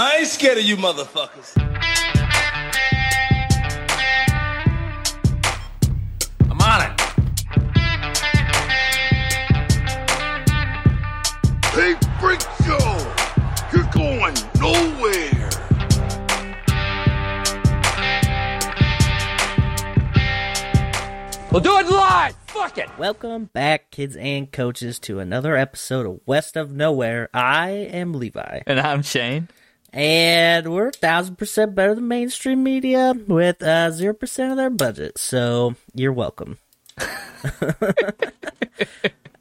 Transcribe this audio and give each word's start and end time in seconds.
I 0.00 0.18
ain't 0.18 0.28
scared 0.28 0.58
of 0.58 0.62
you 0.62 0.76
motherfuckers. 0.76 1.58
I'm 6.48 6.60
on 6.60 6.82
it. 6.82 7.00
Hey, 11.74 11.96
Freak 12.20 12.40
Show! 12.64 12.78
You're 13.72 13.90
going 13.90 14.36
nowhere! 14.60 15.50
We'll 21.50 21.60
do 21.60 21.76
it 21.76 21.86
live. 21.88 22.36
Fuck 22.46 22.78
it. 22.78 22.88
Welcome 22.96 23.46
back, 23.46 23.90
kids 23.90 24.14
and 24.14 24.52
coaches, 24.52 25.00
to 25.00 25.18
another 25.18 25.56
episode 25.56 26.06
of 26.06 26.20
West 26.24 26.56
of 26.56 26.70
Nowhere. 26.70 27.28
I 27.34 27.70
am 27.70 28.12
Levi, 28.14 28.60
And 28.64 28.78
I'm 28.78 29.02
Shane. 29.02 29.48
And 29.92 30.72
we're 30.72 30.88
a 30.88 30.92
thousand 30.92 31.36
percent 31.36 31.74
better 31.74 31.94
than 31.94 32.08
mainstream 32.08 32.62
media 32.62 33.14
with 33.26 33.62
uh, 33.62 33.90
zero 33.90 34.14
percent 34.14 34.50
of 34.52 34.56
their 34.56 34.70
budget. 34.70 35.18
So 35.18 35.74
you're 35.94 36.12
welcome. 36.12 36.58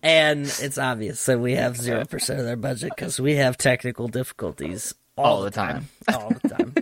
and 0.03 0.45
it's 0.45 0.77
obvious 0.77 1.25
that 1.25 1.39
we 1.39 1.55
have 1.55 1.75
zero 1.77 2.05
percent 2.05 2.39
of 2.39 2.45
their 2.45 2.55
budget 2.55 2.91
because 2.95 3.19
we 3.19 3.35
have 3.35 3.57
technical 3.57 4.07
difficulties 4.07 4.93
all, 5.17 5.25
All 5.25 5.41
the 5.41 5.49
the 5.49 5.55
time. 5.55 5.89
all 6.13 6.29
the 6.29 6.49
time. 6.49 6.73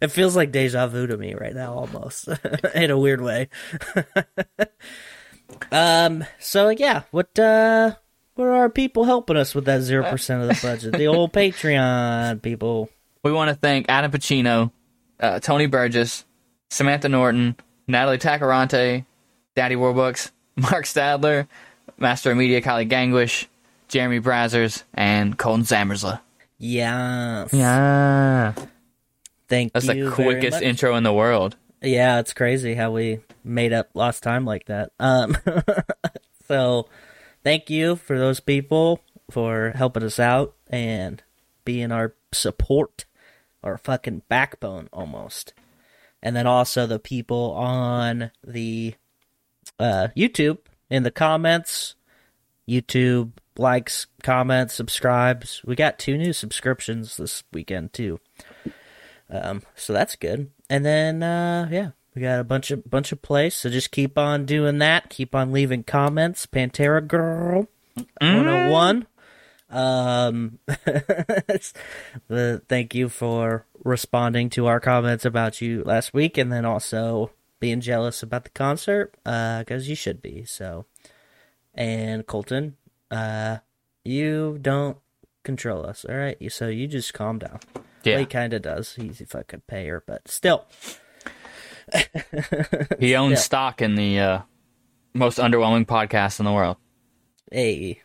It 0.00 0.08
feels 0.08 0.36
like 0.36 0.52
deja 0.52 0.86
vu 0.86 1.06
to 1.06 1.16
me 1.16 1.34
right 1.34 1.54
now, 1.54 1.72
almost 1.74 2.28
in 2.74 2.90
a 2.90 2.98
weird 2.98 3.20
way. 3.20 3.48
um. 5.72 6.24
So 6.38 6.68
yeah, 6.68 7.02
what 7.10 7.36
uh, 7.38 7.94
what 8.34 8.48
are 8.48 8.68
people 8.68 9.04
helping 9.04 9.36
us 9.36 9.54
with 9.54 9.64
that 9.66 9.82
zero 9.82 10.04
percent 10.04 10.42
of 10.42 10.48
the 10.48 10.66
budget? 10.66 10.92
The 10.94 11.06
old 11.06 11.32
Patreon 11.34 12.42
people. 12.42 12.90
We 13.22 13.32
want 13.32 13.48
to 13.48 13.54
thank 13.54 13.86
Adam 13.88 14.10
Pacino, 14.10 14.70
uh, 15.20 15.40
Tony 15.40 15.66
Burgess, 15.66 16.24
Samantha 16.70 17.08
Norton, 17.08 17.56
Natalie 17.86 18.18
Tacarante, 18.18 19.04
Daddy 19.54 19.76
Warbucks, 19.76 20.30
Mark 20.56 20.84
Stadler, 20.84 21.46
Master 21.98 22.32
of 22.32 22.36
Media 22.36 22.60
Kylie 22.60 22.88
Gangwish, 22.88 23.46
Jeremy 23.88 24.20
Brazzers, 24.20 24.82
and 24.92 25.38
Colton 25.38 25.64
Zammersla. 25.64 26.20
Yeah. 26.58 27.46
Yeah. 27.52 28.54
Thank 29.48 29.72
That's 29.72 29.86
you. 29.86 29.94
the 29.94 30.10
very 30.10 30.12
quickest 30.12 30.62
intro 30.62 30.96
in 30.96 31.02
the 31.02 31.12
world. 31.12 31.56
Yeah, 31.82 32.18
it's 32.18 32.32
crazy 32.32 32.74
how 32.74 32.92
we 32.92 33.20
made 33.44 33.72
up 33.72 33.90
lost 33.94 34.22
time 34.22 34.44
like 34.46 34.66
that. 34.66 34.92
Um, 34.98 35.36
so 36.48 36.88
thank 37.44 37.70
you 37.70 37.96
for 37.96 38.18
those 38.18 38.40
people 38.40 39.00
for 39.30 39.72
helping 39.76 40.02
us 40.02 40.18
out 40.18 40.54
and 40.68 41.22
being 41.64 41.92
our 41.92 42.14
support, 42.32 43.04
our 43.62 43.78
fucking 43.78 44.22
backbone 44.28 44.88
almost. 44.92 45.54
And 46.22 46.34
then 46.34 46.46
also 46.46 46.86
the 46.86 46.98
people 46.98 47.52
on 47.52 48.30
the 48.42 48.94
uh, 49.78 50.08
YouTube 50.16 50.58
in 50.90 51.02
the 51.02 51.10
comments, 51.10 51.94
YouTube 52.68 53.32
likes, 53.56 54.06
comments, 54.22 54.74
subscribes. 54.74 55.62
We 55.64 55.76
got 55.76 55.98
two 55.98 56.16
new 56.16 56.32
subscriptions 56.32 57.16
this 57.16 57.44
weekend 57.52 57.92
too. 57.92 58.20
Um, 59.30 59.62
so 59.74 59.92
that's 59.92 60.16
good. 60.16 60.50
And 60.68 60.84
then 60.84 61.22
uh 61.22 61.68
yeah, 61.70 61.90
we 62.14 62.22
got 62.22 62.40
a 62.40 62.44
bunch 62.44 62.70
of 62.70 62.88
bunch 62.88 63.12
of 63.12 63.22
plays, 63.22 63.54
so 63.54 63.68
just 63.70 63.90
keep 63.90 64.16
on 64.16 64.46
doing 64.46 64.78
that. 64.78 65.10
Keep 65.10 65.34
on 65.34 65.52
leaving 65.52 65.82
comments. 65.82 66.46
Pantera 66.46 67.06
Girl 67.06 67.68
101. 68.20 69.06
Um 69.70 70.58
the 72.28 72.62
thank 72.68 72.94
you 72.94 73.08
for 73.08 73.66
responding 73.82 74.50
to 74.50 74.66
our 74.66 74.78
comments 74.78 75.24
about 75.24 75.60
you 75.60 75.82
last 75.82 76.14
week 76.14 76.38
and 76.38 76.52
then 76.52 76.64
also 76.64 77.30
being 77.60 77.80
jealous 77.80 78.22
about 78.22 78.44
the 78.44 78.50
concert 78.50 79.14
uh 79.26 79.64
cuz 79.64 79.88
you 79.88 79.96
should 79.96 80.22
be. 80.22 80.44
So 80.44 80.86
and 81.74 82.26
Colton, 82.26 82.76
uh 83.10 83.58
you 84.04 84.58
don't 84.60 84.98
control 85.42 85.84
us, 85.84 86.04
all 86.08 86.14
right? 86.16 86.36
So 86.52 86.68
you 86.68 86.86
just 86.86 87.14
calm 87.14 87.38
down. 87.38 87.58
Yeah. 88.04 88.14
Well, 88.14 88.20
he 88.20 88.26
kind 88.26 88.52
of 88.52 88.62
does. 88.62 88.94
He's 88.94 89.20
a 89.20 89.26
fucking 89.26 89.62
payer, 89.66 90.02
but 90.06 90.28
still. 90.28 90.66
He 92.98 93.14
owns 93.16 93.32
Yeah. 93.32 93.38
stock 93.38 93.82
in 93.82 93.94
the 93.94 94.18
uh, 94.20 94.38
most 95.14 95.38
underwhelming 95.38 95.86
podcast 95.86 96.38
in 96.40 96.44
the 96.44 96.52
world. 96.52 96.76
Hey. 97.52 98.00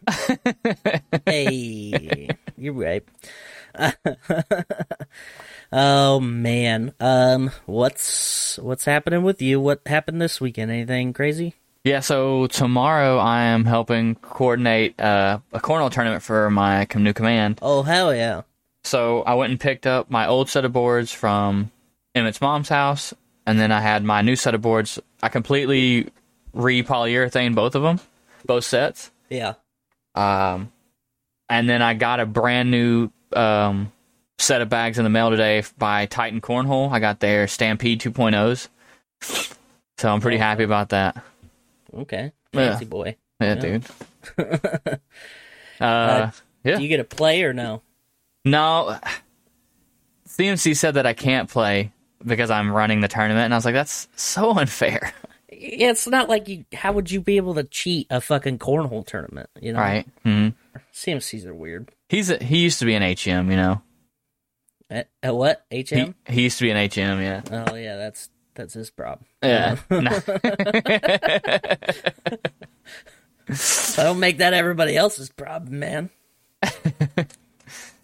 hey. 1.25 2.29
You're 2.57 2.73
right. 2.73 3.03
oh 5.71 6.19
man. 6.19 6.93
Um 6.99 7.51
what's 7.65 8.57
what's 8.59 8.85
happening 8.85 9.23
with 9.23 9.41
you? 9.41 9.59
What 9.59 9.81
happened 9.85 10.21
this 10.21 10.39
weekend? 10.41 10.71
Anything 10.71 11.13
crazy? 11.13 11.55
Yeah, 11.85 12.01
so 12.01 12.47
tomorrow 12.47 13.17
I 13.17 13.43
am 13.43 13.63
helping 13.65 14.15
coordinate 14.15 14.99
uh, 14.99 15.39
a 15.53 15.59
cornhole 15.59 15.89
tournament 15.91 16.21
for 16.21 16.49
my 16.51 16.85
new 16.95 17.13
command. 17.13 17.59
Oh 17.61 17.83
hell 17.83 18.13
yeah. 18.13 18.41
So 18.83 19.21
I 19.21 19.35
went 19.35 19.51
and 19.51 19.59
picked 19.59 19.87
up 19.87 20.11
my 20.11 20.27
old 20.27 20.49
set 20.49 20.65
of 20.65 20.73
boards 20.73 21.11
from 21.13 21.71
Emmett's 22.13 22.41
mom's 22.41 22.69
house, 22.69 23.13
and 23.49 23.59
then 23.59 23.71
I 23.71 23.81
had 23.81 24.03
my 24.03 24.21
new 24.21 24.35
set 24.35 24.53
of 24.53 24.61
boards. 24.61 24.99
I 25.23 25.29
completely 25.29 26.09
re 26.53 26.83
polyurethane 26.83 27.55
both 27.55 27.73
of 27.73 27.81
them, 27.81 27.99
both 28.45 28.63
sets. 28.63 29.09
Yeah. 29.29 29.55
Um, 30.13 30.71
and 31.49 31.67
then 31.67 31.81
I 31.81 31.95
got 31.95 32.19
a 32.19 32.27
brand 32.27 32.69
new 32.69 33.09
um, 33.33 33.91
set 34.37 34.61
of 34.61 34.69
bags 34.69 34.99
in 34.99 35.03
the 35.03 35.09
mail 35.09 35.31
today 35.31 35.63
by 35.79 36.05
Titan 36.05 36.41
Cornhole. 36.41 36.91
I 36.91 36.99
got 36.99 37.19
their 37.19 37.47
Stampede 37.47 37.99
2.0s. 38.01 38.67
So 39.97 40.09
I'm 40.13 40.21
pretty 40.21 40.37
happy 40.37 40.63
about 40.63 40.89
that. 40.89 41.23
Okay. 41.93 42.31
Yeah. 42.53 42.69
Fancy 42.69 42.85
boy. 42.85 43.15
Yeah, 43.41 43.55
Yeah. 43.55 43.55
dude. 43.55 43.85
uh, 45.79 46.31
yeah. 46.63 46.75
Do 46.77 46.83
you 46.83 46.87
get 46.87 46.99
a 46.99 47.03
play 47.03 47.43
or 47.43 47.53
no? 47.53 47.81
No, 48.45 48.97
CMC 50.27 50.75
said 50.75 50.93
that 50.93 51.05
I 51.05 51.13
can't 51.13 51.49
play 51.49 51.91
because 52.25 52.49
I'm 52.49 52.71
running 52.71 53.01
the 53.01 53.07
tournament, 53.07 53.45
and 53.45 53.53
I 53.53 53.57
was 53.57 53.65
like, 53.65 53.73
that's 53.73 54.07
so 54.15 54.51
unfair. 54.57 55.13
Yeah, 55.51 55.89
it's 55.89 56.07
not 56.07 56.29
like 56.29 56.47
you 56.47 56.65
how 56.73 56.93
would 56.93 57.11
you 57.11 57.21
be 57.21 57.37
able 57.37 57.55
to 57.55 57.63
cheat 57.63 58.07
a 58.09 58.21
fucking 58.21 58.59
cornhole 58.59 59.05
tournament, 59.05 59.49
you 59.59 59.73
know? 59.73 59.79
Right? 59.79 60.07
Mm-hmm. 60.25 60.79
CMCs 60.93 61.45
are 61.45 61.53
weird. 61.53 61.91
He's 62.07 62.29
a, 62.29 62.41
he 62.43 62.59
used 62.59 62.79
to 62.79 62.85
be 62.85 62.93
an 62.93 63.01
HM, 63.03 63.51
you 63.51 63.57
know. 63.57 63.81
At, 64.89 65.09
at 65.21 65.35
what? 65.35 65.65
HM? 65.71 66.15
he 66.27 66.43
used 66.43 66.57
to 66.59 66.63
be 66.63 66.71
an 66.71 66.77
HM, 66.77 67.21
yeah. 67.21 67.41
Oh 67.51 67.75
yeah, 67.75 67.97
that's 67.97 68.29
that's 68.53 68.73
his 68.73 68.89
problem. 68.89 69.25
Yeah. 69.43 69.77
I 73.49 74.03
don't 74.03 74.19
make 74.19 74.37
that 74.37 74.53
everybody 74.53 74.95
else's 74.95 75.29
problem, 75.29 75.79
man. 75.79 76.09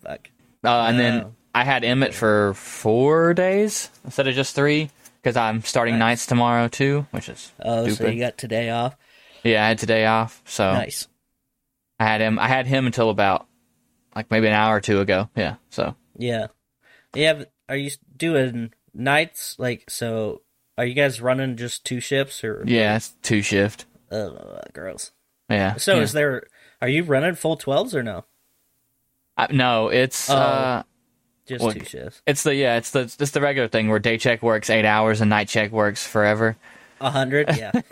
Fuck. 0.01 0.29
Uh, 0.63 0.85
and 0.87 0.99
then. 0.99 1.35
I 1.55 1.63
had 1.63 1.83
Emmett 1.85 2.13
for 2.13 2.53
four 2.55 3.33
days 3.33 3.89
instead 4.03 4.27
of 4.27 4.35
just 4.35 4.53
three 4.55 4.89
because 5.23 5.37
I'm 5.37 5.61
starting 5.61 5.97
nights 5.97 6.25
tomorrow 6.25 6.67
too, 6.67 7.07
which 7.11 7.29
is 7.29 7.51
Oh, 7.59 7.83
stupid. 7.87 7.97
so 7.97 8.07
you 8.09 8.19
got 8.19 8.37
today 8.37 8.69
off? 8.69 8.95
yeah. 9.43 9.63
I 9.63 9.69
had 9.69 9.77
today 9.79 10.05
off, 10.05 10.41
so 10.45 10.73
Nice. 10.73 11.07
I 11.99 12.03
had 12.03 12.19
him. 12.21 12.37
I 12.39 12.47
had 12.49 12.67
him 12.67 12.85
until 12.85 13.09
about 13.09 13.47
like 14.15 14.29
maybe 14.29 14.47
an 14.47 14.53
hour 14.53 14.75
or 14.75 14.81
two 14.81 14.99
ago. 14.99 15.29
Yeah. 15.35 15.55
So 15.69 15.95
Yeah. 16.17 16.47
Yeah. 17.13 17.43
Are 17.69 17.77
you 17.77 17.91
doing 18.17 18.73
nights? 18.93 19.55
Like, 19.57 19.89
so 19.89 20.41
are 20.77 20.85
you 20.85 20.93
guys 20.93 21.21
running 21.21 21.55
just 21.55 21.85
two 21.85 22.01
shifts 22.01 22.43
or? 22.43 22.63
yeah, 22.67 22.97
it's 22.97 23.15
two 23.23 23.41
shift. 23.41 23.85
Uh, 24.11 24.29
girls. 24.73 25.13
Yeah. 25.49 25.75
So 25.77 25.95
yeah. 25.95 26.01
is 26.01 26.11
there? 26.11 26.47
Are 26.81 26.89
you 26.89 27.03
running 27.03 27.35
full 27.35 27.55
twelves 27.55 27.95
or 27.95 28.03
no? 28.03 28.25
I, 29.37 29.47
no, 29.51 29.87
it's 29.87 30.29
Oh. 30.29 30.35
uh, 30.35 30.83
Just 31.45 31.63
Well, 31.63 31.73
two 31.73 31.85
shifts. 31.85 32.21
it's 32.25 32.43
the 32.43 32.55
yeah, 32.55 32.77
it's 32.77 32.91
the 32.91 33.01
it's 33.01 33.31
the 33.31 33.41
regular 33.41 33.67
thing 33.67 33.87
where 33.89 33.99
day 33.99 34.17
check 34.17 34.41
works 34.41 34.69
eight 34.69 34.85
hours 34.85 35.21
and 35.21 35.29
night 35.29 35.47
check 35.47 35.71
works 35.71 36.05
forever. 36.05 36.55
A 37.01 37.11
hundred, 37.11 37.55
yeah. 37.55 37.71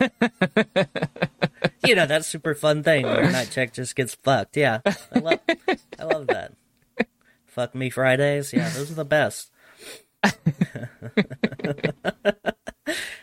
you 1.86 1.94
know 1.94 2.06
that 2.06 2.24
super 2.24 2.54
fun 2.54 2.82
thing 2.82 3.04
where 3.04 3.30
night 3.30 3.50
check 3.52 3.72
just 3.72 3.94
gets 3.94 4.14
fucked. 4.16 4.56
Yeah, 4.56 4.80
I 5.14 5.18
love, 5.18 5.40
I 5.98 6.04
love 6.04 6.26
that. 6.28 6.52
Fuck 7.46 7.74
me 7.74 7.90
Fridays. 7.90 8.52
Yeah, 8.52 8.68
those 8.70 8.90
are 8.90 8.94
the 8.94 9.04
best. 9.04 9.50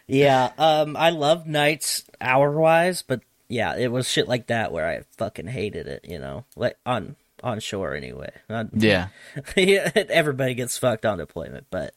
yeah, 0.07 0.51
um, 0.57 0.95
I 0.95 1.09
love 1.09 1.47
nights 1.47 2.05
hour 2.19 2.51
wise, 2.51 3.01
but 3.01 3.21
yeah, 3.47 3.75
it 3.75 3.91
was 3.91 4.07
shit 4.07 4.27
like 4.27 4.47
that 4.47 4.71
where 4.71 4.87
I 4.87 5.01
fucking 5.17 5.47
hated 5.47 5.87
it. 5.87 6.05
You 6.07 6.19
know, 6.19 6.45
like 6.55 6.77
on 6.85 7.15
on 7.43 7.59
shore 7.59 7.93
anyway. 7.95 8.31
Yeah, 8.73 9.07
yeah, 9.55 9.91
everybody 9.95 10.53
gets 10.53 10.77
fucked 10.77 11.05
on 11.05 11.17
deployment, 11.17 11.67
but 11.69 11.93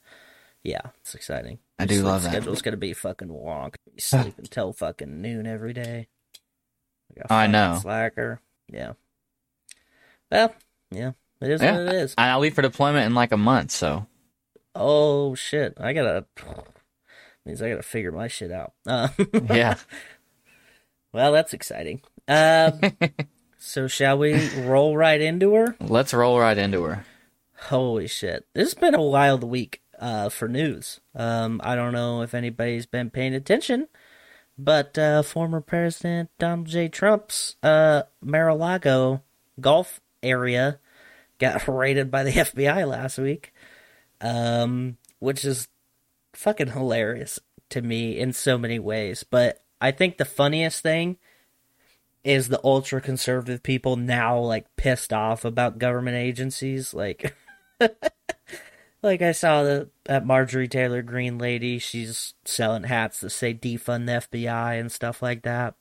yeah, 0.62 0.80
it's 1.00 1.14
exciting. 1.14 1.58
I 1.78 1.86
do 1.86 1.94
Sleep 1.96 2.04
love 2.06 2.22
that. 2.22 2.30
Schedule's 2.30 2.62
gonna 2.62 2.76
be 2.76 2.92
fucking 2.92 3.28
wonk. 3.28 3.74
You 3.92 4.00
sleep 4.00 4.34
until 4.38 4.72
fucking 4.72 5.20
noon 5.20 5.46
every 5.46 5.72
day. 5.72 6.08
I 7.30 7.46
know. 7.46 7.78
Slacker. 7.80 8.40
Yeah. 8.72 8.92
Well, 10.30 10.54
yeah. 10.90 11.12
It 11.40 11.50
is 11.50 11.62
Yeah. 11.62 11.72
what 11.78 11.88
it 11.88 11.94
is. 11.94 12.14
And 12.16 12.30
I'll 12.30 12.40
leave 12.40 12.54
for 12.54 12.62
deployment 12.62 13.06
in 13.06 13.14
like 13.14 13.32
a 13.32 13.36
month, 13.36 13.70
so 13.70 14.06
Oh 14.74 15.34
shit! 15.34 15.74
I 15.78 15.92
gotta 15.92 16.24
means 17.46 17.60
I 17.62 17.68
gotta 17.70 17.82
figure 17.82 18.10
my 18.12 18.26
shit 18.28 18.50
out. 18.50 18.72
Uh, 18.86 19.08
yeah. 19.50 19.76
well, 21.12 21.30
that's 21.32 21.52
exciting. 21.54 22.00
Um, 22.26 22.80
so 23.64 23.88
shall 23.88 24.18
we 24.18 24.48
roll 24.60 24.94
right 24.94 25.20
into 25.20 25.54
her? 25.54 25.74
Let's 25.80 26.12
roll 26.12 26.38
right 26.38 26.56
into 26.56 26.82
her. 26.82 27.06
Holy 27.68 28.06
shit! 28.06 28.46
This 28.52 28.68
has 28.68 28.74
been 28.74 28.94
a 28.94 29.02
wild 29.02 29.42
week 29.42 29.80
uh, 29.98 30.28
for 30.28 30.48
news. 30.48 31.00
Um, 31.14 31.62
I 31.64 31.74
don't 31.74 31.94
know 31.94 32.20
if 32.20 32.34
anybody's 32.34 32.84
been 32.84 33.08
paying 33.08 33.34
attention, 33.34 33.88
but 34.58 34.98
uh, 34.98 35.22
former 35.22 35.62
President 35.62 36.28
Donald 36.38 36.66
J. 36.66 36.88
Trump's 36.88 37.56
uh, 37.62 38.02
Mar-a-Lago 38.20 39.22
golf 39.58 40.00
area 40.22 40.78
got 41.38 41.66
raided 41.68 42.10
by 42.10 42.22
the 42.22 42.32
FBI 42.32 42.86
last 42.86 43.16
week, 43.16 43.54
um, 44.20 44.98
which 45.20 45.42
is 45.42 45.68
fucking 46.34 46.72
hilarious 46.72 47.40
to 47.70 47.80
me 47.80 48.18
in 48.18 48.34
so 48.34 48.58
many 48.58 48.78
ways. 48.78 49.24
But 49.24 49.64
I 49.80 49.90
think 49.90 50.18
the 50.18 50.26
funniest 50.26 50.82
thing 50.82 51.16
is 52.24 52.48
the 52.48 52.60
ultra 52.64 53.00
conservative 53.00 53.62
people 53.62 53.96
now 53.96 54.38
like 54.38 54.74
pissed 54.76 55.12
off 55.12 55.44
about 55.44 55.78
government 55.78 56.16
agencies 56.16 56.94
like 56.94 57.36
like 59.04 59.22
I 59.22 59.32
saw 59.32 59.62
the 59.62 59.90
that 60.04 60.26
Marjorie 60.26 60.66
Taylor 60.66 61.02
Greene 61.02 61.38
lady, 61.38 61.78
she's 61.78 62.34
selling 62.44 62.84
hats 62.84 63.20
that 63.20 63.30
say 63.30 63.54
defund 63.54 64.06
the 64.06 64.38
FBI 64.38 64.80
and 64.80 64.90
stuff 64.90 65.22
like 65.22 65.42
that. 65.42 65.74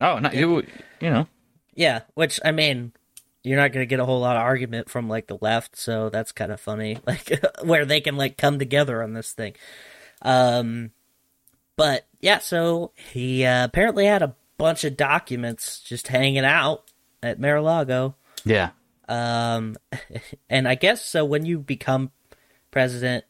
Oh, 0.00 0.18
no, 0.18 0.30
you, 0.30 0.66
you 1.00 1.10
know. 1.10 1.26
Yeah, 1.74 2.02
which 2.14 2.38
I 2.44 2.52
mean, 2.52 2.92
you're 3.42 3.58
not 3.58 3.72
gonna 3.72 3.86
get 3.86 4.00
a 4.00 4.04
whole 4.04 4.20
lot 4.20 4.36
of 4.36 4.42
argument 4.42 4.90
from 4.90 5.08
like 5.08 5.26
the 5.26 5.38
left, 5.40 5.76
so 5.76 6.10
that's 6.10 6.32
kind 6.32 6.52
of 6.52 6.60
funny, 6.60 6.98
like 7.06 7.40
where 7.62 7.84
they 7.84 8.00
can 8.00 8.16
like 8.16 8.36
come 8.36 8.58
together 8.58 9.02
on 9.02 9.14
this 9.14 9.32
thing. 9.32 9.54
Um, 10.22 10.92
but 11.76 12.06
yeah, 12.20 12.38
so 12.38 12.92
he 13.12 13.44
uh, 13.44 13.64
apparently 13.64 14.04
had 14.04 14.22
a 14.22 14.34
bunch 14.58 14.84
of 14.84 14.96
documents 14.96 15.80
just 15.80 16.08
hanging 16.08 16.44
out 16.44 16.90
at 17.22 17.40
Mar-a-Lago. 17.40 18.14
Yeah. 18.44 18.70
Um, 19.08 19.76
and 20.50 20.68
I 20.68 20.74
guess 20.74 21.04
so 21.04 21.24
when 21.24 21.44
you 21.44 21.58
become 21.58 22.10
president, 22.70 23.24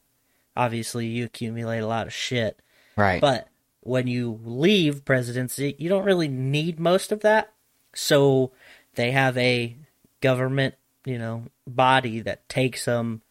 obviously 0.57 1.07
you 1.07 1.25
accumulate 1.25 1.81
a 1.81 1.87
lot 1.87 2.07
of 2.07 2.13
shit. 2.13 2.61
Right. 2.97 3.21
But 3.21 3.49
when 3.81 4.07
you 4.07 4.41
leave 4.45 5.05
presidency, 5.05 5.77
you 5.79 5.89
don't 5.89 6.05
really 6.05 6.29
need 6.29 6.81
most 6.81 7.13
of 7.13 7.21
that. 7.21 7.53
So 7.95 8.53
they 8.95 9.11
have 9.13 9.37
a 9.39 9.77
government, 10.21 10.75
you 11.05 11.19
know, 11.19 11.45
body 11.67 12.21
that 12.21 12.49
takes 12.49 12.85
them, 12.85 13.23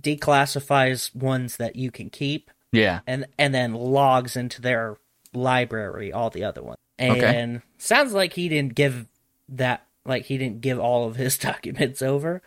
declassifies 0.00 1.14
ones 1.14 1.56
that 1.56 1.76
you 1.76 1.90
can 1.90 2.10
keep, 2.10 2.50
yeah. 2.72 3.00
and 3.06 3.26
and 3.38 3.54
then 3.54 3.74
logs 3.74 4.36
into 4.36 4.60
their 4.60 4.96
library 5.34 6.12
all 6.12 6.30
the 6.30 6.44
other 6.44 6.62
ones. 6.62 6.78
Okay. 7.00 7.40
And 7.40 7.62
sounds 7.78 8.12
like 8.12 8.32
he 8.32 8.48
didn't 8.48 8.74
give 8.74 9.06
that 9.50 9.86
like 10.04 10.24
he 10.24 10.38
didn't 10.38 10.60
give 10.60 10.78
all 10.78 11.06
of 11.06 11.16
his 11.16 11.38
documents 11.38 12.02
over. 12.02 12.42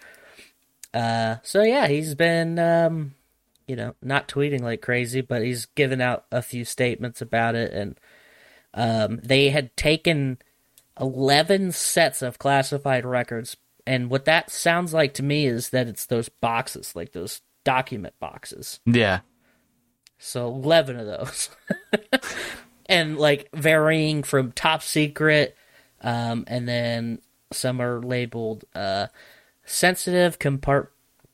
Uh 0.93 1.37
so 1.43 1.63
yeah, 1.63 1.87
he's 1.87 2.15
been 2.15 2.59
um 2.59 3.15
you 3.67 3.75
know, 3.75 3.95
not 4.01 4.27
tweeting 4.27 4.61
like 4.61 4.81
crazy, 4.81 5.21
but 5.21 5.41
he's 5.41 5.65
given 5.65 6.01
out 6.01 6.25
a 6.31 6.41
few 6.41 6.65
statements 6.65 7.21
about 7.21 7.55
it 7.55 7.71
and 7.73 7.99
um 8.73 9.19
they 9.23 9.49
had 9.49 9.75
taken 9.77 10.37
11 10.99 11.71
sets 11.71 12.21
of 12.21 12.37
classified 12.37 13.05
records 13.05 13.55
and 13.85 14.09
what 14.09 14.25
that 14.25 14.51
sounds 14.51 14.93
like 14.93 15.13
to 15.15 15.23
me 15.23 15.45
is 15.45 15.69
that 15.69 15.87
it's 15.87 16.05
those 16.05 16.29
boxes, 16.29 16.95
like 16.95 17.13
those 17.13 17.41
document 17.63 18.13
boxes. 18.19 18.79
Yeah. 18.85 19.21
So 20.17 20.47
11 20.47 20.99
of 20.99 21.07
those. 21.07 21.49
and 22.87 23.17
like 23.17 23.49
varying 23.53 24.23
from 24.23 24.51
top 24.51 24.81
secret 24.81 25.55
um, 26.01 26.43
and 26.47 26.67
then 26.67 27.19
some 27.51 27.81
are 27.81 28.01
labeled 28.01 28.65
uh, 28.73 29.07
sensitive 29.65 30.39
compart- 30.39 30.87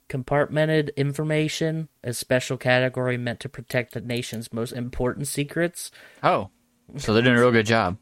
compartmented 0.10 0.96
information, 0.96 1.90
a 2.04 2.14
special 2.14 2.58
category 2.58 3.18
meant 3.18 3.40
to 3.42 3.50
protect 3.50 3.94
the 3.94 4.02
nation's 4.02 4.54
most 4.54 4.72
important 4.72 5.28
secrets. 5.28 5.92
Oh. 6.24 6.50
So 6.98 7.14
they're 7.14 7.24
doing 7.24 7.38
a 7.38 7.40
real 7.40 7.52
good 7.52 7.66
job. 7.66 7.98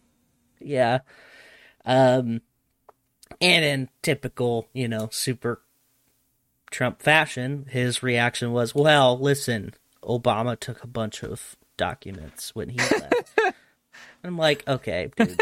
Yeah. 0.60 1.00
Um 1.86 2.42
and 3.42 3.66
in 3.66 3.90
typical, 4.02 4.68
you 4.74 4.88
know, 4.88 5.10
super 5.12 5.62
Trump 6.70 7.02
fashion, 7.02 7.66
his 7.70 8.04
reaction 8.04 8.52
was, 8.52 8.76
"Well, 8.76 9.18
listen, 9.18 9.74
Obama 10.04 10.60
took 10.60 10.84
a 10.84 10.88
bunch 10.88 11.24
of 11.24 11.56
documents 11.78 12.54
when 12.56 12.70
he 12.70 12.78
left." 12.80 13.38
I'm 14.24 14.38
like, 14.38 14.68
"Okay, 14.68 15.12
dude." 15.16 15.40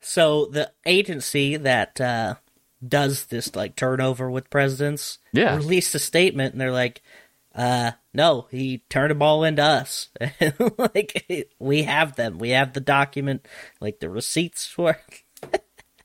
so 0.00 0.46
the 0.46 0.72
agency 0.84 1.56
that 1.56 2.00
uh 2.00 2.34
does 2.86 3.26
this 3.26 3.54
like 3.54 3.76
turnover 3.76 4.28
with 4.30 4.50
presidents 4.50 5.18
Yeah. 5.32 5.54
released 5.56 5.94
a 5.94 6.00
statement 6.00 6.52
and 6.52 6.60
they're 6.60 6.72
like 6.72 7.00
uh 7.54 7.92
no 8.12 8.48
he 8.50 8.78
turned 8.90 9.12
them 9.12 9.22
all 9.22 9.44
into 9.44 9.62
us 9.62 10.08
like 10.78 11.46
we 11.60 11.84
have 11.84 12.16
them 12.16 12.38
we 12.38 12.48
have 12.50 12.72
the 12.72 12.80
document 12.80 13.46
like 13.80 14.00
the 14.00 14.10
receipts 14.10 14.66
for 14.66 14.98
it. 15.42 15.60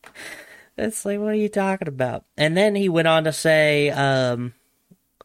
it's 0.77 1.03
like 1.05 1.19
what 1.19 1.29
are 1.29 1.33
you 1.35 1.49
talking 1.49 1.87
about 1.87 2.25
and 2.37 2.55
then 2.55 2.75
he 2.75 2.89
went 2.89 3.07
on 3.07 3.23
to 3.23 3.33
say 3.33 3.89
um 3.89 4.53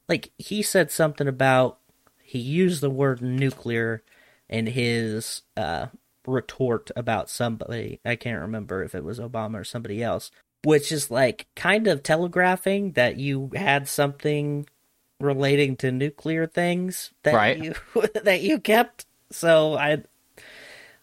like 0.09 0.33
he 0.39 0.63
said 0.63 0.91
something 0.91 1.29
about 1.29 1.79
he 2.33 2.39
used 2.39 2.81
the 2.81 2.91
word 2.91 3.21
nuclear 3.23 4.03
in 4.49 4.67
his 4.67 5.43
uh 5.57 5.87
retort 6.27 6.91
about 6.97 7.29
somebody 7.29 8.01
i 8.05 8.15
can't 8.17 8.41
remember 8.41 8.83
if 8.83 8.95
it 8.95 9.05
was 9.05 9.19
obama 9.19 9.61
or 9.61 9.65
somebody 9.65 10.03
else 10.03 10.31
which 10.65 10.93
is 10.93 11.11
like 11.11 11.47
kind 11.57 11.87
of 11.89 12.03
telegraphing 12.03 12.93
that 12.93 13.17
you 13.17 13.51
had 13.55 13.89
something 13.89 14.67
relating 15.21 15.77
to 15.77 15.91
nuclear 15.93 16.47
things 16.47 17.13
that 17.23 17.35
Right. 17.35 17.57
you 17.59 17.75
that 18.25 18.43
you 18.43 18.59
kept. 18.61 19.07
So 19.31 19.75
I 19.75 20.03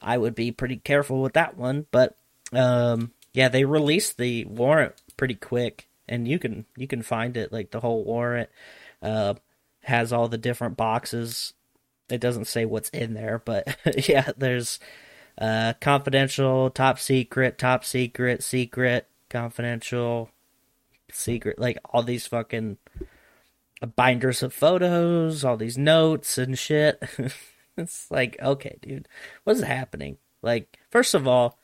I 0.02 0.18
would 0.18 0.36
be 0.36 0.52
pretty 0.52 0.78
careful 0.78 1.22
with 1.22 1.34
that 1.34 1.58
one, 1.58 1.86
but 1.92 2.16
um 2.54 3.12
yeah, 3.34 3.50
they 3.50 3.66
released 3.66 4.18
the 4.18 4.46
warrant 4.46 4.96
pretty 5.18 5.36
quick 5.36 5.88
and 6.08 6.28
you 6.28 6.40
can 6.40 6.66
you 6.78 6.88
can 6.88 7.02
find 7.02 7.38
it 7.38 7.52
like 7.52 7.72
the 7.72 7.80
whole 7.80 8.04
warrant 8.04 8.50
uh 9.02 9.34
has 9.82 10.14
all 10.14 10.28
the 10.28 10.38
different 10.38 10.78
boxes. 10.78 11.54
It 12.10 12.22
doesn't 12.22 12.46
say 12.46 12.66
what's 12.66 12.90
in 12.90 13.14
there, 13.14 13.42
but 13.44 13.78
yeah, 14.10 14.32
there's 14.38 14.80
uh 15.38 15.74
confidential, 15.80 16.70
top 16.70 17.00
secret, 17.00 17.58
top 17.58 17.86
secret, 17.86 18.44
secret, 18.44 19.08
confidential, 19.30 20.30
secret, 21.12 21.60
like 21.60 21.78
all 21.86 22.04
these 22.04 22.28
fucking 22.28 22.78
binders 23.96 24.44
of 24.44 24.54
photos, 24.54 25.44
all 25.44 25.58
these 25.58 25.78
notes 25.78 26.38
and 26.38 26.58
shit. 26.58 27.02
it's 27.78 28.10
like, 28.12 28.38
okay, 28.42 28.78
dude, 28.82 29.08
what's 29.44 29.62
happening? 29.62 30.18
Like, 30.42 30.78
first 30.90 31.14
of 31.14 31.28
all, 31.28 31.58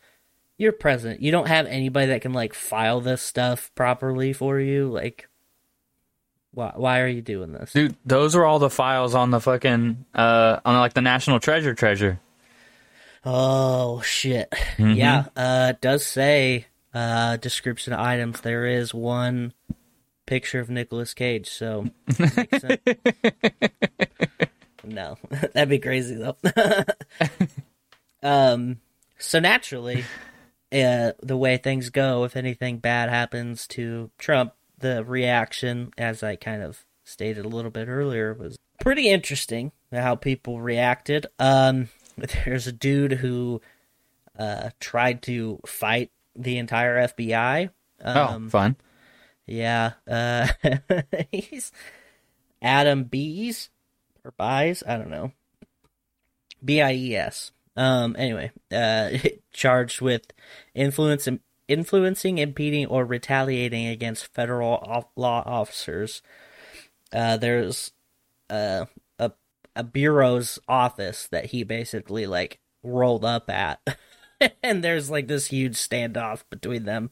you're 0.58 0.72
president. 0.72 1.22
You 1.22 1.32
don't 1.32 1.48
have 1.48 1.66
anybody 1.66 2.08
that 2.08 2.22
can 2.22 2.34
like 2.34 2.54
file 2.54 3.02
this 3.02 3.22
stuff 3.22 3.72
properly 3.76 4.34
for 4.34 4.60
you. 4.60 4.88
Like, 4.88 5.28
why? 6.56 6.72
Why 6.76 7.02
are 7.02 7.08
you 7.08 7.22
doing 7.22 7.52
this? 7.52 7.74
Dude, 7.74 7.96
those 8.06 8.36
are 8.36 8.44
all 8.46 8.60
the 8.60 8.70
files 8.70 9.14
on 9.14 9.30
the 9.30 9.40
fucking 9.40 10.06
uh 10.16 10.60
on 10.66 10.78
like 10.78 10.94
the 10.94 11.02
National 11.02 11.40
Treasure 11.40 11.74
treasure. 11.74 12.20
Oh 13.24 14.02
shit. 14.02 14.54
Yeah, 14.80 15.26
uh 15.36 15.74
it 15.76 15.82
does 15.82 16.06
say 16.06 16.66
uh 16.94 17.38
description 17.38 17.94
of 17.94 18.00
items. 18.00 18.42
There 18.42 18.66
is 18.66 18.94
one 18.94 19.54
picture 20.26 20.60
of 20.60 20.70
Nicolas 20.70 21.14
Cage, 21.14 21.50
so. 21.50 21.86
No. 24.88 25.18
That'd 25.30 25.70
be 25.70 25.80
crazy 25.80 26.16
though. 26.16 26.38
um 28.24 28.80
so 29.18 29.40
naturally 29.40 30.06
uh 30.72 31.12
the 31.22 31.38
way 31.38 31.58
things 31.58 31.90
go, 31.90 32.24
if 32.24 32.36
anything 32.36 32.78
bad 32.78 33.10
happens 33.10 33.68
to 33.70 34.12
Trump, 34.18 34.54
the 34.78 35.04
reaction 35.04 35.92
as 35.98 36.24
I 36.24 36.36
kind 36.36 36.62
of 36.62 36.86
stated 37.04 37.46
a 37.46 37.50
little 37.50 37.72
bit 37.72 37.88
earlier 37.88 38.34
was 38.34 38.58
pretty 38.80 39.10
interesting 39.10 39.72
how 39.92 40.16
people 40.16 40.60
reacted. 40.62 41.28
Um 41.40 41.90
there's 42.18 42.68
a 42.68 42.72
dude 42.72 43.14
who 43.14 43.62
uh 44.38 44.70
tried 44.80 45.22
to 45.24 45.60
fight 45.66 46.12
the 46.36 46.58
entire 46.58 47.08
FBI. 47.08 47.70
Um 48.02 48.46
oh, 48.46 48.50
fun. 48.50 48.76
yeah, 49.46 49.94
uh 50.10 50.48
he's 51.32 51.72
Adam 52.62 53.04
Bees 53.06 53.70
or 54.24 54.32
Bies, 54.32 54.84
I 54.88 54.98
don't 54.98 55.10
know. 55.12 55.32
B 56.64 56.82
I 56.82 56.94
E 56.94 57.16
S. 57.16 57.52
Um 57.78 58.16
anyway, 58.18 58.52
uh 58.72 59.12
charged 59.54 60.02
with 60.02 60.24
influence 60.74 61.28
and 61.28 61.40
influencing, 61.68 62.38
impeding, 62.38 62.86
or 62.88 63.06
retaliating 63.06 63.88
against 63.88 64.34
federal 64.34 64.76
off- 64.76 65.08
law 65.16 65.44
officers. 65.46 66.22
Uh, 67.14 67.38
there's 67.38 67.92
uh, 68.50 68.86
a 69.20 69.32
a 69.76 69.84
bureau's 69.84 70.60
office 70.68 71.28
that 71.28 71.48
he 71.48 71.64
basically 71.64 72.26
like 72.28 72.60
rolled 72.84 73.26
up 73.26 73.50
at, 73.50 73.80
and 74.64 74.84
there's 74.84 75.10
like 75.10 75.28
this 75.28 75.48
huge 75.48 75.76
standoff 75.76 76.44
between 76.50 76.86
them, 76.86 77.10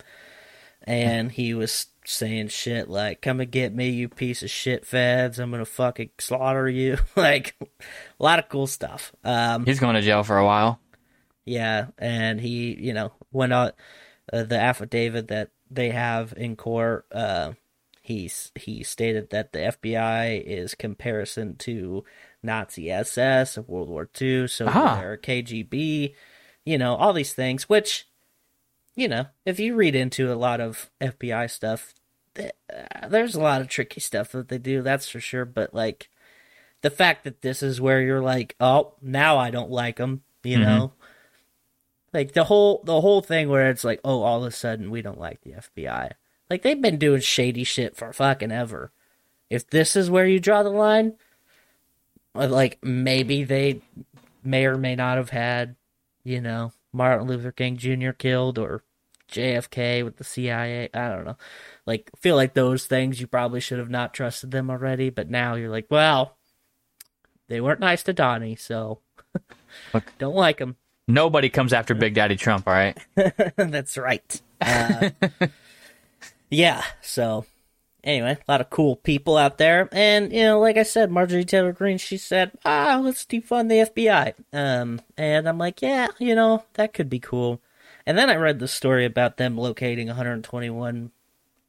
and 0.83 1.31
he 1.31 1.53
was 1.53 1.87
saying 2.05 2.49
shit 2.49 2.89
like 2.89 3.21
"Come 3.21 3.39
and 3.39 3.49
get 3.51 3.73
me, 3.73 3.89
you 3.89 4.09
piece 4.09 4.43
of 4.43 4.49
shit, 4.49 4.85
feds! 4.85 5.39
I'm 5.39 5.51
gonna 5.51 5.65
fucking 5.65 6.11
slaughter 6.19 6.67
you!" 6.69 6.97
like 7.15 7.55
a 7.61 8.23
lot 8.23 8.39
of 8.39 8.49
cool 8.49 8.67
stuff. 8.67 9.13
Um, 9.23 9.65
He's 9.65 9.79
going 9.79 9.95
to 9.95 10.01
jail 10.01 10.23
for 10.23 10.37
a 10.37 10.45
while. 10.45 10.79
yeah, 11.45 11.87
and 11.97 12.39
he, 12.41 12.75
you 12.79 12.93
know, 12.93 13.13
went 13.31 13.53
out 13.53 13.75
uh, 14.31 14.43
the 14.43 14.59
affidavit 14.59 15.27
that 15.27 15.51
they 15.69 15.89
have 15.89 16.33
in 16.37 16.55
court. 16.55 17.05
Uh, 17.11 17.53
he 18.01 18.29
he 18.55 18.83
stated 18.83 19.29
that 19.29 19.53
the 19.53 19.59
FBI 19.59 20.43
is 20.45 20.75
comparison 20.75 21.55
to 21.57 22.03
Nazi 22.41 22.91
SS 22.91 23.55
of 23.57 23.69
World 23.69 23.87
War 23.89 24.09
II, 24.21 24.47
so 24.47 24.67
Ah. 24.67 25.01
KGB, 25.21 26.13
you 26.65 26.77
know, 26.77 26.95
all 26.95 27.13
these 27.13 27.33
things. 27.33 27.69
Which, 27.69 28.05
you 28.95 29.07
know, 29.07 29.27
if 29.45 29.59
you 29.59 29.75
read 29.75 29.95
into 29.95 30.31
a 30.31 30.35
lot 30.35 30.59
of 30.59 30.89
FBI 30.99 31.49
stuff, 31.49 31.93
th- 32.35 32.51
uh, 32.73 33.07
there's 33.07 33.35
a 33.35 33.41
lot 33.41 33.61
of 33.61 33.69
tricky 33.69 34.01
stuff 34.01 34.33
that 34.33 34.49
they 34.49 34.57
do. 34.57 34.81
That's 34.81 35.07
for 35.07 35.21
sure. 35.21 35.45
But 35.45 35.73
like 35.73 36.09
the 36.81 36.89
fact 36.89 37.23
that 37.23 37.41
this 37.41 37.63
is 37.63 37.79
where 37.79 38.01
you're 38.01 38.21
like, 38.21 38.55
oh, 38.59 38.95
now 39.01 39.37
I 39.37 39.49
don't 39.49 39.71
like 39.71 39.95
them, 39.95 40.23
you 40.43 40.59
know 40.59 40.91
like 42.13 42.33
the 42.33 42.45
whole 42.45 42.81
the 42.85 43.01
whole 43.01 43.21
thing 43.21 43.49
where 43.49 43.69
it's 43.69 43.83
like 43.83 43.99
oh 44.03 44.21
all 44.21 44.43
of 44.43 44.51
a 44.51 44.55
sudden 44.55 44.91
we 44.91 45.01
don't 45.01 45.19
like 45.19 45.41
the 45.41 45.51
fbi 45.51 46.11
like 46.49 46.61
they've 46.61 46.81
been 46.81 46.99
doing 46.99 47.21
shady 47.21 47.63
shit 47.63 47.95
for 47.95 48.13
fucking 48.13 48.51
ever. 48.51 48.91
If 49.49 49.69
this 49.69 49.95
is 49.95 50.11
where 50.11 50.27
you 50.27 50.39
draw 50.39 50.61
the 50.61 50.69
line 50.69 51.13
uh, 52.35 52.47
like 52.47 52.79
maybe 52.83 53.43
they 53.43 53.81
may 54.43 54.65
or 54.65 54.77
may 54.77 54.95
not 54.95 55.17
have 55.17 55.29
had 55.29 55.75
you 56.23 56.41
know 56.41 56.71
martin 56.91 57.27
luther 57.27 57.51
king 57.51 57.77
jr 57.77 58.11
killed 58.11 58.57
or 58.57 58.83
jfk 59.31 60.03
with 60.03 60.17
the 60.17 60.23
cia 60.23 60.89
i 60.93 61.09
don't 61.09 61.25
know. 61.25 61.37
Like 61.85 62.11
feel 62.19 62.35
like 62.35 62.53
those 62.53 62.85
things 62.85 63.19
you 63.19 63.27
probably 63.27 63.59
should 63.59 63.79
have 63.79 63.89
not 63.89 64.13
trusted 64.13 64.51
them 64.51 64.69
already 64.69 65.09
but 65.09 65.29
now 65.29 65.55
you're 65.55 65.69
like 65.69 65.87
well 65.89 66.37
they 67.47 67.61
weren't 67.61 67.79
nice 67.79 68.03
to 68.03 68.13
donnie 68.13 68.55
so 68.55 68.99
Look. 69.93 70.11
don't 70.17 70.35
like 70.35 70.57
them 70.57 70.75
Nobody 71.07 71.49
comes 71.49 71.73
after 71.73 71.93
Big 71.93 72.13
Daddy 72.13 72.35
Trump, 72.35 72.67
all 72.67 72.73
right? 72.73 72.97
That's 73.55 73.97
right. 73.97 74.41
Uh, 74.61 75.09
yeah. 76.49 76.83
So 77.01 77.45
anyway, 78.03 78.37
a 78.47 78.51
lot 78.51 78.61
of 78.61 78.69
cool 78.69 78.95
people 78.95 79.37
out 79.37 79.57
there, 79.57 79.89
and 79.91 80.31
you 80.31 80.43
know, 80.43 80.59
like 80.59 80.77
I 80.77 80.83
said, 80.83 81.11
Marjorie 81.11 81.45
Taylor 81.45 81.73
Greene, 81.73 81.97
she 81.97 82.17
said, 82.17 82.51
"Ah, 82.65 82.99
let's 83.01 83.25
defund 83.25 83.69
the 83.69 83.91
FBI." 83.91 84.33
Um, 84.53 85.01
and 85.17 85.47
I'm 85.47 85.57
like, 85.57 85.81
yeah, 85.81 86.07
you 86.19 86.35
know, 86.35 86.63
that 86.73 86.93
could 86.93 87.09
be 87.09 87.19
cool. 87.19 87.61
And 88.05 88.17
then 88.17 88.29
I 88.29 88.35
read 88.35 88.59
the 88.59 88.67
story 88.67 89.05
about 89.05 89.37
them 89.37 89.57
locating 89.57 90.07
121 90.07 91.11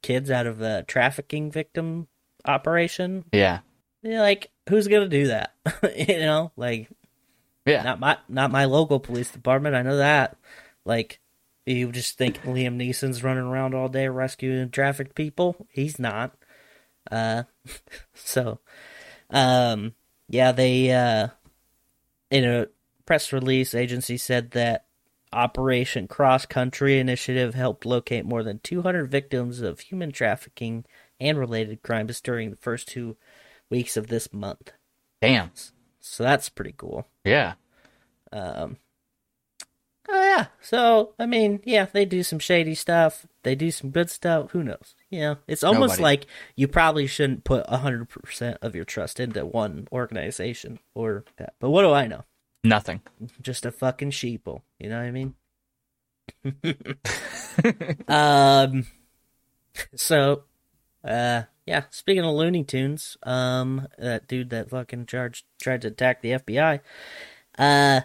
kids 0.03 0.31
out 0.31 0.47
of 0.47 0.59
the 0.59 0.85
trafficking 0.87 1.51
victim 1.51 2.09
operation. 2.45 3.25
Yeah. 3.33 3.61
Yeah, 4.03 4.21
like, 4.21 4.51
who's 4.69 4.89
gonna 4.89 5.09
do 5.09 5.29
that? 5.29 5.55
you 5.97 6.19
know, 6.19 6.53
like 6.57 6.89
Yeah. 7.67 7.83
not 7.83 8.01
my 8.01 8.19
not 8.29 8.51
my 8.51 8.65
local 8.67 9.01
police 9.01 9.31
department. 9.31 9.75
I 9.75 9.83
know 9.83 9.97
that. 9.97 10.37
Like, 10.85 11.21
you 11.67 11.91
just 11.93 12.19
think 12.19 12.43
Liam 12.43 12.77
Neeson's 12.77 13.25
running 13.25 13.45
around 13.45 13.75
all 13.75 13.89
day 13.89 14.09
rescuing 14.09 14.71
trafficked 14.71 15.15
people? 15.15 15.67
He's 15.71 15.99
not. 15.99 16.37
Uh, 17.11 17.45
so, 18.15 18.61
um, 19.31 19.95
yeah, 20.29 20.53
they 20.53 20.91
uh, 20.93 21.29
in 22.31 22.45
a 22.45 22.67
press 23.07 23.33
release, 23.33 23.75
agency 23.75 24.17
said 24.17 24.53
that 24.53 24.87
Operation 25.33 26.07
Cross 26.07 26.47
Country 26.47 26.99
Initiative 26.99 27.55
helped 27.55 27.85
locate 27.85 28.25
more 28.25 28.43
than 28.43 28.61
200 28.61 29.11
victims 29.11 29.61
of 29.61 29.81
human 29.81 30.13
trafficking 30.13 30.85
and 31.21 31.39
related 31.39 31.83
crimes 31.83 32.21
during 32.21 32.51
the 32.51 32.57
first 32.57 32.89
two 32.89 33.17
weeks 33.71 33.97
of 33.97 34.07
this 34.07 34.33
month. 34.33 34.73
Damn. 35.21 35.51
So 36.01 36.23
that's 36.23 36.49
pretty 36.49 36.75
cool. 36.77 37.07
Yeah. 37.25 37.55
Um, 38.33 38.77
oh 40.09 40.23
yeah. 40.23 40.47
So 40.61 41.15
I 41.19 41.27
mean, 41.27 41.61
yeah, 41.65 41.87
they 41.93 42.05
do 42.05 42.23
some 42.23 42.39
shady 42.39 42.75
stuff. 42.75 43.27
They 43.43 43.55
do 43.55 43.71
some 43.71 43.91
good 43.91 44.11
stuff. 44.11 44.51
Who 44.53 44.63
knows? 44.63 44.95
You 45.11 45.21
know, 45.21 45.37
it's 45.47 45.65
almost 45.65 45.99
Nobody. 45.99 46.03
like 46.03 46.27
you 46.57 46.69
probably 46.69 47.07
shouldn't 47.07 47.45
put 47.45 47.69
hundred 47.69 48.09
percent 48.09 48.59
of 48.63 48.75
your 48.75 48.85
trust 48.85 49.21
into 49.21 49.45
one 49.47 49.89
organization 49.93 50.79
or 50.95 51.25
that. 51.37 51.55
But 51.61 51.71
what 51.71 51.83
do 51.83 51.93
I 51.93 52.07
know? 52.07 52.25
Nothing. 52.63 53.03
Just 53.43 53.67
a 53.67 53.71
fucking 53.71 54.11
sheeple. 54.11 54.63
You 54.79 54.89
know 54.89 54.99
what 54.99 55.07
I 55.07 55.11
mean? 55.11 55.35
um. 58.09 58.87
So, 59.97 60.45
uh, 61.03 61.43
yeah. 61.67 61.85
Speaking 61.91 62.25
of 62.25 62.35
Looney 62.35 62.65
Tunes, 62.65 63.17
um, 63.23 63.89
that 63.99 64.29
dude 64.29 64.51
that 64.51 64.71
fucking 64.71 65.07
charged 65.07 65.45
tried 65.61 65.83
to 65.83 65.89
attack 65.89 66.23
the 66.23 66.33
FBI, 66.33 66.81
uh, 67.59 68.01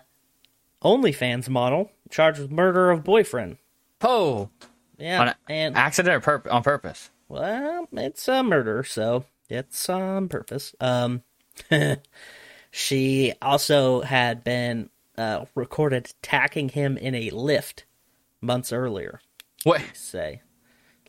OnlyFans 0.83 1.49
model 1.49 1.91
charged 2.09 2.39
with 2.39 2.51
murder 2.51 2.89
of 2.91 3.03
boyfriend. 3.03 3.57
Oh. 4.01 4.49
Yeah, 4.97 5.21
On 5.21 5.33
and 5.49 5.77
Accident 5.77 6.15
or 6.15 6.19
purp- 6.19 6.53
on 6.53 6.61
purpose? 6.61 7.09
well, 7.29 7.87
it's 7.93 8.27
a 8.27 8.43
murder, 8.43 8.83
so 8.83 9.23
it's 9.49 9.87
on 9.89 10.27
purpose. 10.27 10.75
Um, 10.81 11.23
she 12.71 13.33
also 13.41 14.01
had 14.01 14.43
been 14.43 14.89
uh, 15.17 15.45
recorded 15.55 16.11
attacking 16.21 16.69
him 16.69 16.97
in 16.97 17.15
a 17.15 17.29
lift 17.29 17.85
months 18.41 18.73
earlier. 18.73 19.21
What? 19.63 19.81
Say, 19.93 20.41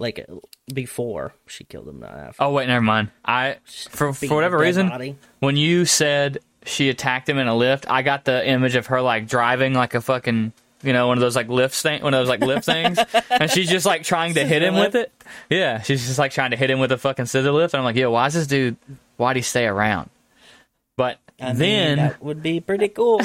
like 0.01 0.19
uh, 0.19 0.37
before 0.73 1.35
she 1.47 1.65
killed 1.65 1.89
him, 1.89 2.01
not 2.01 2.13
after. 2.13 2.43
Oh, 2.43 2.51
wait, 2.53 2.67
never 2.67 2.83
mind. 2.83 3.11
I 3.25 3.59
for, 3.67 4.13
for 4.13 4.35
whatever 4.35 4.59
reason, 4.59 4.89
body. 4.89 5.17
when 5.39 5.57
you 5.57 5.85
said 5.85 6.39
she 6.65 6.89
attacked 6.89 7.29
him 7.29 7.39
in 7.39 7.47
a 7.47 7.55
lift, 7.55 7.89
I 7.89 8.03
got 8.03 8.25
the 8.25 8.47
image 8.47 8.75
of 8.75 8.87
her 8.87 9.01
like 9.01 9.29
driving 9.29 9.75
like 9.75 9.95
a 9.95 10.01
fucking 10.01 10.53
you 10.83 10.93
know 10.93 11.07
one 11.07 11.19
of 11.19 11.21
those 11.21 11.37
like 11.37 11.49
lift 11.49 11.75
thing, 11.75 12.03
one 12.03 12.15
of 12.15 12.21
those 12.21 12.29
like 12.29 12.41
lift 12.41 12.65
things, 12.65 12.99
and 13.31 13.51
she's 13.51 13.69
just 13.69 13.87
like 13.87 14.03
trying 14.03 14.35
to 14.35 14.45
hit 14.45 14.63
him 14.63 14.75
with 14.75 14.95
it. 14.95 15.13
Yeah, 15.51 15.83
she's 15.83 16.07
just 16.07 16.19
like 16.19 16.33
trying 16.33 16.53
to 16.53 16.57
hit 16.57 16.71
him 16.71 16.81
with 16.81 16.93
a 16.93 16.99
fucking 16.99 17.27
scissor 17.27 17.53
lift. 17.53 17.75
And 17.75 17.81
I'm 17.81 17.85
like, 17.85 17.97
yo, 17.97 18.11
why 18.11 18.27
is 18.27 18.35
this 18.35 18.47
dude? 18.47 18.77
Why'd 19.17 19.37
he 19.37 19.43
stay 19.43 19.67
around? 19.67 20.09
But 20.97 21.19
I 21.39 21.49
mean, 21.49 21.59
then, 21.59 21.99
that 21.99 22.23
would 22.23 22.43
be 22.43 22.61
pretty 22.61 22.89
cool. 22.89 23.21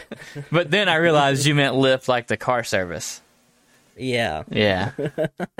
but 0.52 0.70
then 0.70 0.88
I 0.88 0.96
realized 0.96 1.46
you 1.46 1.54
meant 1.54 1.74
Lyft 1.74 2.06
like 2.08 2.26
the 2.26 2.36
car 2.36 2.64
service. 2.64 3.22
Yeah, 3.98 4.44
Yeah, 4.50 4.92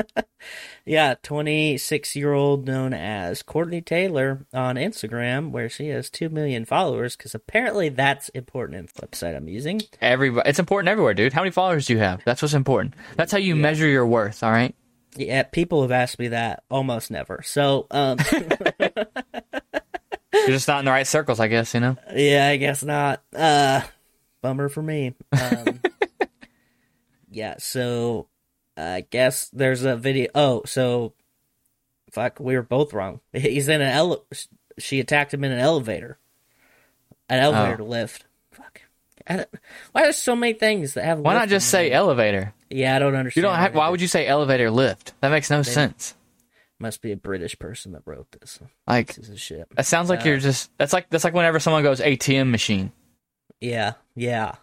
yeah. 0.87 1.14
Twenty-six-year-old 1.23 2.66
known 2.66 2.92
as 2.95 3.42
Courtney 3.42 3.80
Taylor 3.80 4.47
on 4.52 4.76
Instagram, 4.76 5.50
where 5.50 5.68
she 5.68 5.88
has 5.88 6.11
two 6.11 6.28
million 6.28 6.64
followers, 6.64 7.16
because 7.16 7.35
apparently 7.35 7.88
that's 7.88 8.28
important. 8.30 8.78
In 8.78 8.87
the 8.87 9.07
website 9.07 9.37
I'm 9.37 9.49
using. 9.49 9.80
everybody. 10.00 10.49
It's 10.49 10.59
important 10.59 10.88
everywhere, 10.88 11.14
dude. 11.14 11.33
How 11.33 11.42
many 11.42 11.50
followers 11.50 11.87
do 11.87 11.95
you 11.95 11.99
have? 12.00 12.23
That's 12.25 12.42
what's 12.42 12.54
important. 12.54 12.95
That's 13.16 13.33
how 13.33 13.38
you 13.38 13.57
measure 13.57 13.87
your 13.87 14.07
worth. 14.07 14.42
All 14.42 14.50
right. 14.50 14.75
Yeah, 15.16 15.42
people 15.42 15.83
have 15.83 15.90
asked 15.90 16.18
me 16.18 16.28
that 16.28 16.62
almost 16.71 17.11
never. 17.11 17.42
So, 17.42 17.87
um, 17.90 18.18
You're 20.33 20.49
just 20.49 20.68
not 20.68 20.80
in 20.80 20.85
the 20.85 20.90
right 20.90 21.07
circles, 21.07 21.40
I 21.40 21.49
guess. 21.49 21.75
You 21.75 21.80
know. 21.80 21.97
yeah, 22.14 22.49
I 22.49 22.57
guess 22.57 22.83
not. 22.83 23.23
Uh, 23.35 23.80
bummer 24.42 24.68
for 24.68 24.83
me. 24.83 25.14
Um, 25.33 25.80
yeah, 27.31 27.55
so 27.59 28.29
I 28.77 29.05
guess 29.09 29.49
there's 29.51 29.83
a 29.85 29.97
video. 29.97 30.29
Oh, 30.35 30.63
so 30.67 31.13
fuck, 32.11 32.39
we 32.41 32.55
were 32.55 32.63
both 32.63 32.93
wrong. 32.93 33.21
He's 33.33 33.69
in 33.69 33.81
an 33.81 33.91
ele- 33.93 34.25
She 34.79 35.01
attacked 35.01 35.35
him 35.35 35.45
in 35.45 35.53
an 35.53 35.59
elevator, 35.61 36.19
an 37.29 37.39
elevator 37.41 37.83
Oh. 37.83 37.87
lift. 37.87 38.25
Fuck. 38.53 38.83
I 39.27 39.37
don't- 39.37 39.49
Why 39.93 40.03
there's 40.03 40.17
so 40.17 40.35
many 40.37 40.53
things 40.55 40.95
that 40.95 41.05
have? 41.05 41.19
Why 41.19 41.35
not 41.35 41.49
just 41.49 41.69
say 41.69 41.89
them? 41.91 41.97
elevator? 41.99 42.55
Yeah, 42.71 42.97
I 42.97 42.99
don't 42.99 43.15
understand. 43.15 43.43
You 43.43 43.49
don't 43.51 43.59
have. 43.59 43.75
Why 43.75 43.89
would 43.89 44.01
you 44.01 44.09
say 44.09 44.27
elevator 44.27 44.71
lift? 44.71 45.13
That 45.21 45.31
makes 45.31 45.51
no 45.51 45.63
sense. 45.63 46.15
Must 46.81 47.03
be 47.03 47.11
a 47.11 47.17
British 47.17 47.59
person 47.59 47.91
that 47.93 48.03
wrote 48.05 48.31
this. 48.39 48.61
Like 48.87 49.15
This 49.17 49.29
is 49.31 49.41
shit. 49.41 49.67
that 49.75 49.85
sounds 49.87 50.09
like 50.09 50.21
Uh, 50.21 50.29
you're 50.29 50.39
just. 50.39 50.71
That's 50.79 50.93
like 50.93 51.09
that's 51.11 51.25
like 51.25 51.35
whenever 51.35 51.59
someone 51.59 51.83
goes 51.83 52.01
ATM 52.01 52.51
machine. 52.51 52.93
Yeah, 53.61 53.95
yeah. 54.15 54.55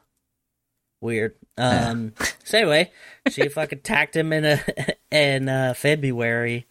Weird. 1.01 1.35
Um 1.57 2.13
so 2.43 2.57
anyway, 2.59 2.91
she 3.29 3.47
fucking 3.49 3.79
attacked 3.79 4.15
him 4.15 4.33
in 4.33 4.45
a 4.45 4.61
in 5.11 5.47
uh 5.49 5.73
February, 5.75 6.67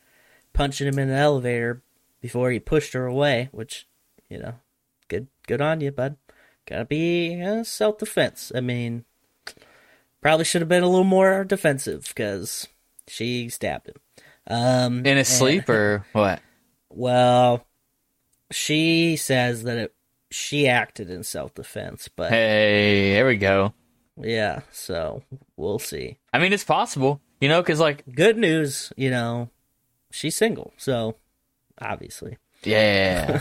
punching 0.52 0.86
him 0.86 0.98
in 0.98 1.08
an 1.10 1.16
elevator 1.16 1.82
before 2.20 2.50
he 2.50 2.58
pushed 2.60 2.92
her 2.94 3.06
away, 3.06 3.48
which, 3.52 3.86
you 4.28 4.38
know, 4.38 4.54
good 5.08 5.28
good 5.46 5.60
on 5.60 5.80
you, 5.80 5.90
bud. 5.90 6.16
Gotta 6.66 6.84
be 6.84 7.40
uh, 7.42 7.64
self 7.64 7.98
defense. 7.98 8.52
I 8.54 8.60
mean 8.60 9.04
probably 10.20 10.44
should 10.44 10.62
have 10.62 10.68
been 10.70 10.82
a 10.82 10.88
little 10.88 11.04
more 11.04 11.44
defensive 11.44 12.06
because 12.08 12.66
she 13.06 13.48
stabbed 13.50 13.88
him. 13.90 13.96
Um, 14.46 14.98
In 15.06 15.16
his 15.18 15.28
and- 15.30 15.38
sleep 15.38 15.68
or 15.68 16.04
what? 16.12 16.40
Well, 16.88 17.66
she 18.50 19.16
says 19.16 19.64
that 19.64 19.76
it, 19.76 19.94
she 20.30 20.66
acted 20.68 21.10
in 21.10 21.22
self 21.24 21.54
defense, 21.54 22.08
but 22.14 22.30
Hey, 22.30 23.12
there 23.12 23.26
we 23.26 23.36
go. 23.36 23.74
Yeah, 24.20 24.60
so 24.70 25.22
we'll 25.56 25.78
see. 25.78 26.18
I 26.32 26.38
mean, 26.38 26.52
it's 26.52 26.64
possible, 26.64 27.20
you 27.40 27.48
know, 27.48 27.60
because 27.62 27.80
like, 27.80 28.04
Good 28.14 28.36
news, 28.38 28.92
you 28.96 29.10
know, 29.10 29.50
she's 30.10 30.36
single, 30.36 30.72
so 30.76 31.16
obviously. 31.80 32.38
yeah, 32.62 33.40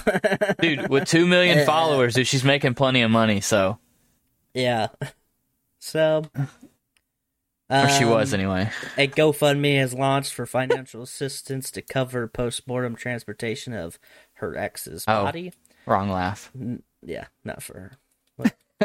dude, 0.62 0.89
with 0.89 1.06
two 1.08 1.25
million 1.27 1.65
followers, 1.65 2.15
dude, 2.15 2.27
she's 2.27 2.44
making 2.44 2.74
plenty 2.74 3.01
of 3.01 3.12
money. 3.12 3.42
So, 3.42 3.77
Yeah. 4.53 4.88
So. 5.86 6.24
or 7.70 7.89
she 7.89 8.06
um, 8.06 8.10
was 8.10 8.34
anyway. 8.34 8.70
A 8.98 9.06
GoFundMe 9.10 9.77
has 9.77 9.94
launched 9.94 10.34
for 10.34 10.46
financial 10.46 11.01
assistance 11.01 11.70
to 11.72 11.82
cover 11.82 12.25
postmortem 12.30 12.96
transportation 12.96 13.74
of 13.74 14.00
her 14.36 14.56
ex's 14.56 15.03
Oh. 15.10 15.25
body. 15.25 15.51
Wrong 15.86 16.10
laugh. 16.10 16.53
Yeah, 17.01 17.25
not 17.44 17.62
for 17.62 17.74
her. 17.74 17.92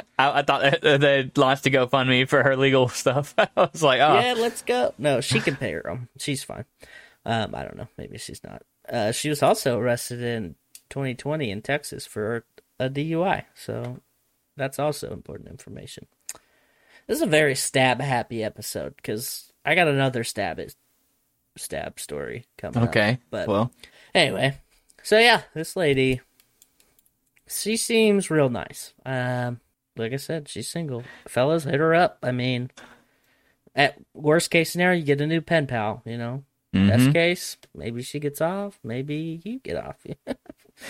I, 0.19 0.39
I 0.39 0.43
thought 0.43 0.81
that 0.83 1.01
they 1.01 1.31
launched 1.37 1.67
a 1.67 1.71
GoFundMe 1.71 2.29
for 2.29 2.43
her 2.43 2.57
legal 2.57 2.89
stuff. 2.89 3.35
I 3.39 3.49
was 3.57 3.83
like, 3.83 4.01
oh, 4.01 4.19
Yeah, 4.19 4.35
let's 4.37 4.63
go. 4.63 4.95
No, 4.99 5.21
she 5.21 5.41
can 5.41 5.57
pay 5.57 5.73
her 5.73 5.89
own. 5.89 6.09
She's 6.19 6.43
fine. 6.43 6.65
Um, 7.25 7.55
I 7.55 7.63
don't 7.63 7.77
know. 7.77 7.89
Maybe 7.97 8.19
she's 8.19 8.43
not. 8.43 8.63
Uh, 8.89 9.13
she 9.13 9.29
was 9.29 9.43
also 9.43 9.79
arrested 9.79 10.23
in 10.23 10.55
2020 10.91 11.51
in 11.51 11.63
Texas 11.63 12.07
for 12.07 12.45
a 12.79 12.89
DUI. 12.89 13.45
So 13.55 14.01
that's 14.57 14.79
also 14.79 15.13
important 15.13 15.51
information. 15.51 16.07
This 17.07 17.17
is 17.19 17.23
a 17.23 17.27
very 17.27 17.55
stab 17.55 18.01
happy 18.01 18.43
episode 18.45 18.97
because 18.97 19.53
I 19.65 19.75
got 19.75 19.89
another 19.89 20.25
stab 20.25 20.61
stab 21.57 21.99
story 22.01 22.47
coming 22.57 22.83
up. 22.83 22.89
okay. 22.91 23.19
But 23.31 23.49
well, 23.49 23.73
Anyway, 24.15 24.57
so 25.03 25.19
yeah, 25.19 25.43
this 25.55 25.77
lady, 25.77 26.21
she 27.47 27.77
seems 27.77 28.31
real 28.31 28.49
nice. 28.49 28.95
Um, 29.05 29.61
like 29.99 30.13
I 30.13 30.17
said, 30.17 30.49
she's 30.49 30.69
single. 30.69 31.03
Fellas, 31.27 31.65
hit 31.65 31.81
her 31.81 31.95
up. 31.95 32.19
I 32.23 32.33
mean, 32.33 32.71
at 33.75 33.97
worst 34.15 34.51
case 34.51 34.71
scenario, 34.73 34.99
you 35.01 35.05
get 35.05 35.21
a 35.21 35.27
new 35.27 35.41
pen 35.41 35.67
pal. 35.67 36.03
You 36.05 36.19
know, 36.19 36.45
Mm-hmm. 36.75 36.89
best 36.89 37.13
case, 37.15 37.57
maybe 37.75 38.03
she 38.03 38.21
gets 38.21 38.41
off. 38.43 38.79
Maybe 38.85 39.41
you 39.43 39.59
get 39.61 39.77
off. 39.77 39.97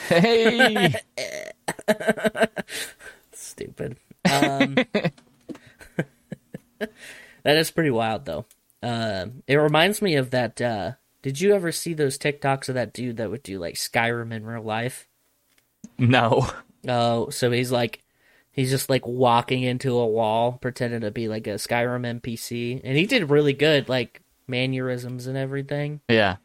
hey, 0.09 0.93
Stupid. 3.33 3.97
Um, 4.31 4.75
that 6.79 7.57
is 7.57 7.71
pretty 7.71 7.91
wild, 7.91 8.25
though. 8.25 8.45
Um, 8.83 9.43
it 9.47 9.57
reminds 9.57 10.03
me 10.03 10.17
of 10.17 10.31
that. 10.31 10.61
Uh, 10.61 10.93
did 11.23 11.41
you 11.41 11.55
ever 11.55 11.73
see 11.73 11.95
those 11.95 12.19
TikToks 12.19 12.69
of 12.69 12.75
that 12.75 12.93
dude 12.93 13.17
that 13.19 13.31
would 13.31 13.43
do 13.43 13.59
like 13.59 13.75
Skyrim 13.75 14.33
in 14.33 14.45
real 14.47 14.63
life? 14.63 15.07
no, 15.97 16.49
Oh, 16.87 17.29
so 17.31 17.51
he's 17.51 17.71
like, 17.73 18.03
he's 18.59 18.71
just 18.71 18.91
like 18.91 19.07
walking 19.07 19.63
into 19.63 19.97
a 19.97 20.07
wall, 20.07 20.53
pretending 20.53 21.01
to 21.03 21.11
be 21.11 21.29
like 21.29 21.47
a 21.47 21.51
Skyrim 21.55 22.21
NPC, 22.21 22.81
and 22.83 22.97
he 22.97 23.07
did 23.07 23.31
really 23.31 23.53
good, 23.53 23.89
like 23.89 24.23
mannerisms 24.47 25.27
and 25.27 25.37
everything. 25.37 26.01
yeah. 26.09 26.37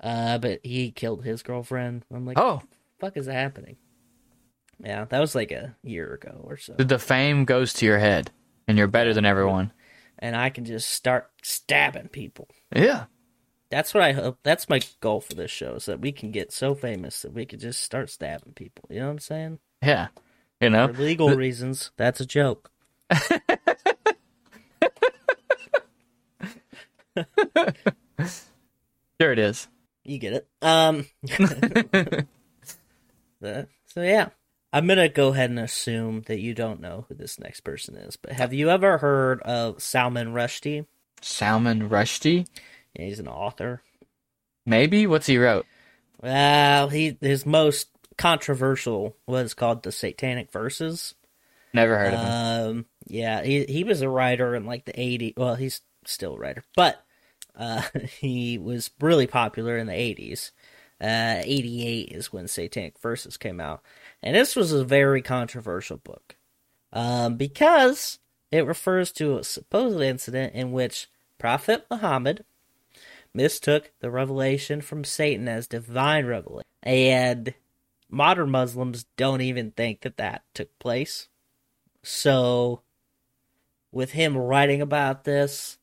Uh, 0.00 0.36
but 0.38 0.58
he 0.64 0.90
killed 0.90 1.22
his 1.24 1.42
girlfriend. 1.44 2.04
I'm 2.12 2.26
like, 2.26 2.38
Oh, 2.38 2.60
fuck 2.98 3.16
is 3.16 3.26
happening? 3.26 3.76
Yeah, 4.82 5.04
that 5.04 5.20
was 5.20 5.34
like 5.36 5.52
a 5.52 5.76
year 5.84 6.14
ago 6.14 6.40
or 6.42 6.56
so, 6.56 6.72
the 6.76 6.98
fame 6.98 7.44
goes 7.44 7.72
to 7.74 7.86
your 7.86 7.98
head, 7.98 8.32
and 8.66 8.76
you're 8.76 8.88
better 8.88 9.14
than 9.14 9.24
everyone. 9.24 9.72
and 10.18 10.34
I 10.34 10.50
can 10.50 10.64
just 10.64 10.90
start 10.90 11.30
stabbing 11.42 12.08
people. 12.08 12.48
Yeah. 12.74 13.04
That's 13.70 13.94
what 13.94 14.02
I 14.02 14.12
hope. 14.12 14.38
That's 14.42 14.68
my 14.68 14.80
goal 15.00 15.20
for 15.20 15.34
this 15.34 15.50
show 15.50 15.74
is 15.76 15.86
that 15.86 16.00
we 16.00 16.12
can 16.12 16.30
get 16.30 16.52
so 16.52 16.74
famous 16.74 17.22
that 17.22 17.32
we 17.32 17.46
could 17.46 17.60
just 17.60 17.82
start 17.82 18.10
stabbing 18.10 18.52
people. 18.54 18.84
You 18.90 19.00
know 19.00 19.06
what 19.06 19.12
I'm 19.12 19.18
saying? 19.20 19.58
Yeah. 19.82 20.08
You 20.62 20.70
know, 20.70 20.86
For 20.86 21.02
legal 21.02 21.30
reasons, 21.30 21.90
that's 21.96 22.20
a 22.20 22.26
joke. 22.26 22.70
sure 29.20 29.32
it 29.32 29.38
is. 29.40 29.66
You 30.04 30.18
get 30.18 30.32
it. 30.34 30.48
Um. 30.62 31.06
Uh, 33.44 33.64
so 33.86 34.02
yeah, 34.02 34.28
I'm 34.72 34.86
gonna 34.86 35.08
go 35.08 35.30
ahead 35.30 35.50
and 35.50 35.58
assume 35.58 36.22
that 36.26 36.38
you 36.38 36.54
don't 36.54 36.80
know 36.80 37.06
who 37.08 37.14
this 37.16 37.40
next 37.40 37.62
person 37.62 37.96
is. 37.96 38.14
But 38.14 38.34
have 38.34 38.54
you 38.54 38.70
ever 38.70 38.98
heard 38.98 39.42
of 39.42 39.82
Salman 39.82 40.32
Rushdie? 40.32 40.86
Salman 41.20 41.88
Rushdie? 41.88 42.46
Yeah, 42.94 43.06
he's 43.06 43.18
an 43.18 43.26
author. 43.26 43.82
Maybe? 44.64 45.08
What's 45.08 45.26
he 45.26 45.38
wrote? 45.38 45.66
Well, 46.20 46.88
he 46.88 47.18
his 47.20 47.44
most 47.44 47.88
controversial 48.22 49.16
was 49.26 49.52
called 49.52 49.82
the 49.82 49.90
Satanic 49.90 50.52
Verses. 50.52 51.16
Never 51.72 51.98
heard 51.98 52.14
of 52.14 52.20
him. 52.20 52.76
Um, 52.76 52.86
yeah, 53.08 53.42
he 53.42 53.64
he 53.64 53.82
was 53.82 54.00
a 54.00 54.08
writer 54.08 54.54
in 54.54 54.64
like 54.64 54.84
the 54.84 54.92
80s. 54.92 55.36
Well, 55.36 55.56
he's 55.56 55.80
still 56.04 56.34
a 56.34 56.38
writer, 56.38 56.62
but 56.76 57.04
uh, 57.56 57.82
he 58.20 58.58
was 58.58 58.90
really 59.00 59.26
popular 59.26 59.76
in 59.76 59.88
the 59.88 59.92
80s. 59.92 60.52
Uh, 61.00 61.42
88 61.44 62.12
is 62.12 62.32
when 62.32 62.46
Satanic 62.46 62.96
Verses 63.00 63.36
came 63.36 63.60
out, 63.60 63.82
and 64.22 64.36
this 64.36 64.54
was 64.54 64.70
a 64.72 64.84
very 64.84 65.20
controversial 65.20 65.96
book, 65.96 66.36
um, 66.92 67.34
because 67.34 68.20
it 68.52 68.64
refers 68.64 69.10
to 69.12 69.36
a 69.36 69.42
supposed 69.42 70.00
incident 70.00 70.54
in 70.54 70.70
which 70.70 71.08
Prophet 71.38 71.86
Muhammad 71.90 72.44
mistook 73.34 73.90
the 73.98 74.12
revelation 74.12 74.80
from 74.80 75.02
Satan 75.02 75.48
as 75.48 75.66
divine 75.66 76.26
revelation, 76.26 76.68
and 76.84 77.52
modern 78.12 78.50
Muslims 78.50 79.06
don't 79.16 79.40
even 79.40 79.72
think 79.72 80.02
that 80.02 80.18
that 80.18 80.42
took 80.54 80.78
place. 80.78 81.28
So, 82.04 82.82
with 83.90 84.12
him 84.12 84.36
writing 84.36 84.82
about 84.82 85.24
this, 85.24 85.78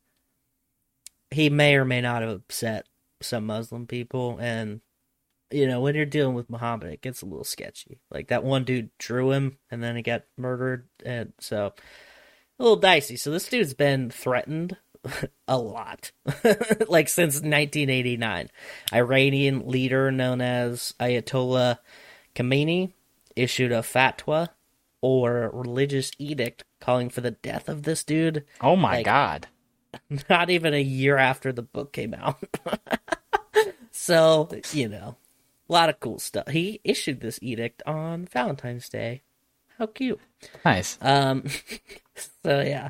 he 1.31 1.49
may 1.49 1.75
or 1.75 1.85
may 1.85 2.01
not 2.01 2.21
have 2.21 2.31
upset 2.31 2.85
some 3.21 3.45
Muslim 3.45 3.87
people. 3.87 4.37
And, 4.39 4.81
you 5.51 5.67
know, 5.67 5.81
when 5.81 5.95
you're 5.95 6.05
dealing 6.05 6.35
with 6.35 6.49
Muhammad, 6.49 6.93
it 6.93 7.01
gets 7.01 7.21
a 7.21 7.25
little 7.25 7.43
sketchy. 7.43 7.99
Like 8.11 8.27
that 8.27 8.43
one 8.43 8.63
dude 8.63 8.91
drew 8.97 9.31
him 9.31 9.57
and 9.71 9.83
then 9.83 9.95
he 9.95 10.01
got 10.01 10.23
murdered. 10.37 10.87
And 11.03 11.33
so, 11.39 11.73
a 12.59 12.63
little 12.63 12.77
dicey. 12.77 13.15
So, 13.17 13.31
this 13.31 13.49
dude's 13.49 13.73
been 13.73 14.11
threatened 14.11 14.77
a 15.47 15.57
lot, 15.57 16.11
like 16.87 17.09
since 17.09 17.35
1989. 17.35 18.49
Iranian 18.93 19.67
leader 19.67 20.11
known 20.11 20.41
as 20.41 20.93
Ayatollah 20.99 21.79
Khamenei 22.39 22.91
issued 23.35 23.71
a 23.71 23.81
fatwa 23.81 24.49
or 25.01 25.49
religious 25.53 26.11
edict 26.17 26.63
calling 26.79 27.09
for 27.09 27.21
the 27.21 27.31
death 27.31 27.69
of 27.69 27.83
this 27.83 28.03
dude 28.03 28.45
oh 28.61 28.75
my 28.75 28.97
like- 28.97 29.05
god. 29.05 29.47
not 30.29 30.49
even 30.49 30.73
a 30.73 30.81
year 30.81 31.17
after 31.17 31.51
the 31.51 31.63
book 31.63 31.91
came 31.91 32.13
out. 32.13 32.43
so, 33.91 34.47
you 34.71 34.87
know, 34.87 35.15
a 35.67 35.73
lot 35.73 35.89
of 35.89 35.99
cool 35.99 36.19
stuff. 36.19 36.47
He 36.49 36.79
issued 36.83 37.21
this 37.21 37.39
edict 37.41 37.81
on 37.87 38.25
Valentine's 38.25 38.87
Day. 38.87 39.23
How 39.79 39.87
cute. 39.87 40.19
Nice. 40.63 40.99
Um, 41.01 41.45
so 42.43 42.61
yeah, 42.61 42.89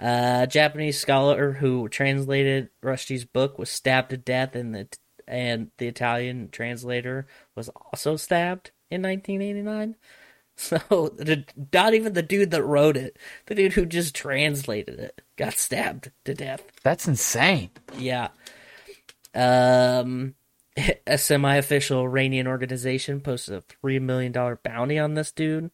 uh, 0.00 0.46
Japanese 0.46 0.98
scholar 0.98 1.52
who 1.52 1.88
translated 1.88 2.70
Rushdie's 2.82 3.24
book 3.24 3.58
was 3.58 3.70
stabbed 3.70 4.10
to 4.10 4.16
death, 4.16 4.56
and 4.56 4.74
the 4.74 4.88
and 5.28 5.70
the 5.78 5.86
Italian 5.86 6.48
translator 6.50 7.26
was 7.54 7.68
also 7.68 8.16
stabbed 8.16 8.70
in 8.94 9.02
1989. 9.02 9.96
So 10.56 10.78
the, 11.16 11.44
not 11.72 11.94
even 11.94 12.12
the 12.12 12.22
dude 12.22 12.52
that 12.52 12.62
wrote 12.62 12.96
it, 12.96 13.16
the 13.46 13.56
dude 13.56 13.72
who 13.72 13.84
just 13.84 14.14
translated 14.14 15.00
it, 15.00 15.20
got 15.36 15.54
stabbed 15.54 16.12
to 16.26 16.32
death. 16.32 16.62
That's 16.84 17.08
insane. 17.08 17.70
Yeah. 17.98 18.28
Um, 19.34 20.36
a 21.06 21.18
semi-official 21.18 22.02
Iranian 22.02 22.46
organization 22.46 23.20
posted 23.20 23.54
a 23.54 23.60
three 23.62 23.98
million 23.98 24.32
dollar 24.32 24.60
bounty 24.62 24.98
on 24.98 25.14
this 25.14 25.32
dude. 25.32 25.70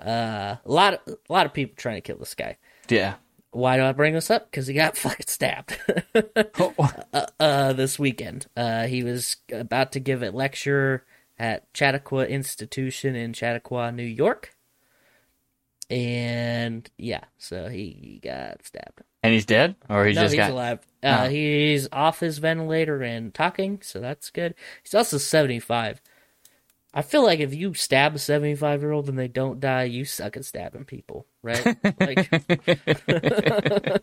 Uh, 0.00 0.56
a 0.64 0.70
lot 0.70 0.94
of 0.94 1.00
a 1.28 1.32
lot 1.32 1.46
of 1.46 1.52
people 1.52 1.74
trying 1.76 1.96
to 1.96 2.00
kill 2.00 2.18
this 2.18 2.34
guy. 2.34 2.56
Yeah. 2.88 3.14
Why 3.50 3.76
do 3.76 3.82
I 3.84 3.92
bring 3.92 4.14
this 4.14 4.30
up? 4.30 4.50
Because 4.50 4.66
he 4.66 4.74
got 4.74 4.96
fucking 4.96 5.26
stabbed. 5.26 5.76
uh, 6.14 7.26
uh, 7.40 7.72
this 7.72 7.98
weekend. 7.98 8.46
Uh, 8.56 8.86
he 8.86 9.02
was 9.02 9.36
about 9.52 9.92
to 9.92 10.00
give 10.00 10.22
a 10.22 10.30
lecture 10.30 11.04
at 11.38 11.66
Chautauqua 11.74 12.26
Institution 12.26 13.14
in 13.14 13.32
Chautauqua, 13.32 13.92
New 13.92 14.02
York. 14.02 14.54
And 15.90 16.88
yeah, 16.98 17.24
so 17.38 17.68
he, 17.68 17.96
he 18.00 18.20
got 18.22 18.64
stabbed. 18.66 19.02
And 19.22 19.32
he's 19.32 19.46
dead? 19.46 19.74
Or 19.88 20.04
he 20.06 20.12
no, 20.12 20.22
just 20.22 20.34
he's 20.34 20.38
got 20.38 20.50
alive. 20.50 20.80
Uh, 21.02 21.24
Oh. 21.24 21.28
He's 21.28 21.88
off 21.92 22.20
his 22.20 22.38
ventilator 22.38 23.02
and 23.02 23.32
talking, 23.32 23.80
so 23.82 24.00
that's 24.00 24.30
good. 24.30 24.54
He's 24.82 24.94
also 24.94 25.16
75. 25.18 26.00
I 26.92 27.02
feel 27.02 27.22
like 27.22 27.38
if 27.40 27.54
you 27.54 27.74
stab 27.74 28.16
a 28.16 28.18
75 28.18 28.82
year 28.82 28.92
old 28.92 29.08
and 29.08 29.18
they 29.18 29.28
don't 29.28 29.60
die, 29.60 29.84
you 29.84 30.04
suck 30.04 30.36
at 30.36 30.44
stabbing 30.44 30.84
people, 30.84 31.26
right? 31.42 31.76
like, 32.00 32.30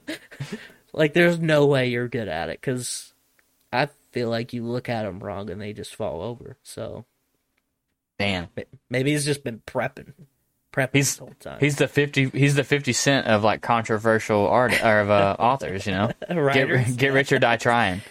Like, 0.93 1.13
there's 1.13 1.39
no 1.39 1.65
way 1.65 1.89
you're 1.89 2.07
good 2.07 2.29
at 2.29 2.49
it 2.49 2.61
because 2.61 3.13
I 3.73 3.89
feel 4.11 4.29
like 4.29 4.53
you 4.53 4.63
look 4.63 4.87
at 4.87 5.03
them 5.03 5.19
wrong 5.19 5.49
and 5.49 5.59
they 5.61 5.73
just 5.73 5.93
fall 5.93 6.21
over. 6.21 6.57
So 6.63 7.05
Damn. 8.17 8.47
maybe 8.89 9.11
he's 9.11 9.25
just 9.25 9.43
been 9.43 9.61
prepping, 9.67 10.13
prepping 10.71 10.89
He's 10.93 11.11
this 11.11 11.17
whole 11.19 11.33
time. 11.39 11.57
he's 11.59 11.75
the 11.75 11.87
fifty 11.87 12.29
he's 12.29 12.55
the 12.55 12.63
fifty 12.63 12.93
cent 12.93 13.27
of 13.27 13.43
like 13.43 13.61
controversial 13.61 14.47
art 14.47 14.81
or 14.83 14.99
of 15.01 15.09
uh, 15.09 15.35
authors, 15.39 15.85
you 15.85 15.91
know. 15.93 16.11
Writers. 16.29 16.85
Get 16.87 16.97
get 16.97 17.13
rich 17.13 17.31
or 17.33 17.39
die 17.39 17.57
trying. 17.57 18.01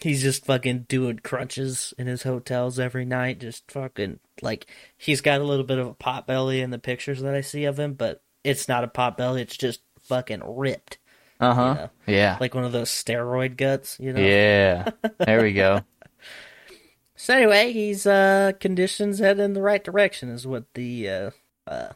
he's 0.00 0.22
just 0.22 0.44
fucking 0.44 0.86
doing 0.88 1.20
crunches 1.22 1.94
in 1.98 2.06
his 2.06 2.22
hotels 2.24 2.78
every 2.78 3.04
night. 3.04 3.38
Just 3.40 3.70
fucking 3.70 4.18
like 4.42 4.66
he's 4.98 5.20
got 5.20 5.40
a 5.40 5.44
little 5.44 5.64
bit 5.64 5.78
of 5.78 5.86
a 5.86 5.94
pot 5.94 6.26
belly 6.26 6.60
in 6.60 6.70
the 6.70 6.78
pictures 6.78 7.20
that 7.22 7.34
I 7.34 7.40
see 7.40 7.64
of 7.64 7.78
him, 7.78 7.94
but 7.94 8.22
it's 8.44 8.68
not 8.68 8.84
a 8.84 8.88
pot 8.88 9.16
belly. 9.16 9.42
It's 9.42 9.56
just 9.56 9.80
fucking 10.02 10.42
ripped, 10.44 10.98
Uh 11.40 11.54
huh. 11.54 11.74
know, 11.74 11.90
Yeah. 12.06 12.36
like 12.40 12.54
one 12.54 12.64
of 12.64 12.72
those 12.72 12.90
steroid 12.90 13.56
guts. 13.56 13.98
You 14.00 14.12
know. 14.12 14.20
Yeah. 14.20 14.90
There 15.18 15.42
we 15.42 15.52
go. 15.52 15.80
So 17.22 17.34
anyway, 17.34 17.72
he's 17.72 18.04
uh 18.04 18.50
conditions 18.58 19.20
head 19.20 19.38
in 19.38 19.52
the 19.52 19.62
right 19.62 19.84
direction 19.84 20.28
is 20.28 20.44
what 20.44 20.64
the 20.74 21.08
uh, 21.08 21.30
uh 21.68 21.92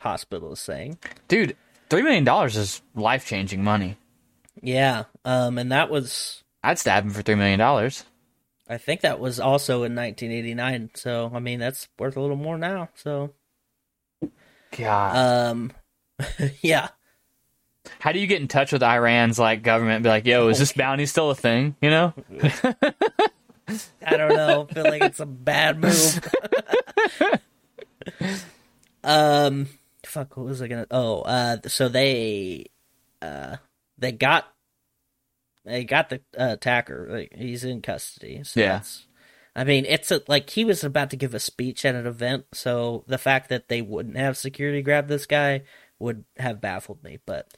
hospital 0.00 0.54
is 0.54 0.58
saying. 0.58 0.96
Dude, 1.28 1.54
three 1.90 2.00
million 2.00 2.24
dollars 2.24 2.56
is 2.56 2.80
life 2.94 3.26
changing 3.26 3.62
money. 3.62 3.98
Yeah. 4.62 5.04
Um 5.26 5.58
and 5.58 5.70
that 5.70 5.90
was 5.90 6.44
I'd 6.62 6.78
stab 6.78 7.04
him 7.04 7.10
for 7.10 7.20
three 7.20 7.34
million 7.34 7.58
dollars. 7.58 8.06
I 8.66 8.78
think 8.78 9.02
that 9.02 9.20
was 9.20 9.38
also 9.38 9.82
in 9.82 9.94
1989. 9.94 10.92
So 10.94 11.30
I 11.34 11.38
mean 11.38 11.60
that's 11.60 11.88
worth 11.98 12.16
a 12.16 12.20
little 12.22 12.36
more 12.36 12.56
now. 12.56 12.88
So 12.94 13.34
God. 14.78 15.14
um 15.14 15.72
yeah. 16.62 16.88
How 17.98 18.12
do 18.12 18.18
you 18.18 18.26
get 18.26 18.40
in 18.40 18.48
touch 18.48 18.72
with 18.72 18.82
Iran's 18.82 19.38
like 19.38 19.62
government 19.62 19.96
and 19.96 20.04
be 20.04 20.08
like, 20.08 20.24
yo, 20.24 20.48
is 20.48 20.58
this 20.58 20.72
bounty 20.76 21.04
still 21.04 21.30
a 21.30 21.34
thing? 21.34 21.76
You 21.82 21.90
know? 21.90 22.14
I 24.06 24.16
don't 24.16 24.34
know. 24.34 24.66
I 24.70 24.74
feel 24.74 24.84
like 24.84 25.02
it's 25.02 25.20
a 25.20 25.26
bad 25.26 25.80
move. 25.80 26.20
um, 29.04 29.68
fuck. 30.04 30.36
What 30.36 30.46
was 30.46 30.62
I 30.62 30.68
gonna? 30.68 30.86
Oh, 30.90 31.22
uh, 31.22 31.56
so 31.66 31.88
they, 31.88 32.66
uh, 33.20 33.56
they 33.98 34.12
got, 34.12 34.46
they 35.64 35.84
got 35.84 36.08
the 36.10 36.16
uh, 36.38 36.52
attacker. 36.52 37.08
Like 37.10 37.34
he's 37.34 37.64
in 37.64 37.82
custody. 37.82 38.42
So 38.44 38.60
Yeah. 38.60 38.66
that's- 38.66 39.06
I 39.54 39.64
mean, 39.64 39.84
it's 39.86 40.10
a, 40.10 40.22
like 40.28 40.48
he 40.48 40.64
was 40.64 40.82
about 40.82 41.10
to 41.10 41.16
give 41.16 41.34
a 41.34 41.38
speech 41.38 41.84
at 41.84 41.94
an 41.94 42.06
event, 42.06 42.46
so 42.54 43.04
the 43.06 43.18
fact 43.18 43.50
that 43.50 43.68
they 43.68 43.82
wouldn't 43.82 44.16
have 44.16 44.38
security 44.38 44.80
grab 44.80 45.08
this 45.08 45.26
guy 45.26 45.64
would 45.98 46.24
have 46.38 46.62
baffled 46.62 47.04
me. 47.04 47.18
But 47.26 47.52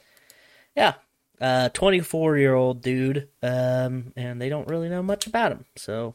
yeah, 0.74 0.94
uh, 1.40 1.68
24 1.70 2.38
year 2.38 2.55
old 2.55 2.81
dude, 2.83 3.29
um, 3.42 4.12
and 4.16 4.40
they 4.40 4.49
don't 4.49 4.68
really 4.68 4.88
know 4.88 5.03
much 5.03 5.27
about 5.27 5.53
him. 5.53 5.64
So, 5.77 6.14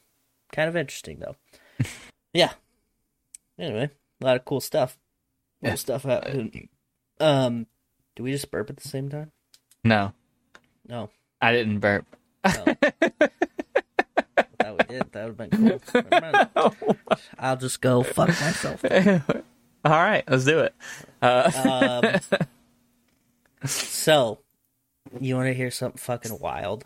kind 0.51 0.69
of 0.69 0.75
interesting 0.75 1.19
though. 1.19 1.35
yeah. 2.33 2.53
Anyway, 3.57 3.89
a 4.21 4.25
lot 4.25 4.35
of 4.37 4.45
cool 4.45 4.61
stuff. 4.61 4.97
Cool 5.61 5.69
Yeah. 5.71 5.75
stuff 5.75 6.03
happened. 6.03 6.69
Um, 7.19 7.67
do 8.15 8.23
we 8.23 8.31
just 8.31 8.49
burp 8.51 8.69
at 8.69 8.77
the 8.77 8.87
same 8.87 9.09
time? 9.09 9.31
No. 9.83 10.13
No. 10.87 11.09
I 11.41 11.51
didn't 11.51 11.79
burp. 11.79 12.05
no. 12.45 12.51
that 12.81 13.23
we 14.61 14.83
did. 14.87 15.11
That 15.11 15.27
would 15.27 15.39
have 15.39 15.49
been 15.49 16.49
cool. 16.55 16.97
I'll 17.39 17.57
just 17.57 17.81
go 17.81 18.03
fuck 18.03 18.29
myself. 18.29 18.83
All 18.85 19.91
right, 19.91 20.23
let's 20.29 20.45
do 20.45 20.59
it. 20.59 20.75
Um, 21.21 22.19
so, 23.65 24.39
you 25.19 25.35
want 25.35 25.47
to 25.47 25.53
hear 25.53 25.71
something 25.71 25.97
fucking 25.97 26.39
wild? 26.39 26.85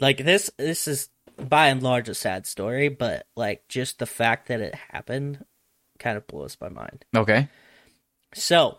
Like 0.00 0.18
this, 0.18 0.50
this 0.58 0.88
is 0.88 1.08
by 1.38 1.68
and 1.68 1.82
large 1.82 2.08
a 2.08 2.14
sad 2.14 2.46
story, 2.46 2.88
but 2.88 3.26
like 3.36 3.68
just 3.68 3.98
the 3.98 4.06
fact 4.06 4.48
that 4.48 4.60
it 4.60 4.74
happened 4.74 5.44
kind 5.98 6.16
of 6.16 6.26
blows 6.26 6.56
my 6.60 6.68
mind. 6.68 7.04
Okay. 7.16 7.48
So, 8.34 8.78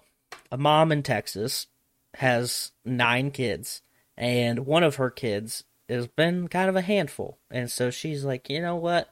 a 0.51 0.57
mom 0.57 0.91
in 0.91 1.03
Texas 1.03 1.67
has 2.15 2.71
nine 2.83 3.31
kids, 3.31 3.81
and 4.17 4.65
one 4.65 4.83
of 4.83 4.95
her 4.95 5.09
kids 5.09 5.63
has 5.89 6.07
been 6.07 6.47
kind 6.47 6.69
of 6.69 6.75
a 6.75 6.81
handful. 6.81 7.37
And 7.51 7.71
so 7.71 7.89
she's 7.89 8.23
like, 8.23 8.49
you 8.49 8.61
know 8.61 8.75
what? 8.75 9.09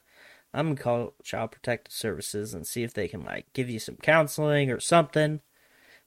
I'm 0.52 0.66
gonna 0.66 0.80
call 0.80 1.14
Child 1.22 1.52
Protective 1.52 1.92
Services 1.92 2.54
and 2.54 2.66
see 2.66 2.82
if 2.82 2.94
they 2.94 3.08
can 3.08 3.24
like 3.24 3.52
give 3.52 3.68
you 3.68 3.78
some 3.78 3.96
counseling 3.96 4.70
or 4.70 4.80
something. 4.80 5.40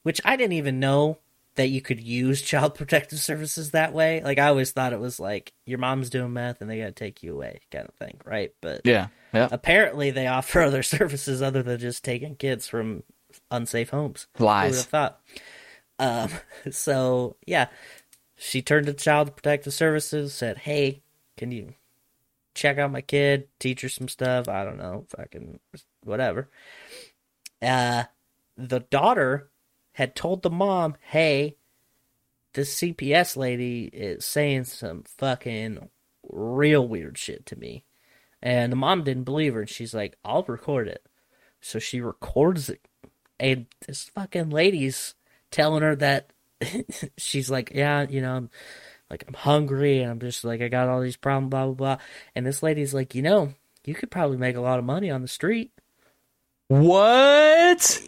Which 0.02 0.20
I 0.24 0.36
didn't 0.36 0.54
even 0.54 0.80
know 0.80 1.18
that 1.58 1.68
you 1.68 1.80
could 1.82 2.00
use 2.00 2.40
Child 2.40 2.74
Protective 2.76 3.18
Services 3.18 3.72
that 3.72 3.92
way. 3.92 4.22
Like 4.22 4.38
I 4.38 4.46
always 4.46 4.70
thought 4.70 4.92
it 4.92 5.00
was 5.00 5.20
like 5.20 5.52
your 5.66 5.78
mom's 5.78 6.08
doing 6.08 6.32
meth 6.32 6.60
and 6.60 6.70
they 6.70 6.78
gotta 6.78 6.92
take 6.92 7.22
you 7.22 7.34
away 7.34 7.60
kind 7.70 7.86
of 7.88 7.94
thing, 7.96 8.18
right? 8.24 8.52
But 8.62 8.80
Yeah. 8.84 9.08
Yeah. 9.34 9.48
apparently 9.52 10.10
they 10.10 10.26
offer 10.38 10.62
other 10.62 10.82
services 10.82 11.42
other 11.42 11.62
than 11.62 11.78
just 11.78 12.02
taking 12.04 12.36
kids 12.36 12.66
from 12.66 13.02
unsafe 13.50 13.90
homes. 13.90 14.26
Lies. 14.38 14.62
Who 14.64 14.70
would 14.70 14.76
have 14.78 14.86
thought? 14.86 15.20
Um, 15.98 16.30
so 16.72 17.36
yeah, 17.46 17.66
she 18.36 18.62
turned 18.62 18.86
to 18.86 18.94
Child 18.94 19.34
Protective 19.36 19.74
Services, 19.74 20.32
said, 20.32 20.58
"Hey, 20.58 21.02
can 21.36 21.50
you 21.50 21.74
check 22.54 22.78
out 22.78 22.92
my 22.92 23.00
kid, 23.00 23.48
teach 23.58 23.80
her 23.82 23.88
some 23.88 24.08
stuff? 24.08 24.48
I 24.48 24.64
don't 24.64 24.78
know, 24.78 25.06
fucking 25.08 25.58
whatever." 26.04 26.48
Uh, 27.60 28.04
the 28.56 28.80
daughter 28.80 29.50
had 29.98 30.14
told 30.14 30.42
the 30.42 30.50
mom, 30.50 30.96
"Hey, 31.00 31.56
this 32.54 32.74
CPS 32.74 33.36
lady 33.36 33.90
is 33.92 34.24
saying 34.24 34.64
some 34.64 35.02
fucking 35.02 35.90
real 36.28 36.86
weird 36.86 37.18
shit 37.18 37.44
to 37.46 37.56
me," 37.58 37.84
and 38.40 38.72
the 38.72 38.76
mom 38.76 39.02
didn't 39.04 39.24
believe 39.24 39.54
her, 39.54 39.60
and 39.60 39.68
she's 39.68 39.94
like, 39.94 40.16
"I'll 40.24 40.44
record 40.44 40.86
it." 40.86 41.04
So 41.60 41.80
she 41.80 42.00
records 42.00 42.70
it, 42.70 42.80
and 43.40 43.66
this 43.86 44.04
fucking 44.14 44.50
lady's 44.50 45.14
telling 45.50 45.82
her 45.82 45.96
that 45.96 46.30
she's 47.18 47.50
like, 47.50 47.72
yeah, 47.74 48.06
you 48.08 48.20
know, 48.20 48.36
I'm 48.36 48.50
like 49.10 49.24
I'm 49.26 49.34
hungry 49.34 50.00
and 50.00 50.10
I'm 50.12 50.20
just 50.20 50.44
like 50.44 50.60
I 50.60 50.68
got 50.68 50.88
all 50.88 51.00
these 51.00 51.16
problems, 51.16 51.50
blah 51.50 51.66
blah 51.66 51.74
blah. 51.74 51.98
And 52.34 52.46
this 52.46 52.62
lady's 52.62 52.94
like, 52.94 53.14
you 53.16 53.22
know, 53.22 53.54
you 53.84 53.94
could 53.94 54.10
probably 54.10 54.36
make 54.36 54.56
a 54.56 54.60
lot 54.60 54.78
of 54.78 54.84
money 54.84 55.10
on 55.10 55.22
the 55.22 55.28
street. 55.28 55.72
What? 56.68 58.00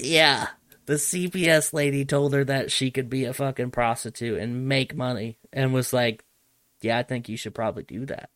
Yeah. 0.00 0.48
The 0.88 0.94
CPS 0.94 1.74
lady 1.74 2.06
told 2.06 2.32
her 2.32 2.44
that 2.44 2.72
she 2.72 2.90
could 2.90 3.10
be 3.10 3.26
a 3.26 3.34
fucking 3.34 3.72
prostitute 3.72 4.38
and 4.38 4.66
make 4.66 4.96
money 4.96 5.36
and 5.52 5.74
was 5.74 5.92
like, 5.92 6.24
Yeah, 6.80 6.96
I 6.96 7.02
think 7.02 7.28
you 7.28 7.36
should 7.36 7.54
probably 7.54 7.82
do 7.82 8.06
that. 8.06 8.30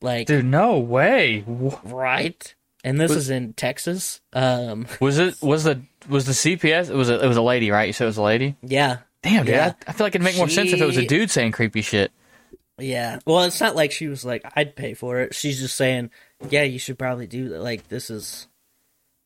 Like 0.00 0.28
Dude, 0.28 0.44
no 0.44 0.78
way. 0.78 1.44
Right? 1.82 2.54
And 2.84 3.00
this 3.00 3.10
is 3.10 3.30
in 3.30 3.52
Texas. 3.54 4.20
Um 4.32 4.86
Was 5.00 5.18
it 5.18 5.42
was 5.42 5.64
the 5.64 5.82
was 6.08 6.24
the 6.26 6.32
CPS? 6.32 6.88
It 6.88 6.94
was 6.94 7.10
a 7.10 7.20
it 7.20 7.26
was 7.26 7.36
a 7.36 7.42
lady, 7.42 7.72
right? 7.72 7.88
You 7.88 7.92
said 7.92 8.04
it 8.04 8.14
was 8.14 8.16
a 8.16 8.22
lady. 8.22 8.54
yeah. 8.62 8.98
Damn, 9.22 9.44
dude. 9.44 9.56
Yeah. 9.56 9.74
I, 9.86 9.90
I 9.90 9.92
feel 9.92 10.06
like 10.06 10.14
it'd 10.14 10.24
make 10.24 10.36
more 10.36 10.48
sense 10.48 10.72
if 10.72 10.80
it 10.80 10.86
was 10.86 10.96
a 10.96 11.04
dude 11.04 11.32
saying 11.32 11.50
creepy 11.50 11.82
shit. 11.82 12.12
Yeah. 12.78 13.18
Well, 13.26 13.42
it's 13.42 13.60
not 13.60 13.76
like 13.76 13.92
she 13.92 14.06
was 14.06 14.24
like, 14.24 14.44
I'd 14.56 14.76
pay 14.76 14.94
for 14.94 15.18
it. 15.20 15.34
She's 15.34 15.60
just 15.60 15.76
saying, 15.76 16.10
yeah, 16.48 16.62
you 16.62 16.78
should 16.78 16.98
probably 16.98 17.26
do 17.26 17.50
that. 17.50 17.60
Like, 17.60 17.88
this 17.88 18.08
is. 18.08 18.46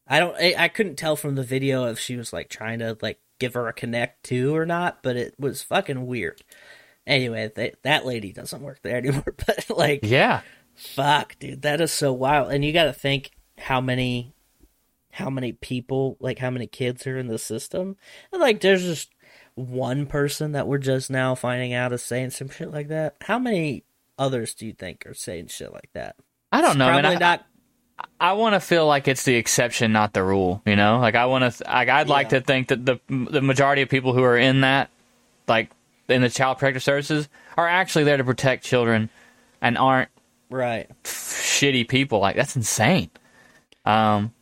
I 0.06 0.20
don't. 0.20 0.36
I, 0.36 0.54
I 0.58 0.68
couldn't 0.68 0.96
tell 0.96 1.16
from 1.16 1.34
the 1.34 1.42
video 1.42 1.86
if 1.86 1.98
she 1.98 2.16
was 2.16 2.32
like 2.32 2.48
trying 2.48 2.80
to 2.80 2.96
like 3.00 3.18
give 3.38 3.54
her 3.54 3.68
a 3.68 3.72
connect 3.72 4.24
to 4.24 4.54
or 4.54 4.66
not, 4.66 5.02
but 5.02 5.16
it 5.16 5.34
was 5.38 5.62
fucking 5.62 6.06
weird. 6.06 6.42
Anyway, 7.06 7.50
that 7.56 7.82
that 7.82 8.06
lady 8.06 8.32
doesn't 8.32 8.62
work 8.62 8.80
there 8.82 8.96
anymore. 8.98 9.34
But 9.46 9.70
like, 9.70 10.00
Yeah. 10.02 10.42
fuck, 10.74 11.36
dude, 11.38 11.62
that 11.62 11.80
is 11.80 11.92
so 11.92 12.12
wild. 12.12 12.50
And 12.52 12.64
you 12.64 12.72
got 12.72 12.84
to 12.84 12.92
think 12.92 13.30
how 13.58 13.80
many, 13.80 14.34
how 15.10 15.30
many 15.30 15.52
people, 15.52 16.16
like 16.20 16.38
how 16.38 16.50
many 16.50 16.66
kids 16.66 17.06
are 17.06 17.18
in 17.18 17.28
the 17.28 17.38
system. 17.38 17.96
And 18.32 18.40
like, 18.40 18.60
there's 18.60 18.82
just 18.82 19.10
one 19.54 20.06
person 20.06 20.52
that 20.52 20.66
we're 20.66 20.78
just 20.78 21.10
now 21.10 21.34
finding 21.34 21.72
out 21.72 21.92
is 21.92 22.02
saying 22.02 22.30
some 22.30 22.48
shit 22.48 22.72
like 22.72 22.88
that. 22.88 23.16
How 23.22 23.38
many 23.38 23.84
others 24.18 24.54
do 24.54 24.66
you 24.66 24.72
think 24.72 25.04
are 25.06 25.14
saying 25.14 25.46
shit 25.48 25.72
like 25.72 25.90
that? 25.94 26.16
I 26.52 26.60
don't 26.60 26.78
know. 26.78 26.88
Probably 26.88 27.16
I, 27.16 27.18
not. 27.18 27.46
I 28.20 28.33
want 28.33 28.54
to 28.54 28.61
feel 28.61 28.87
like 28.87 29.07
it's 29.09 29.24
the 29.24 29.35
exception, 29.37 29.92
not 29.92 30.12
the 30.12 30.22
rule. 30.22 30.62
You 30.66 30.76
know, 30.76 30.98
like 30.98 31.14
I 31.14 31.26
want 31.26 31.52
to. 31.52 31.64
Like 31.64 31.88
I'd 31.88 32.09
like 32.09 32.26
Yeah. 32.33 32.40
to 32.40 32.44
think 32.44 32.68
that 32.68 32.85
the 32.87 32.98
the 33.09 33.40
majority 33.40 33.83
of 33.83 33.88
people 33.88 34.12
who 34.12 34.22
are 34.22 34.37
in 34.37 34.62
that, 34.62 34.90
like 35.46 35.70
in 36.09 36.22
the 36.22 36.28
child 36.30 36.59
protective 36.59 36.83
services, 36.83 37.28
are 37.57 37.68
actually 37.68 38.04
there 38.04 38.16
to 38.16 38.24
protect 38.24 38.64
children, 38.64 39.11
and 39.61 39.78
aren't 39.78 40.09
Right. 40.50 40.88
shitty 41.04 41.88
people. 41.88 42.18
Like 42.20 42.37
that's 42.37 42.57
insane. 42.57 43.11
Um, 43.85 44.33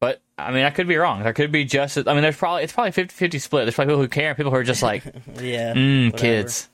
but 0.00 0.20
I 0.38 0.50
mean, 0.52 0.64
I 0.64 0.70
could 0.70 0.88
be 0.88 0.96
wrong. 0.96 1.22
There 1.22 1.32
could 1.32 1.52
be 1.52 1.64
just. 1.64 1.96
I 1.98 2.12
mean, 2.14 2.22
there's 2.22 2.36
probably 2.36 2.62
it's 2.64 2.72
probably 2.72 2.92
50-50 2.92 3.40
split. 3.40 3.64
There's 3.66 3.74
probably 3.74 3.92
people 3.92 4.02
who 4.02 4.08
care, 4.08 4.28
and 4.28 4.36
people 4.36 4.50
who 4.52 4.56
are 4.58 4.64
just 4.64 4.82
like, 4.82 5.02
Yeah. 5.40 5.74
mm, 5.74 6.16
kids. 6.16 6.68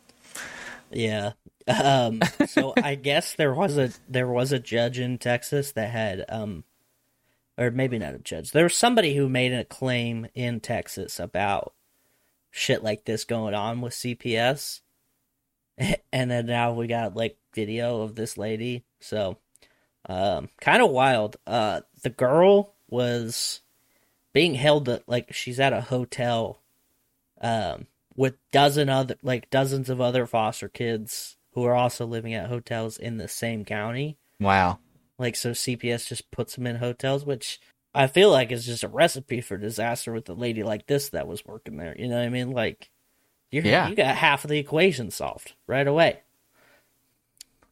Yeah. 0.93 1.33
Um, 1.69 2.21
so 2.47 2.73
I 2.77 2.95
guess 2.95 3.35
there 3.35 3.55
was 3.55 3.79
a 3.79 3.91
there 4.09 4.29
was 4.29 4.53
a 4.53 4.59
judge 4.59 4.99
in 4.99 5.19
Texas 5.19 5.73
that 5.73 5.91
had 5.91 6.25
um 6.29 6.65
or 7.59 7.71
maybe 7.71 7.99
not 7.99 8.15
a 8.15 8.19
judge. 8.19 8.53
There 8.53 8.65
was 8.65 8.75
somebody 8.75 9.15
who 9.15 9.29
made 9.29 9.53
a 9.53 9.65
claim 9.65 10.27
in 10.35 10.61
Texas 10.61 11.21
about 11.21 11.75
shit 12.51 12.83
like 12.83 13.05
this 13.05 13.25
going 13.25 13.55
on 13.55 13.81
with 13.81 13.93
CPS. 13.93 14.81
And 16.13 16.31
then 16.31 16.45
now 16.45 16.73
we 16.75 16.89
got 16.89 17.17
like 17.17 17.39
video 17.55 18.03
of 18.03 18.15
this 18.15 18.37
lady. 18.37 18.85
So 19.01 19.39
um 20.09 20.49
kind 20.61 20.83
of 20.83 20.91
wild. 20.91 21.37
Uh 21.47 21.81
the 22.03 22.11
girl 22.11 22.75
was 22.89 23.61
being 24.33 24.55
held 24.55 24.89
at 24.89 25.09
like 25.09 25.33
she's 25.33 25.59
at 25.61 25.73
a 25.73 25.81
hotel 25.81 26.61
um 27.41 27.87
with 28.17 28.35
dozen 28.53 28.91
other 28.91 29.17
like 29.23 29.49
dozens 29.49 29.89
of 29.89 30.01
other 30.01 30.27
foster 30.27 30.69
kids 30.69 31.37
who 31.53 31.65
are 31.65 31.75
also 31.75 32.07
living 32.07 32.35
at 32.35 32.49
hotels 32.49 32.97
in 32.99 33.17
the 33.17 33.29
same 33.29 33.65
county. 33.65 34.17
Wow. 34.39 34.79
Like 35.19 35.37
so 35.37 35.51
CPS 35.51 36.07
just 36.09 36.31
puts 36.31 36.55
them 36.55 36.67
in 36.67 36.77
hotels, 36.77 37.25
which 37.25 37.61
I 37.95 38.07
feel 38.07 38.31
like 38.31 38.53
is 38.53 38.65
just 38.67 38.85
a 38.85 38.89
recipe 38.89 39.41
for 39.41 39.57
disaster 39.57 40.13
with 40.13 40.29
a 40.29 40.35
lady 40.35 40.63
like 40.63 40.87
this 40.87 41.11
that 41.11 41.27
was 41.27 41.45
working 41.45 41.77
there. 41.77 41.95
You 41.99 42.09
know 42.09 42.17
what 42.17 42.25
I 42.25 42.29
mean? 42.31 42.53
Like 42.53 42.91
you 43.51 43.63
Yeah. 43.63 43.89
you 43.89 43.97
got 43.97 44.15
half 44.17 44.45
of 44.45 44.51
the 44.51 44.59
equation 44.59 45.11
solved 45.11 45.55
right 45.67 45.87
away. 45.87 46.21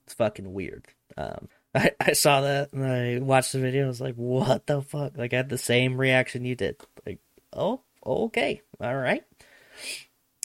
It's 0.05 0.15
fucking 0.15 0.53
weird. 0.53 0.87
Um 1.17 1.49
I, 1.75 1.91
I 2.01 2.13
saw 2.15 2.41
that 2.41 2.73
and 2.73 2.85
I 2.85 3.19
watched 3.23 3.53
the 3.53 3.61
video. 3.61 3.85
I 3.85 3.89
was 3.89 4.01
like, 4.01 4.15
"What 4.15 4.67
the 4.67 4.81
fuck?" 4.81 5.19
Like, 5.19 5.35
I 5.35 5.37
had 5.37 5.51
the 5.51 5.59
same 5.59 6.01
reaction 6.01 6.47
you 6.47 6.55
did. 6.57 6.77
Like, 7.05 7.19
"Oh, 7.53 7.83
okay, 8.05 8.63
all 8.81 8.97
right." 8.97 9.23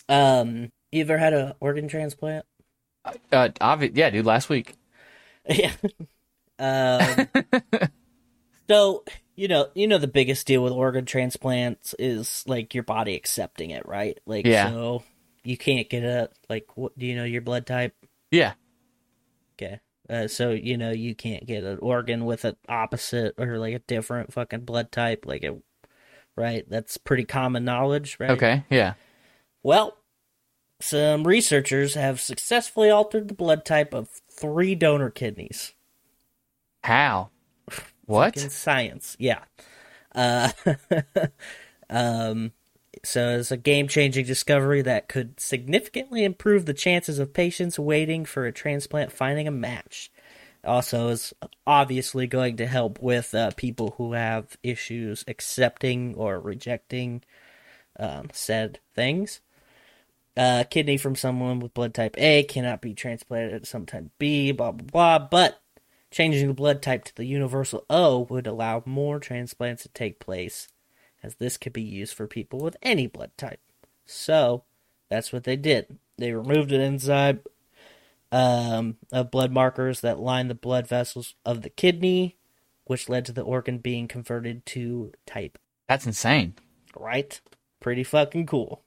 Um, 0.09 0.69
you 0.91 1.01
ever 1.01 1.17
had 1.17 1.33
a 1.33 1.55
organ 1.61 1.87
transplant? 1.87 2.45
Uh, 3.05 3.49
obvi- 3.61 3.91
yeah, 3.95 4.09
dude. 4.09 4.25
Last 4.25 4.49
week. 4.49 4.75
Yeah. 5.49 5.73
um, 6.57 7.27
so 8.69 9.03
you 9.35 9.47
know, 9.47 9.67
you 9.73 9.87
know, 9.87 9.97
the 9.97 10.07
biggest 10.07 10.47
deal 10.47 10.63
with 10.63 10.71
organ 10.73 11.05
transplants 11.05 11.93
is 11.99 12.43
like 12.47 12.73
your 12.73 12.83
body 12.83 13.15
accepting 13.15 13.71
it, 13.71 13.85
right? 13.85 14.17
Like, 14.25 14.45
Yeah. 14.45 14.69
so 14.69 15.03
you 15.43 15.57
can't 15.57 15.89
get 15.89 16.03
a 16.03 16.29
like. 16.49 16.67
What 16.75 16.97
do 16.97 17.05
you 17.05 17.15
know 17.15 17.25
your 17.25 17.41
blood 17.41 17.65
type? 17.65 17.93
Yeah. 18.31 18.53
Okay. 19.55 19.79
Uh, 20.09 20.27
so 20.27 20.51
you 20.51 20.77
know 20.77 20.91
you 20.91 21.15
can't 21.15 21.45
get 21.45 21.63
an 21.63 21.79
organ 21.81 22.25
with 22.25 22.45
an 22.45 22.55
opposite 22.69 23.35
or 23.37 23.57
like 23.57 23.73
a 23.73 23.79
different 23.79 24.31
fucking 24.33 24.61
blood 24.61 24.91
type, 24.91 25.25
like 25.25 25.43
it, 25.43 25.61
right? 26.37 26.63
That's 26.69 26.97
pretty 26.97 27.25
common 27.25 27.65
knowledge, 27.65 28.17
right? 28.19 28.31
Okay. 28.31 28.63
Yeah. 28.69 28.93
Well, 29.61 29.97
some 30.83 31.25
researchers 31.25 31.93
have 31.93 32.19
successfully 32.19 32.89
altered 32.89 33.29
the 33.29 33.33
blood 33.33 33.63
type 33.63 33.93
of 33.93 34.09
three 34.29 34.75
donor 34.75 35.09
kidneys. 35.09 35.73
How? 36.83 37.29
What? 38.05 38.35
in 38.35 38.49
science. 38.49 39.15
Yeah. 39.17 39.39
Uh, 40.13 40.51
um, 41.89 42.51
so 43.03 43.37
it's 43.39 43.51
a 43.51 43.57
game 43.57 43.87
changing 43.87 44.25
discovery 44.25 44.81
that 44.81 45.07
could 45.07 45.39
significantly 45.39 46.25
improve 46.25 46.65
the 46.65 46.73
chances 46.73 47.17
of 47.17 47.33
patients 47.33 47.79
waiting 47.79 48.25
for 48.25 48.45
a 48.45 48.51
transplant 48.51 49.11
finding 49.11 49.47
a 49.47 49.51
match. 49.51 50.11
Also, 50.65 51.09
is 51.09 51.33
obviously 51.65 52.27
going 52.27 52.57
to 52.57 52.67
help 52.67 53.01
with 53.01 53.33
uh, 53.33 53.51
people 53.55 53.95
who 53.97 54.13
have 54.13 54.57
issues 54.63 55.23
accepting 55.27 56.13
or 56.15 56.39
rejecting 56.39 57.21
um, 57.97 58.29
said 58.33 58.79
things. 58.93 59.39
Uh, 60.35 60.63
kidney 60.69 60.97
from 60.97 61.15
someone 61.15 61.59
with 61.59 61.73
blood 61.75 61.93
type 61.93 62.15
A 62.17 62.43
cannot 62.43 62.81
be 62.81 62.93
transplanted 62.93 63.63
to 63.63 63.69
some 63.69 63.85
type 63.85 64.05
B, 64.17 64.51
blah 64.51 64.71
blah 64.71 65.17
blah. 65.17 65.27
But 65.27 65.63
Changing 66.13 66.47
the 66.47 66.53
blood 66.53 66.83
type 66.83 67.05
to 67.05 67.15
the 67.15 67.25
universal 67.25 67.87
O 67.89 68.19
would 68.29 68.45
allow 68.45 68.83
more 68.85 69.19
transplants 69.19 69.81
to 69.81 69.89
take 69.89 70.19
place, 70.19 70.67
as 71.23 71.33
this 71.33 71.57
could 71.57 71.73
be 71.73 71.81
used 71.81 72.13
for 72.13 72.27
people 72.27 72.59
with 72.59 72.77
any 72.83 73.07
blood 73.07 73.31
type. 73.35 73.59
So, 74.05 74.63
that's 75.09 75.33
what 75.33 75.43
they 75.43 75.55
did. 75.55 75.97
They 76.19 76.31
removed 76.31 76.71
an 76.71 76.81
enzyme 76.81 77.39
um, 78.31 78.97
of 79.11 79.31
blood 79.31 79.51
markers 79.51 80.01
that 80.01 80.19
line 80.19 80.49
the 80.49 80.53
blood 80.53 80.85
vessels 80.85 81.33
of 81.43 81.63
the 81.63 81.71
kidney, 81.71 82.37
which 82.85 83.09
led 83.09 83.25
to 83.25 83.31
the 83.31 83.41
organ 83.41 83.79
being 83.79 84.07
converted 84.07 84.67
to 84.67 85.13
type. 85.25 85.57
That's 85.89 86.05
insane. 86.05 86.53
Right? 86.95 87.41
Pretty 87.79 88.03
fucking 88.03 88.45
cool. 88.45 88.83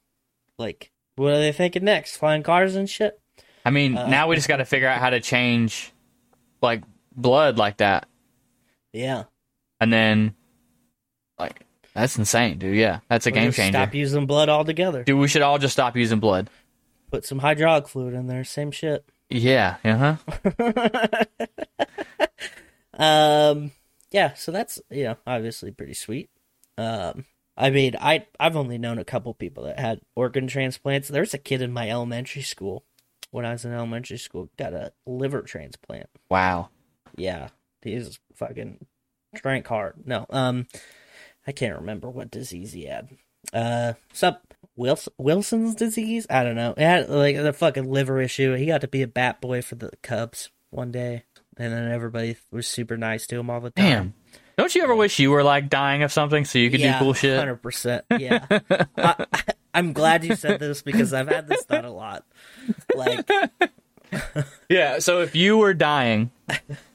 Like, 0.57 0.91
what 1.17 1.33
are 1.33 1.39
they 1.39 1.51
thinking 1.51 1.83
next? 1.83 2.15
Flying 2.17 2.43
cars 2.43 2.75
and 2.75 2.89
shit? 2.89 3.19
I 3.65 3.69
mean, 3.69 3.93
now 3.93 4.27
we 4.29 4.35
just 4.37 4.47
got 4.47 4.57
to 4.57 4.65
figure 4.65 4.87
out 4.87 4.99
how 4.99 5.09
to 5.09 5.19
change, 5.19 5.91
like 6.61 6.83
blood 7.15 7.57
like 7.57 7.77
that, 7.77 8.07
Yeah. 8.93 9.23
and 9.81 9.91
then, 9.91 10.35
like, 11.37 11.65
that's 11.93 12.17
insane, 12.17 12.59
dude. 12.59 12.77
Yeah, 12.77 12.99
that's 13.09 13.27
a 13.27 13.29
Or 13.29 13.33
game 13.33 13.51
changer. 13.51 13.77
Stop 13.77 13.93
using 13.93 14.25
blood 14.25 14.47
altogether. 14.47 15.03
Dude, 15.03 15.19
we 15.19 15.27
should 15.27 15.41
all 15.41 15.57
just 15.57 15.73
stop 15.73 15.97
using 15.97 16.19
blood. 16.21 16.49
Put 17.11 17.25
some 17.25 17.39
hydraulic 17.39 17.87
fluid 17.89 18.13
in 18.13 18.27
there. 18.27 18.43
Same 18.45 18.71
shit. 18.71 19.03
Yeah. 19.29 19.75
Uh 19.83 20.17
huh. 20.57 21.23
Um, 22.99 23.71
yeah. 24.11 24.33
So 24.33 24.51
that's 24.51 24.79
you 24.89 25.03
know 25.03 25.17
obviously 25.27 25.71
pretty 25.71 25.93
sweet. 25.93 26.29
Um, 26.77 27.25
I 27.57 27.71
mean, 27.71 27.95
I 27.99 28.25
I've 28.39 28.55
only 28.55 28.77
known 28.77 28.99
a 28.99 29.05
couple 29.05 29.33
people 29.33 29.63
that 29.63 29.79
had 29.79 30.01
organ 30.15 30.47
transplants. 30.47 31.07
There's 31.07 31.33
a 31.33 31.39
kid 31.39 31.61
in 31.61 31.73
my 31.73 31.89
elementary 31.89 32.43
school 32.43 32.83
when 33.31 33.45
I 33.45 33.51
was 33.51 33.65
in 33.65 33.73
elementary 33.73 34.17
school 34.17 34.49
got 34.57 34.73
a 34.73 34.93
liver 35.05 35.41
transplant. 35.41 36.09
Wow. 36.29 36.69
Yeah, 37.15 37.49
he's 37.81 38.19
fucking 38.35 38.85
drank 39.35 39.67
hard. 39.67 39.95
No, 40.05 40.25
um, 40.29 40.67
I 41.47 41.51
can't 41.51 41.79
remember 41.79 42.09
what 42.09 42.31
disease 42.31 42.73
he 42.73 42.85
had. 42.85 43.09
Uh, 43.53 43.93
some 44.13 44.37
Wilson, 44.75 45.13
Wilson's 45.17 45.75
disease. 45.75 46.27
I 46.29 46.43
don't 46.43 46.55
know. 46.55 46.73
It 46.77 46.83
had 46.83 47.09
like 47.09 47.35
a 47.35 47.53
fucking 47.53 47.89
liver 47.89 48.21
issue. 48.21 48.53
He 48.55 48.67
got 48.67 48.81
to 48.81 48.87
be 48.87 49.01
a 49.01 49.07
bat 49.07 49.41
boy 49.41 49.61
for 49.61 49.75
the 49.75 49.91
Cubs 50.03 50.51
one 50.69 50.91
day, 50.91 51.23
and 51.57 51.73
then 51.73 51.91
everybody 51.91 52.37
was 52.51 52.67
super 52.67 52.97
nice 52.97 53.25
to 53.27 53.39
him 53.39 53.49
all 53.49 53.61
the 53.61 53.71
time. 53.71 53.85
Damn. 53.85 54.13
Don't 54.57 54.73
you 54.73 54.83
ever 54.83 54.95
wish 54.95 55.19
you 55.19 55.29
were 55.31 55.43
like 55.43 55.69
dying 55.69 56.01
of 56.03 56.11
something 56.11 56.43
so 56.45 56.57
you 56.59 56.69
could 56.71 56.81
do 56.81 56.91
cool 56.99 57.13
shit? 57.13 57.37
Hundred 57.37 57.57
percent. 57.61 58.03
Yeah. 58.17 58.45
I, 58.97 59.25
I'm 59.73 59.93
glad 59.93 60.23
you 60.23 60.35
said 60.35 60.59
this 60.59 60.81
because 60.81 61.13
I've 61.13 61.27
had 61.27 61.47
this 61.47 61.63
thought 61.63 61.85
a 61.85 61.91
lot. 61.91 62.25
Like, 62.95 63.29
Yeah. 64.69 64.99
So 64.99 65.21
if 65.21 65.35
you 65.35 65.57
were 65.57 65.73
dying, 65.73 66.31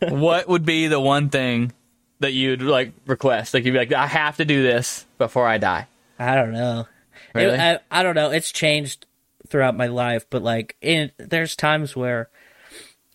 what 0.00 0.48
would 0.48 0.64
be 0.64 0.88
the 0.88 0.98
one 1.00 1.28
thing 1.28 1.72
that 2.20 2.32
you'd 2.32 2.62
like 2.62 2.92
request? 3.06 3.54
Like 3.54 3.64
you'd 3.64 3.72
be 3.72 3.78
like, 3.78 3.92
I 3.92 4.06
have 4.06 4.36
to 4.38 4.44
do 4.44 4.62
this 4.62 5.06
before 5.18 5.46
I 5.46 5.58
die. 5.58 5.86
I 6.18 6.34
don't 6.34 6.52
know. 6.52 6.80
It- 6.80 6.86
Really? 7.34 7.58
I, 7.58 7.78
I 7.90 8.02
don't 8.02 8.14
know. 8.14 8.30
It's 8.30 8.52
changed 8.52 9.06
throughout 9.48 9.74
my 9.76 9.86
life, 9.86 10.26
but 10.28 10.42
like, 10.42 10.76
in 10.82 11.12
there's 11.18 11.56
times 11.56 11.94
where, 11.96 12.28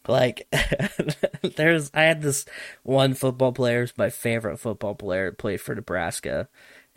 like, 0.07 0.47
there's 1.55 1.91
I 1.93 2.03
had 2.03 2.21
this 2.21 2.45
one 2.83 3.13
football 3.13 3.51
player, 3.51 3.81
who's 3.81 3.97
my 3.97 4.09
favorite 4.09 4.57
football 4.57 4.95
player, 4.95 5.31
played 5.31 5.61
for 5.61 5.75
Nebraska, 5.75 6.47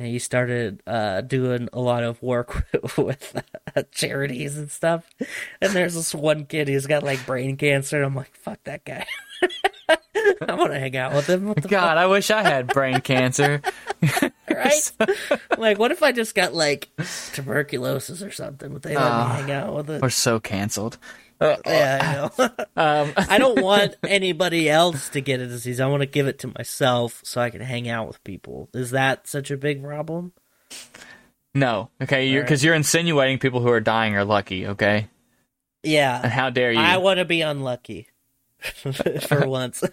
and 0.00 0.08
he 0.08 0.18
started 0.18 0.82
uh, 0.86 1.20
doing 1.20 1.68
a 1.74 1.78
lot 1.78 2.02
of 2.02 2.22
work 2.22 2.66
with 2.96 3.36
uh, 3.76 3.82
charities 3.92 4.56
and 4.56 4.70
stuff. 4.70 5.06
And 5.60 5.72
there's 5.74 5.94
this 5.94 6.14
one 6.14 6.46
kid 6.46 6.68
who's 6.68 6.86
got 6.86 7.02
like 7.02 7.26
brain 7.26 7.58
cancer. 7.58 7.98
And 7.98 8.06
I'm 8.06 8.14
like, 8.14 8.34
fuck 8.34 8.64
that 8.64 8.86
guy. 8.86 9.04
I 10.48 10.54
want 10.54 10.72
to 10.72 10.78
hang 10.78 10.96
out 10.96 11.12
with 11.12 11.28
him. 11.28 11.52
God, 11.52 11.98
I 11.98 12.06
wish 12.06 12.30
I 12.30 12.42
had 12.42 12.68
brain 12.68 13.02
cancer. 13.02 13.60
right? 14.48 14.92
like, 15.58 15.78
what 15.78 15.92
if 15.92 16.02
I 16.02 16.12
just 16.12 16.34
got 16.34 16.54
like 16.54 16.88
tuberculosis 17.34 18.22
or 18.22 18.30
something? 18.30 18.72
Would 18.72 18.80
they 18.80 18.96
let 18.96 19.18
me 19.18 19.34
hang 19.34 19.50
out 19.50 19.74
with 19.74 19.90
it? 19.90 20.00
We're 20.00 20.08
so 20.08 20.40
canceled. 20.40 20.96
Yeah, 21.40 21.98
I 22.02 22.14
know. 22.14 22.50
Um, 22.76 23.12
I 23.16 23.36
don't 23.38 23.60
want 23.62 23.96
anybody 24.06 24.70
else 24.70 25.10
to 25.10 25.20
get 25.20 25.40
a 25.40 25.46
disease. 25.46 25.80
I 25.80 25.86
want 25.86 26.00
to 26.00 26.06
give 26.06 26.26
it 26.26 26.38
to 26.40 26.52
myself 26.56 27.20
so 27.24 27.40
I 27.40 27.50
can 27.50 27.60
hang 27.60 27.88
out 27.88 28.06
with 28.08 28.22
people. 28.24 28.68
Is 28.72 28.92
that 28.92 29.26
such 29.28 29.50
a 29.50 29.56
big 29.56 29.82
problem? 29.82 30.32
no. 31.54 31.90
Okay. 32.02 32.28
You're 32.28 32.42
because 32.42 32.64
you're 32.64 32.74
insinuating 32.74 33.38
people 33.38 33.60
who 33.60 33.68
are 33.68 33.80
dying 33.80 34.16
are 34.16 34.24
lucky. 34.24 34.66
Okay. 34.68 34.96
And 34.98 35.08
Yeah, 35.92 36.26
how 36.28 36.48
dare 36.50 36.72
you? 36.72 36.78
I 36.78 36.96
want 36.98 37.18
to 37.18 37.24
be 37.24 37.42
unlucky 37.42 38.08
for 38.60 39.46
once. 39.46 39.82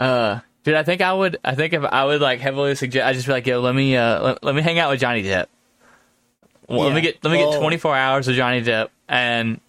Uh, 0.00 0.40
dude, 0.62 0.74
I 0.74 0.82
think 0.82 1.00
I 1.00 1.12
would. 1.12 1.38
I 1.44 1.54
think 1.54 1.72
if 1.72 1.82
I 1.82 2.04
would 2.04 2.20
like 2.20 2.40
heavily 2.40 2.74
suggest, 2.74 3.06
I 3.06 3.12
just 3.12 3.26
be 3.26 3.32
like, 3.32 3.46
yo, 3.46 3.60
let 3.60 3.74
me, 3.74 3.96
uh, 3.96 4.22
let, 4.22 4.44
let 4.44 4.54
me 4.54 4.62
hang 4.62 4.78
out 4.78 4.90
with 4.90 5.00
Johnny 5.00 5.22
Depp. 5.22 5.46
Well, 6.68 6.80
Let 6.86 6.94
me 6.94 7.00
get, 7.00 7.22
let 7.24 7.30
me 7.30 7.38
get 7.38 7.48
Oh. 7.54 7.60
24 7.60 7.96
hours 7.96 8.28
of 8.28 8.34
Johnny 8.34 8.62
Depp, 8.62 8.88
and 9.08 9.60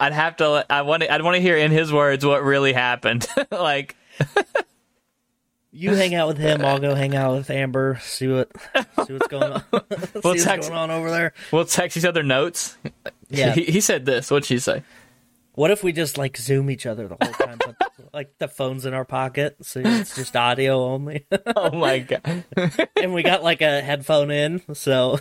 I'd 0.00 0.12
have 0.14 0.36
to. 0.36 0.64
I 0.70 0.82
want, 0.82 1.02
to, 1.02 1.12
I'd 1.12 1.22
want 1.22 1.34
to 1.36 1.40
hear 1.42 1.56
in 1.56 1.70
his 1.70 1.92
words 1.92 2.24
what 2.24 2.42
really 2.42 2.72
happened. 2.72 3.26
like, 3.50 3.94
you 5.72 5.94
hang 5.94 6.14
out 6.14 6.28
with 6.28 6.38
him. 6.38 6.64
I'll 6.64 6.78
go 6.78 6.94
hang 6.94 7.14
out 7.14 7.36
with 7.36 7.50
Amber. 7.50 7.98
See 8.02 8.28
what 8.28 8.50
see 9.06 9.12
what's 9.12 9.26
going 9.28 9.52
on. 9.52 9.60
see 9.72 10.20
what's 10.22 10.44
text- 10.44 10.70
going 10.70 10.78
on 10.80 10.90
over 10.90 11.10
there. 11.10 11.34
we'll 11.52 11.66
text 11.66 11.96
each 11.98 12.04
other 12.06 12.22
notes. 12.22 12.76
Yeah. 13.28 13.52
He, 13.52 13.64
he 13.64 13.80
said 13.82 14.06
this. 14.06 14.30
What'd 14.30 14.46
she 14.46 14.58
say? 14.58 14.82
What 15.56 15.70
if 15.70 15.82
we 15.82 15.92
just 15.92 16.18
like 16.18 16.36
zoom 16.36 16.70
each 16.70 16.84
other 16.84 17.08
the 17.08 17.16
whole 17.20 17.32
time, 17.32 17.58
but 17.58 17.76
like 18.12 18.36
the 18.38 18.46
phone's 18.46 18.84
in 18.84 18.92
our 18.92 19.06
pocket, 19.06 19.56
so 19.62 19.80
it's 19.82 20.14
just 20.14 20.36
audio 20.36 20.84
only, 20.84 21.26
Oh 21.56 21.70
my 21.72 21.98
god. 22.00 22.44
and 23.00 23.14
we 23.14 23.22
got 23.22 23.42
like 23.42 23.62
a 23.62 23.80
headphone 23.80 24.30
in, 24.30 24.60
so 24.74 25.18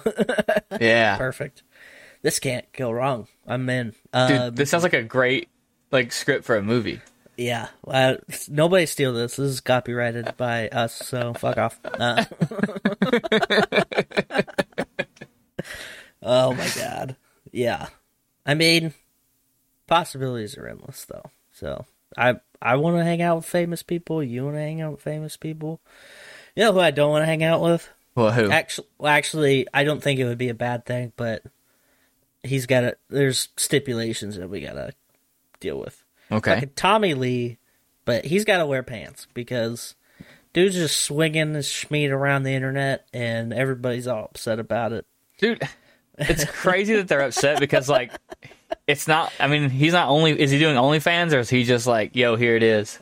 yeah. 0.79 1.17
perfect. 1.17 1.63
This 2.21 2.39
can't 2.39 2.69
go 2.73 2.91
wrong. 2.91 3.27
I'm 3.47 3.69
in. 3.69 3.91
Dude, 3.91 3.95
Um, 4.13 4.55
this 4.55 4.69
sounds 4.69 4.83
like 4.83 4.93
a 4.93 5.03
great 5.03 5.47
like 5.91 6.11
script 6.11 6.43
for 6.43 6.57
a 6.57 6.61
movie. 6.61 6.99
yeah, 7.37 7.69
uh, 7.87 8.15
nobody 8.49 8.85
steal 8.87 9.13
this. 9.13 9.37
This 9.37 9.49
is 9.51 9.61
copyrighted 9.61 10.35
by 10.35 10.67
us, 10.67 10.95
so 10.95 11.33
fuck 11.33 11.57
off. 11.57 11.79
Uh, 11.85 12.25
oh 16.21 16.53
my 16.53 16.69
god, 16.75 17.15
yeah. 17.53 17.87
I 18.45 18.53
mean, 18.53 18.93
possibilities 19.87 20.57
are 20.57 20.67
endless, 20.67 21.05
though. 21.05 21.31
So 21.51 21.85
I 22.17 22.35
I 22.61 22.75
want 22.75 22.97
to 22.97 23.03
hang 23.03 23.21
out 23.21 23.37
with 23.37 23.45
famous 23.45 23.83
people. 23.83 24.23
You 24.23 24.45
want 24.45 24.55
to 24.55 24.61
hang 24.61 24.81
out 24.81 24.91
with 24.93 25.01
famous 25.01 25.37
people. 25.37 25.81
You 26.55 26.63
know 26.63 26.73
who 26.73 26.79
I 26.79 26.91
don't 26.91 27.11
want 27.11 27.23
to 27.23 27.27
hang 27.27 27.43
out 27.43 27.61
with? 27.61 27.89
Well, 28.15 28.31
who? 28.31 28.49
Actually, 28.49 28.87
well, 28.97 29.11
actually, 29.11 29.67
I 29.73 29.83
don't 29.83 30.01
think 30.01 30.19
it 30.19 30.25
would 30.25 30.37
be 30.37 30.49
a 30.49 30.53
bad 30.53 30.85
thing, 30.85 31.11
but 31.17 31.43
he's 32.43 32.65
got 32.65 32.81
to. 32.81 32.97
There's 33.09 33.49
stipulations 33.57 34.37
that 34.37 34.49
we 34.49 34.61
gotta 34.61 34.93
deal 35.59 35.79
with. 35.79 36.03
Okay. 36.31 36.55
Like 36.55 36.75
Tommy 36.75 37.13
Lee, 37.13 37.57
but 38.05 38.25
he's 38.25 38.45
got 38.45 38.57
to 38.57 38.65
wear 38.65 38.83
pants 38.83 39.27
because 39.33 39.95
dude's 40.53 40.75
just 40.75 41.03
swinging 41.03 41.53
his 41.53 41.67
schmeat 41.67 42.09
around 42.09 42.43
the 42.43 42.53
internet, 42.53 43.05
and 43.13 43.53
everybody's 43.53 44.07
all 44.07 44.25
upset 44.25 44.59
about 44.59 44.93
it. 44.93 45.05
Dude, 45.37 45.61
it's 46.17 46.45
crazy 46.45 46.95
that 46.95 47.07
they're 47.07 47.21
upset 47.21 47.59
because 47.59 47.89
like 47.89 48.11
it's 48.87 49.07
not 49.07 49.31
I 49.39 49.47
mean, 49.47 49.69
he's 49.69 49.93
not 49.93 50.09
only 50.09 50.39
is 50.39 50.51
he 50.51 50.59
doing 50.59 50.75
OnlyFans 50.75 51.33
or 51.33 51.39
is 51.39 51.49
he 51.49 51.63
just 51.63 51.87
like, 51.87 52.15
yo, 52.15 52.35
here 52.35 52.55
it 52.55 52.63
is. 52.63 52.99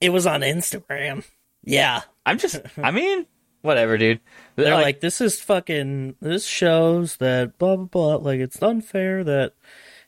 It 0.00 0.10
was 0.10 0.26
on 0.26 0.40
Instagram. 0.42 1.24
Yeah, 1.64 2.02
I'm 2.24 2.38
just 2.38 2.60
I 2.82 2.90
mean, 2.90 3.26
whatever, 3.62 3.98
dude. 3.98 4.20
they're 4.56 4.74
like, 4.74 5.00
this 5.00 5.20
is 5.20 5.40
fucking. 5.40 6.16
This 6.20 6.46
shows 6.46 7.16
that 7.16 7.58
blah 7.58 7.76
blah 7.76 7.84
blah. 7.86 8.14
Like 8.16 8.40
it's 8.40 8.62
unfair 8.62 9.22
that 9.24 9.52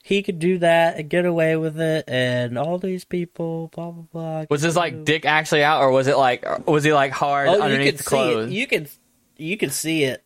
he 0.05 0.23
could 0.23 0.39
do 0.39 0.59
that 0.59 0.97
and 0.99 1.09
get 1.11 1.27
away 1.27 1.57
with 1.57 1.79
it, 1.81 2.05
and 2.09 2.57
all 2.59 2.79
these 2.79 3.05
people 3.05 3.71
blah 3.75 3.91
blah 3.91 4.05
blah. 4.13 4.45
was 4.51 4.63
his 4.63 4.77
like 4.77 5.05
dick 5.05 5.27
actually 5.27 5.63
out 5.63 5.81
or 5.83 5.91
was 5.91 6.07
it 6.07 6.17
like 6.17 6.45
was 6.67 6.85
he 6.85 6.93
like 6.95 7.13
hard 7.13 7.49
Oh, 7.49 7.57
you 7.57 7.63
underneath 7.63 7.91
could 7.97 7.99
the 7.99 8.05
clothes? 8.05 8.51
it. 8.51 8.55
You 8.55 8.67
could 8.67 8.89
you 9.37 9.57
could 9.59 9.73
see 9.73 10.05
it. 10.05 10.25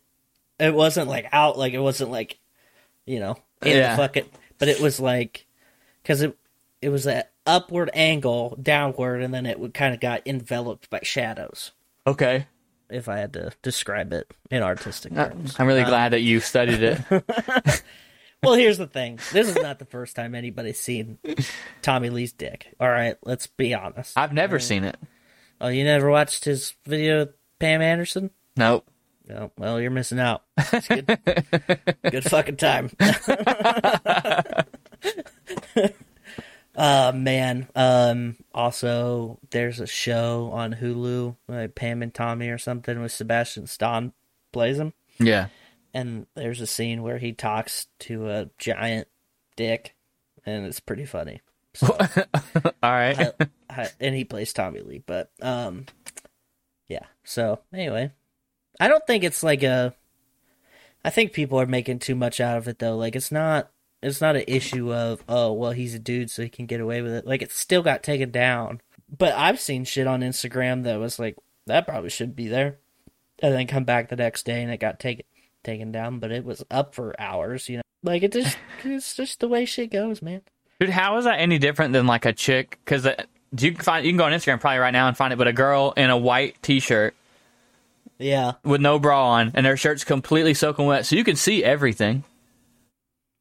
It 0.59 0.73
wasn't 0.73 1.09
like 1.09 1.27
out. 1.33 1.57
Like 1.57 1.73
it 1.73 1.79
wasn't 1.79 2.11
like 2.11 2.39
you 3.05 3.19
know 3.19 3.35
in 3.61 3.75
Yeah. 3.77 3.95
the 3.95 4.01
fucking. 4.01 4.25
But 4.59 4.67
it 4.69 4.79
was 4.79 4.99
like 4.99 5.45
because 6.03 6.21
it 6.21 6.37
it 6.81 6.89
was 6.89 7.05
an 7.07 7.23
upward 7.45 7.89
angle 7.93 8.57
downward, 8.61 9.21
and 9.21 9.33
then 9.33 9.45
it 9.45 9.59
would 9.59 9.73
kind 9.73 9.93
of 9.93 9.99
got 9.99 10.21
enveloped 10.25 10.89
by 10.89 10.99
shadows. 11.03 11.71
okay. 12.05 12.47
If 12.89 13.09
I 13.09 13.17
had 13.17 13.33
to 13.33 13.51
describe 13.63 14.13
it 14.13 14.31
in 14.49 14.63
artistic 14.63 15.11
Uh, 15.17 15.27
terms. 15.27 15.57
I'm 15.59 15.67
really 15.67 15.83
glad 15.83 16.13
that 16.13 16.21
you 16.21 16.39
studied 16.39 16.81
it. 16.81 16.99
Well, 18.43 18.53
here's 18.53 18.77
the 18.77 18.85
thing. 18.87 19.19
This 19.33 19.49
is 19.49 19.55
not 19.55 19.79
the 19.79 19.85
first 19.85 20.15
time 20.15 20.35
anybody's 20.35 20.79
seen 20.79 21.17
Tommy 21.81 22.11
Lee's 22.11 22.33
dick. 22.33 22.73
All 22.79 22.87
right, 22.87 23.17
let's 23.23 23.47
be 23.47 23.73
honest. 23.73 24.15
I've 24.15 24.31
never 24.31 24.59
seen 24.59 24.83
it. 24.83 24.95
Oh, 25.59 25.69
you 25.69 25.83
never 25.83 26.09
watched 26.09 26.45
his 26.45 26.75
video 26.85 27.19
with 27.25 27.29
Pam 27.59 27.81
Anderson? 27.81 28.29
Nope. 28.55 28.87
No, 29.27 29.51
well, 29.57 29.81
you're 29.81 29.91
missing 29.91 30.19
out. 30.19 30.43
It's 30.57 30.87
good, 30.87 31.05
good 32.11 32.23
fucking 32.23 32.55
time. 32.57 32.89
uh 36.75 37.11
man. 37.15 37.67
Um 37.75 38.37
also 38.53 39.39
there's 39.49 39.79
a 39.79 39.87
show 39.87 40.51
on 40.53 40.73
Hulu, 40.73 41.35
like 41.47 41.75
Pam 41.75 42.01
and 42.03 42.13
Tommy 42.13 42.49
or 42.49 42.57
something 42.57 43.01
with 43.01 43.11
Sebastian 43.11 43.67
Stan 43.67 44.13
plays 44.53 44.77
him. 44.79 44.93
Yeah. 45.19 45.47
And 45.93 46.27
there's 46.35 46.61
a 46.61 46.67
scene 46.67 47.01
where 47.01 47.17
he 47.17 47.33
talks 47.33 47.87
to 47.99 48.29
a 48.29 48.49
giant 48.59 49.07
dick 49.55 49.95
and 50.45 50.65
it's 50.65 50.79
pretty 50.79 51.05
funny. 51.05 51.41
All 51.83 51.97
right. 52.83 53.19
I- 53.19 53.33
I- 53.69 53.89
and 53.99 54.15
he 54.15 54.23
plays 54.23 54.53
Tommy 54.53 54.79
Lee. 54.81 55.03
But 55.05 55.31
um, 55.41 55.85
yeah. 56.87 57.05
So 57.23 57.59
anyway, 57.73 58.11
I 58.79 58.87
don't 58.87 59.05
think 59.07 59.23
it's 59.23 59.43
like 59.43 59.63
a. 59.63 59.93
I 61.03 61.09
think 61.09 61.33
people 61.33 61.59
are 61.59 61.65
making 61.65 61.99
too 61.99 62.15
much 62.15 62.39
out 62.39 62.57
of 62.57 62.67
it 62.67 62.79
though. 62.79 62.97
Like 62.97 63.15
it's 63.15 63.31
not. 63.31 63.69
It's 64.01 64.21
not 64.21 64.35
an 64.35 64.43
issue 64.47 64.93
of 64.93 65.23
oh 65.27 65.51
well 65.53 65.71
he's 65.71 65.95
a 65.95 65.99
dude 65.99 66.29
so 66.29 66.43
he 66.43 66.49
can 66.49 66.65
get 66.67 66.79
away 66.79 67.01
with 67.01 67.13
it. 67.13 67.25
Like 67.25 67.41
it 67.41 67.51
still 67.51 67.81
got 67.81 68.03
taken 68.03 68.31
down. 68.31 68.81
But 69.15 69.33
I've 69.33 69.59
seen 69.59 69.85
shit 69.85 70.05
on 70.05 70.21
Instagram 70.21 70.83
that 70.83 70.99
was 70.99 71.17
like 71.17 71.37
that 71.65 71.87
probably 71.87 72.09
should 72.09 72.35
be 72.35 72.47
there, 72.47 72.77
and 73.39 73.53
then 73.53 73.67
come 73.67 73.85
back 73.85 74.09
the 74.09 74.15
next 74.15 74.45
day 74.45 74.61
and 74.61 74.71
it 74.71 74.79
got 74.79 74.99
taken 74.99 75.25
taken 75.63 75.91
down. 75.91 76.19
But 76.19 76.31
it 76.31 76.45
was 76.45 76.63
up 76.69 76.93
for 76.93 77.19
hours. 77.19 77.69
You 77.69 77.77
know, 77.77 77.83
like 78.03 78.23
it 78.23 78.33
just 78.33 78.57
it's 78.83 79.15
just 79.15 79.39
the 79.39 79.47
way 79.47 79.65
shit 79.65 79.91
goes, 79.91 80.21
man. 80.21 80.41
Dude, 80.79 80.89
how 80.89 81.17
is 81.17 81.25
that 81.25 81.39
any 81.39 81.57
different 81.57 81.93
than 81.93 82.05
like 82.05 82.25
a 82.25 82.33
chick? 82.33 82.77
Because 82.85 83.05
uh, 83.05 83.23
you 83.57 83.71
can 83.71 83.83
find 83.83 84.05
you 84.05 84.11
can 84.11 84.17
go 84.17 84.25
on 84.25 84.31
Instagram 84.31 84.59
probably 84.59 84.79
right 84.79 84.91
now 84.91 85.07
and 85.07 85.17
find 85.17 85.33
it, 85.33 85.37
but 85.37 85.47
a 85.47 85.53
girl 85.53 85.93
in 85.97 86.09
a 86.09 86.17
white 86.17 86.61
T-shirt 86.61 87.15
Yeah. 88.19 88.53
with 88.63 88.81
no 88.81 88.99
bra 88.99 89.29
on 89.29 89.51
and 89.53 89.65
her 89.65 89.77
shirt's 89.77 90.03
completely 90.03 90.53
soaking 90.53 90.85
wet, 90.85 91.05
so 91.05 91.15
you 91.15 91.23
can 91.23 91.35
see 91.35 91.63
everything. 91.63 92.23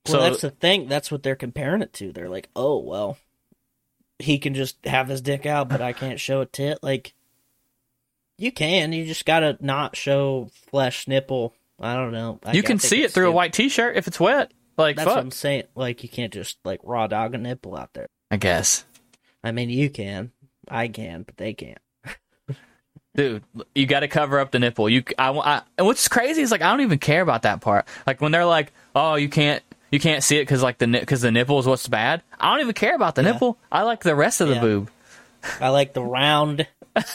Well, 0.06 0.12
so 0.12 0.20
that's 0.20 0.40
the 0.42 0.50
thing. 0.50 0.88
That's 0.88 1.10
what 1.10 1.22
they're 1.22 1.34
comparing 1.36 1.82
it 1.82 1.92
to. 1.94 2.12
They're 2.12 2.28
like, 2.28 2.48
oh 2.54 2.78
well, 2.78 3.18
he 4.18 4.38
can 4.38 4.54
just 4.54 4.84
have 4.86 5.08
his 5.08 5.20
dick 5.20 5.46
out, 5.46 5.68
but 5.68 5.80
I 5.80 5.92
can't 5.92 6.20
show 6.20 6.40
a 6.40 6.46
tit. 6.46 6.78
Like, 6.82 7.14
you 8.38 8.52
can. 8.52 8.92
You 8.92 9.04
just 9.04 9.26
gotta 9.26 9.56
not 9.60 9.96
show 9.96 10.50
flesh 10.70 11.08
nipple. 11.08 11.54
I 11.80 11.94
don't 11.94 12.12
know. 12.12 12.40
I, 12.44 12.52
you 12.52 12.62
can 12.62 12.78
see 12.78 13.02
it 13.02 13.12
through 13.12 13.28
a 13.28 13.32
white 13.32 13.52
T-shirt 13.52 13.96
if 13.96 14.06
it's 14.06 14.20
wet. 14.20 14.52
Like 14.78 14.96
That's 14.96 15.06
fuck, 15.06 15.16
what 15.16 15.24
I'm 15.24 15.30
saying. 15.30 15.64
Like, 15.74 16.02
you 16.02 16.08
can't 16.08 16.32
just 16.32 16.58
like 16.64 16.80
raw 16.82 17.06
dog 17.06 17.34
a 17.34 17.38
nipple 17.38 17.76
out 17.76 17.92
there. 17.94 18.06
I 18.30 18.36
guess. 18.36 18.84
I 19.42 19.52
mean, 19.52 19.70
you 19.70 19.90
can. 19.90 20.32
I 20.68 20.88
can, 20.88 21.22
but 21.22 21.36
they 21.36 21.54
can't. 21.54 21.78
Dude, 23.16 23.42
you 23.74 23.86
got 23.86 24.00
to 24.00 24.08
cover 24.08 24.38
up 24.38 24.50
the 24.50 24.58
nipple. 24.58 24.88
You, 24.88 25.02
I, 25.18 25.30
I, 25.30 25.62
and 25.78 25.86
what's 25.86 26.06
crazy 26.06 26.42
is 26.42 26.50
like 26.50 26.62
I 26.62 26.70
don't 26.70 26.82
even 26.82 26.98
care 26.98 27.22
about 27.22 27.42
that 27.42 27.60
part. 27.60 27.86
Like 28.06 28.20
when 28.20 28.30
they're 28.32 28.44
like, 28.44 28.72
"Oh, 28.94 29.14
you 29.14 29.28
can't, 29.28 29.62
you 29.90 29.98
can't 29.98 30.22
see 30.22 30.36
it 30.38 30.42
because 30.42 30.62
like 30.62 30.78
the 30.78 30.86
because 30.86 31.22
the 31.22 31.32
nipple 31.32 31.58
is 31.58 31.66
what's 31.66 31.88
bad." 31.88 32.22
I 32.38 32.50
don't 32.52 32.60
even 32.60 32.74
care 32.74 32.94
about 32.94 33.14
the 33.14 33.22
Yeah. 33.22 33.32
nipple. 33.32 33.58
I 33.72 33.82
like 33.82 34.02
the 34.02 34.14
rest 34.14 34.40
of 34.42 34.48
the 34.48 34.56
boob. 34.56 34.90
I 35.60 35.68
like 35.70 35.94
the 35.94 36.02
round, 36.02 36.66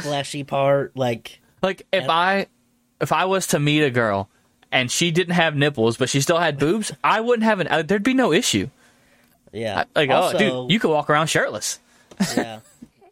fleshy 0.00 0.44
part. 0.44 0.96
Like, 0.96 1.40
Like 1.62 1.82
if 1.92 2.02
Yep. 2.02 2.10
I, 2.10 2.46
if 3.00 3.12
I 3.12 3.24
was 3.26 3.48
to 3.48 3.58
meet 3.58 3.82
a 3.82 3.90
girl 3.90 4.28
and 4.72 4.90
she 4.90 5.10
didn't 5.10 5.34
have 5.34 5.54
nipples 5.56 5.96
but 5.96 6.08
she 6.08 6.20
still 6.20 6.38
had 6.38 6.58
boobs, 6.58 6.92
I 7.02 7.20
wouldn't 7.20 7.44
have 7.44 7.60
an. 7.60 7.68
Uh, 7.68 7.82
there'd 7.82 8.02
be 8.02 8.14
no 8.14 8.32
issue. 8.32 8.68
yeah. 9.52 9.84
Like, 9.94 10.10
also, 10.10 10.36
oh, 10.36 10.38
dude, 10.66 10.72
you 10.72 10.80
could 10.80 10.90
walk 10.90 11.10
around 11.10 11.26
shirtless. 11.28 11.78
yeah. 12.36 12.60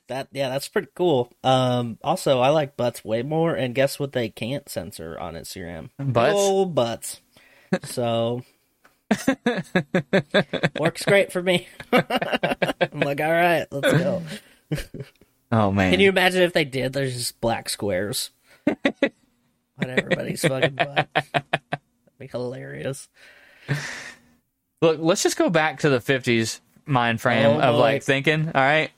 That 0.08 0.28
yeah, 0.32 0.48
that's 0.50 0.68
pretty 0.68 0.88
cool. 0.94 1.32
Um 1.42 1.98
also 2.04 2.40
I 2.40 2.50
like 2.50 2.76
butts 2.76 3.04
way 3.04 3.22
more 3.22 3.54
and 3.54 3.74
guess 3.74 3.98
what 3.98 4.12
they 4.12 4.28
can't 4.28 4.68
censor 4.68 5.18
on 5.18 5.34
Instagram? 5.34 5.90
Butts? 5.98 6.34
Oh 6.36 6.64
butts. 6.64 7.20
So 7.84 8.42
works 10.78 11.04
great 11.04 11.32
for 11.32 11.42
me. 11.42 11.66
I'm 11.92 13.00
like, 13.00 13.20
all 13.20 13.30
right, 13.32 13.66
let's 13.70 13.92
go. 13.92 14.22
Oh 15.52 15.70
man, 15.70 15.92
Can 15.92 16.00
you 16.00 16.08
imagine 16.08 16.42
if 16.42 16.52
they 16.52 16.64
did? 16.64 16.92
There's 16.92 17.14
just 17.14 17.40
black 17.40 17.68
squares 17.68 18.30
on 18.66 18.76
everybody's 19.80 20.40
fucking 20.46 20.74
butt. 20.74 21.08
That'd 21.14 21.44
be 22.18 22.26
hilarious. 22.26 23.08
Look, 24.82 24.98
let's 25.00 25.22
just 25.22 25.36
go 25.36 25.50
back 25.50 25.80
to 25.80 25.88
the 25.88 25.98
50s 25.98 26.60
mind 26.84 27.20
frame 27.20 27.46
Oh, 27.46 27.60
of 27.60 27.74
boy. 27.76 27.80
like 27.80 28.02
thinking, 28.02 28.46
all 28.54 28.60
right, 28.60 28.90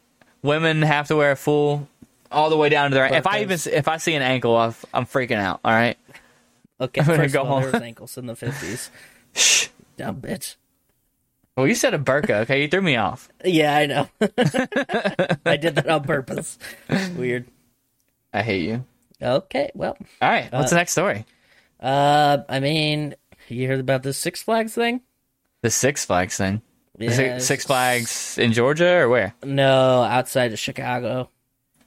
women 0.49 0.83
have 0.83 1.09
to 1.09 1.17
wear 1.17 1.31
a 1.33 1.37
full 1.37 1.87
all 2.33 2.51
the 2.51 2.57
way 2.57 2.69
down 2.69 2.91
to 2.91 2.95
their 2.95 3.13
if 3.15 3.27
I 3.27 3.43
even 3.43 3.59
if 3.73 3.87
I 3.89 3.99
see 3.99 4.15
an 4.15 4.23
ankle, 4.23 4.57
I'm, 4.57 4.75
I'm 4.93 5.07
freaking 5.07 5.37
out, 5.37 5.61
all 5.65 5.73
right? 5.73 5.97
Okay, 6.81 7.01
I'm 7.03 7.07
gonna 7.07 7.19
first 7.19 7.35
go 7.35 7.43
of 7.43 7.47
all, 7.49 7.55
home. 7.55 7.63
there 7.63 7.73
was 7.73 7.83
ankles 7.83 8.19
in 8.19 8.27
the 8.27 8.35
fifties. 8.37 8.91
Shh, 9.35 9.69
Dumb 9.97 10.21
bitch. 10.21 10.57
Well, 11.57 11.67
you 11.67 11.75
said 11.75 11.93
a 11.93 11.99
burqa, 11.99 12.43
okay? 12.43 12.63
You 12.63 12.69
threw 12.69 12.83
me 12.83 12.95
off. 12.97 13.29
Yeah, 13.45 13.77
I 13.77 13.87
know. 13.87 14.09
I 15.45 15.57
did 15.57 15.75
that 15.75 15.89
on 15.89 16.05
purpose. 16.05 16.57
Weird. 17.17 17.47
I 18.33 18.43
hate 18.43 18.63
you. 18.63 18.85
Okay, 19.21 19.71
well, 19.75 19.97
All 20.23 20.29
right, 20.31 20.53
what's 20.53 20.71
the 20.71 20.77
next 20.77 20.93
story? 20.93 21.27
uh, 21.81 22.39
I 22.49 22.61
mean, 22.61 23.17
you 23.49 23.67
heard 23.67 23.81
about 23.81 24.05
the 24.05 24.13
Six 24.13 24.41
Flags 24.43 24.75
thing? 24.75 25.01
The 25.63 25.71
Six 25.71 26.05
Flags 26.05 26.37
thing. 26.37 26.63
Yeah, 26.99 27.39
Six 27.39 27.65
Flags 27.65 28.39
in 28.39 28.53
Georgia 28.53 28.97
or 28.97 29.09
where? 29.09 29.35
No, 29.45 30.03
outside 30.03 30.53
of 30.53 30.59
Chicago. 30.59 31.31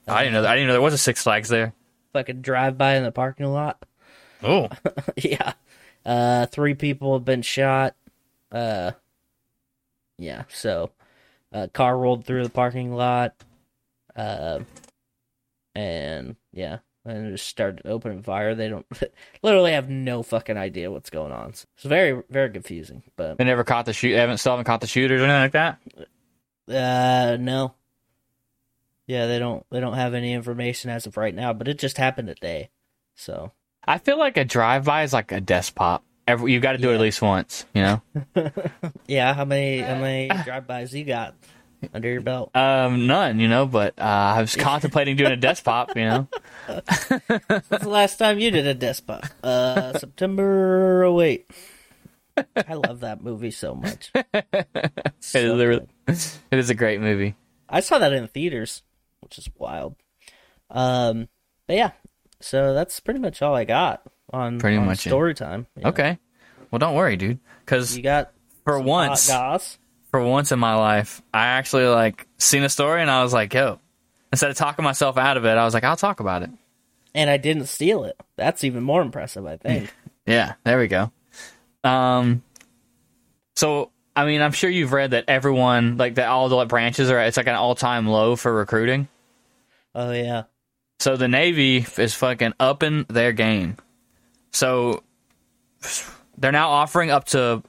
Oh, 0.07 0.13
I 0.13 0.23
didn't 0.23 0.33
know. 0.33 0.41
That. 0.43 0.51
I 0.51 0.55
didn't 0.55 0.67
know 0.67 0.73
there 0.73 0.81
was 0.81 0.93
a 0.93 0.97
Six 0.97 1.23
Flags 1.23 1.49
there. 1.49 1.73
Fucking 2.13 2.41
drive 2.41 2.77
by 2.77 2.95
in 2.95 3.03
the 3.03 3.11
parking 3.11 3.47
lot. 3.47 3.83
Oh, 4.43 4.69
yeah. 5.17 5.53
Uh, 6.05 6.45
three 6.47 6.73
people 6.73 7.13
have 7.13 7.25
been 7.25 7.41
shot. 7.41 7.95
Uh, 8.51 8.91
yeah, 10.17 10.43
so 10.49 10.91
uh, 11.53 11.67
car 11.73 11.97
rolled 11.97 12.25
through 12.25 12.43
the 12.43 12.49
parking 12.49 12.93
lot, 12.93 13.33
uh, 14.15 14.59
and 15.75 16.35
yeah, 16.53 16.79
and 17.05 17.27
it 17.27 17.31
just 17.31 17.47
started 17.47 17.81
opening 17.85 18.21
fire. 18.21 18.55
They 18.55 18.69
don't 18.69 18.85
literally 19.41 19.71
have 19.71 19.89
no 19.89 20.23
fucking 20.23 20.57
idea 20.57 20.91
what's 20.91 21.09
going 21.09 21.31
on. 21.31 21.53
So 21.53 21.65
it's 21.75 21.85
very 21.85 22.21
very 22.29 22.49
confusing. 22.49 23.03
But 23.15 23.37
They 23.37 23.43
never 23.43 23.63
caught 23.63 23.85
the 23.85 23.93
shoot. 23.93 24.11
They 24.11 24.19
haven't 24.19 24.37
still 24.37 24.53
haven't 24.53 24.65
caught 24.65 24.81
the 24.81 24.87
shooters 24.87 25.21
or 25.21 25.25
anything 25.25 25.41
like 25.41 25.77
that. 26.67 27.33
uh, 27.33 27.37
no, 27.37 27.73
yeah, 29.07 29.27
they 29.27 29.39
don't 29.39 29.65
they 29.71 29.79
don't 29.79 29.95
have 29.95 30.13
any 30.13 30.33
information 30.33 30.89
as 30.89 31.05
of 31.07 31.17
right 31.17 31.33
now. 31.35 31.53
But 31.53 31.67
it 31.67 31.79
just 31.79 31.97
happened 31.97 32.27
today, 32.27 32.69
so 33.15 33.51
I 33.85 33.97
feel 33.97 34.17
like 34.17 34.37
a 34.37 34.45
drive 34.45 34.85
by 34.85 35.03
is 35.03 35.13
like 35.13 35.31
a 35.31 35.41
desk 35.41 35.75
pop. 35.75 36.03
Every, 36.27 36.53
you've 36.53 36.61
got 36.61 36.73
to 36.73 36.77
do 36.77 36.91
it 36.91 36.95
at 36.95 37.01
least 37.01 37.21
once. 37.21 37.65
You 37.73 37.81
know. 37.81 38.01
yeah. 39.07 39.33
How 39.33 39.43
many 39.43 39.79
how 39.79 39.95
many 39.95 40.29
drive 40.45 40.67
bys 40.67 40.93
you 40.93 41.03
got 41.03 41.33
under 41.93 42.09
your 42.09 42.21
belt? 42.21 42.55
Um, 42.55 43.07
none, 43.07 43.39
you 43.39 43.47
know, 43.47 43.65
but 43.65 43.97
uh, 43.99 44.03
I 44.35 44.41
was 44.41 44.55
contemplating 44.57 45.15
doing 45.15 45.31
a 45.31 45.37
desk 45.37 45.63
pop, 45.63 45.95
you 45.95 46.05
know. 46.05 46.27
When's 46.67 47.69
the 47.69 47.89
last 47.89 48.17
time 48.17 48.39
you 48.39 48.51
did 48.51 48.67
a 48.67 48.73
despot? 48.73 49.23
Uh, 49.43 49.97
September 49.97 51.05
08. 51.05 51.49
I 52.67 52.73
love 52.75 53.01
that 53.01 53.21
movie 53.21 53.51
so 53.51 53.75
much. 53.75 54.11
So 55.23 55.59
is, 55.59 55.79
a, 56.07 56.41
it 56.51 56.59
is 56.59 56.69
a 56.71 56.75
great 56.75 56.99
movie. 56.99 57.35
I 57.69 57.79
saw 57.81 57.99
that 57.99 58.11
in 58.11 58.27
theaters, 58.27 58.81
which 59.21 59.37
is 59.37 59.47
wild. 59.57 59.95
Um, 60.69 61.29
but 61.67 61.75
yeah, 61.75 61.91
so 62.39 62.73
that's 62.73 62.99
pretty 62.99 63.19
much 63.19 63.41
all 63.41 63.53
I 63.55 63.65
got 63.65 64.01
on 64.33 64.59
Pretty 64.59 64.77
on 64.77 64.85
much 64.87 65.05
it. 65.05 65.09
story 65.09 65.35
time. 65.35 65.67
Yeah. 65.77 65.89
Okay. 65.89 66.17
Well, 66.71 66.79
don't 66.79 66.95
worry, 66.95 67.17
dude. 67.17 67.39
Because 67.63 67.95
you 67.95 68.01
got 68.03 68.31
for 68.65 68.77
some 68.77 68.85
once, 68.85 69.29
hot 69.29 69.37
goss. 69.51 69.77
For 70.11 70.21
once 70.21 70.51
in 70.51 70.59
my 70.59 70.75
life, 70.75 71.21
I 71.33 71.45
actually 71.47 71.85
like 71.85 72.27
seen 72.37 72.63
a 72.63 72.69
story 72.69 73.01
and 73.01 73.09
I 73.09 73.23
was 73.23 73.33
like, 73.33 73.53
yo. 73.53 73.79
Instead 74.31 74.51
of 74.51 74.55
talking 74.57 74.83
myself 74.83 75.17
out 75.17 75.35
of 75.35 75.43
it, 75.45 75.57
I 75.57 75.65
was 75.65 75.73
like, 75.73 75.83
I'll 75.83 75.97
talk 75.97 76.19
about 76.21 76.43
it. 76.43 76.49
and 77.13 77.29
I 77.29 77.35
didn't 77.37 77.65
steal 77.65 78.05
it. 78.05 78.15
That's 78.37 78.63
even 78.63 78.81
more 78.83 79.01
impressive, 79.01 79.45
I 79.45 79.57
think. 79.57 79.93
Yeah, 80.27 80.53
there 80.63 80.77
we 80.77 80.87
go. 80.87 81.11
Um, 81.83 82.43
so 83.55 83.89
I 84.15 84.25
mean, 84.25 84.41
I'm 84.41 84.51
sure 84.51 84.69
you've 84.69 84.93
read 84.93 85.11
that 85.11 85.25
everyone, 85.27 85.97
like 85.97 86.15
that, 86.15 86.27
all 86.27 86.47
the 86.47 86.63
branches 86.65 87.09
are. 87.09 87.19
It's 87.21 87.37
like 87.37 87.47
an 87.47 87.55
all 87.55 87.73
time 87.73 88.07
low 88.07 88.35
for 88.35 88.53
recruiting. 88.53 89.07
oh 89.95 90.11
yeah, 90.11 90.43
So 90.99 91.17
the 91.17 91.27
Navy 91.27 91.85
is 91.97 92.13
fucking 92.13 92.53
upping 92.59 93.05
their 93.09 93.31
game. 93.33 93.77
So 94.51 95.01
they're 96.37 96.51
now 96.51 96.69
offering 96.69 97.09
up 97.09 97.25
to 97.25 97.63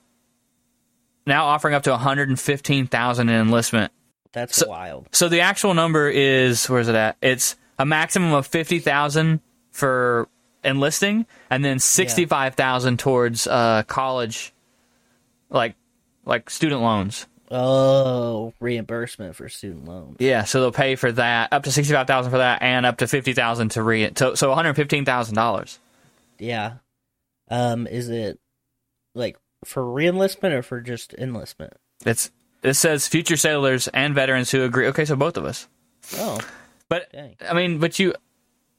now 1.27 1.47
offering 1.47 1.75
up 1.75 1.83
to 1.85 1.91
115,000 1.91 3.29
in 3.29 3.35
enlistment. 3.35 3.93
that's 4.33 4.57
So- 4.57 4.68
wild. 4.68 5.09
So 5.12 5.29
the 5.29 5.41
actual 5.41 5.75
number 5.75 6.09
is 6.09 6.68
where's 6.70 6.89
it 6.89 6.95
at? 6.95 7.16
It's 7.20 7.57
a 7.79 7.85
maximum 7.85 8.33
of 8.33 8.47
50,000 8.47 9.41
for 9.70 10.29
enlisting 10.64 11.27
and 11.51 11.64
then 11.64 11.79
65,000 11.81 12.99
towards 12.99 13.47
uh 13.47 13.83
college 13.89 14.53
like 15.51 15.75
like 16.25 16.49
student 16.51 16.81
loans. 16.83 17.27
Oh, 17.51 18.55
reimbursement 18.61 19.37
for 19.37 19.49
student 19.51 19.85
loans. 19.85 20.16
Yeah, 20.18 20.45
so 20.45 20.61
they'll 20.62 20.73
pay 20.73 20.95
for 20.97 21.12
that 21.12 21.53
up 21.53 21.64
to 21.64 21.73
65,000 21.73 22.31
for 22.31 22.39
that 22.39 22.62
and 22.62 22.87
up 22.87 22.97
to 22.99 23.07
50,000 23.07 23.68
to 23.73 23.83
re 23.83 24.09
to, 24.09 24.37
so 24.37 24.51
$115,000. 24.55 25.79
Yeah. 26.39 26.75
Um, 27.51 27.87
is 27.87 28.09
it 28.09 28.39
like 29.14 29.37
for 29.65 29.83
reenlistment 29.83 30.53
or 30.53 30.63
for 30.63 30.81
just 30.81 31.15
enlistment? 31.15 31.75
It's 32.05 32.31
it 32.63 32.75
says 32.75 33.09
future 33.09 33.37
sailors 33.37 33.89
and 33.89 34.15
veterans 34.15 34.51
who 34.51 34.63
agree. 34.65 34.87
Okay, 34.89 35.05
so 35.05 35.17
both 35.17 35.37
of 35.37 35.45
us. 35.45 35.67
Oh, 36.17 36.41
But 36.89 37.11
Dang. 37.13 37.37
I 37.49 37.55
mean, 37.55 37.79
but 37.79 37.99
you, 37.99 38.15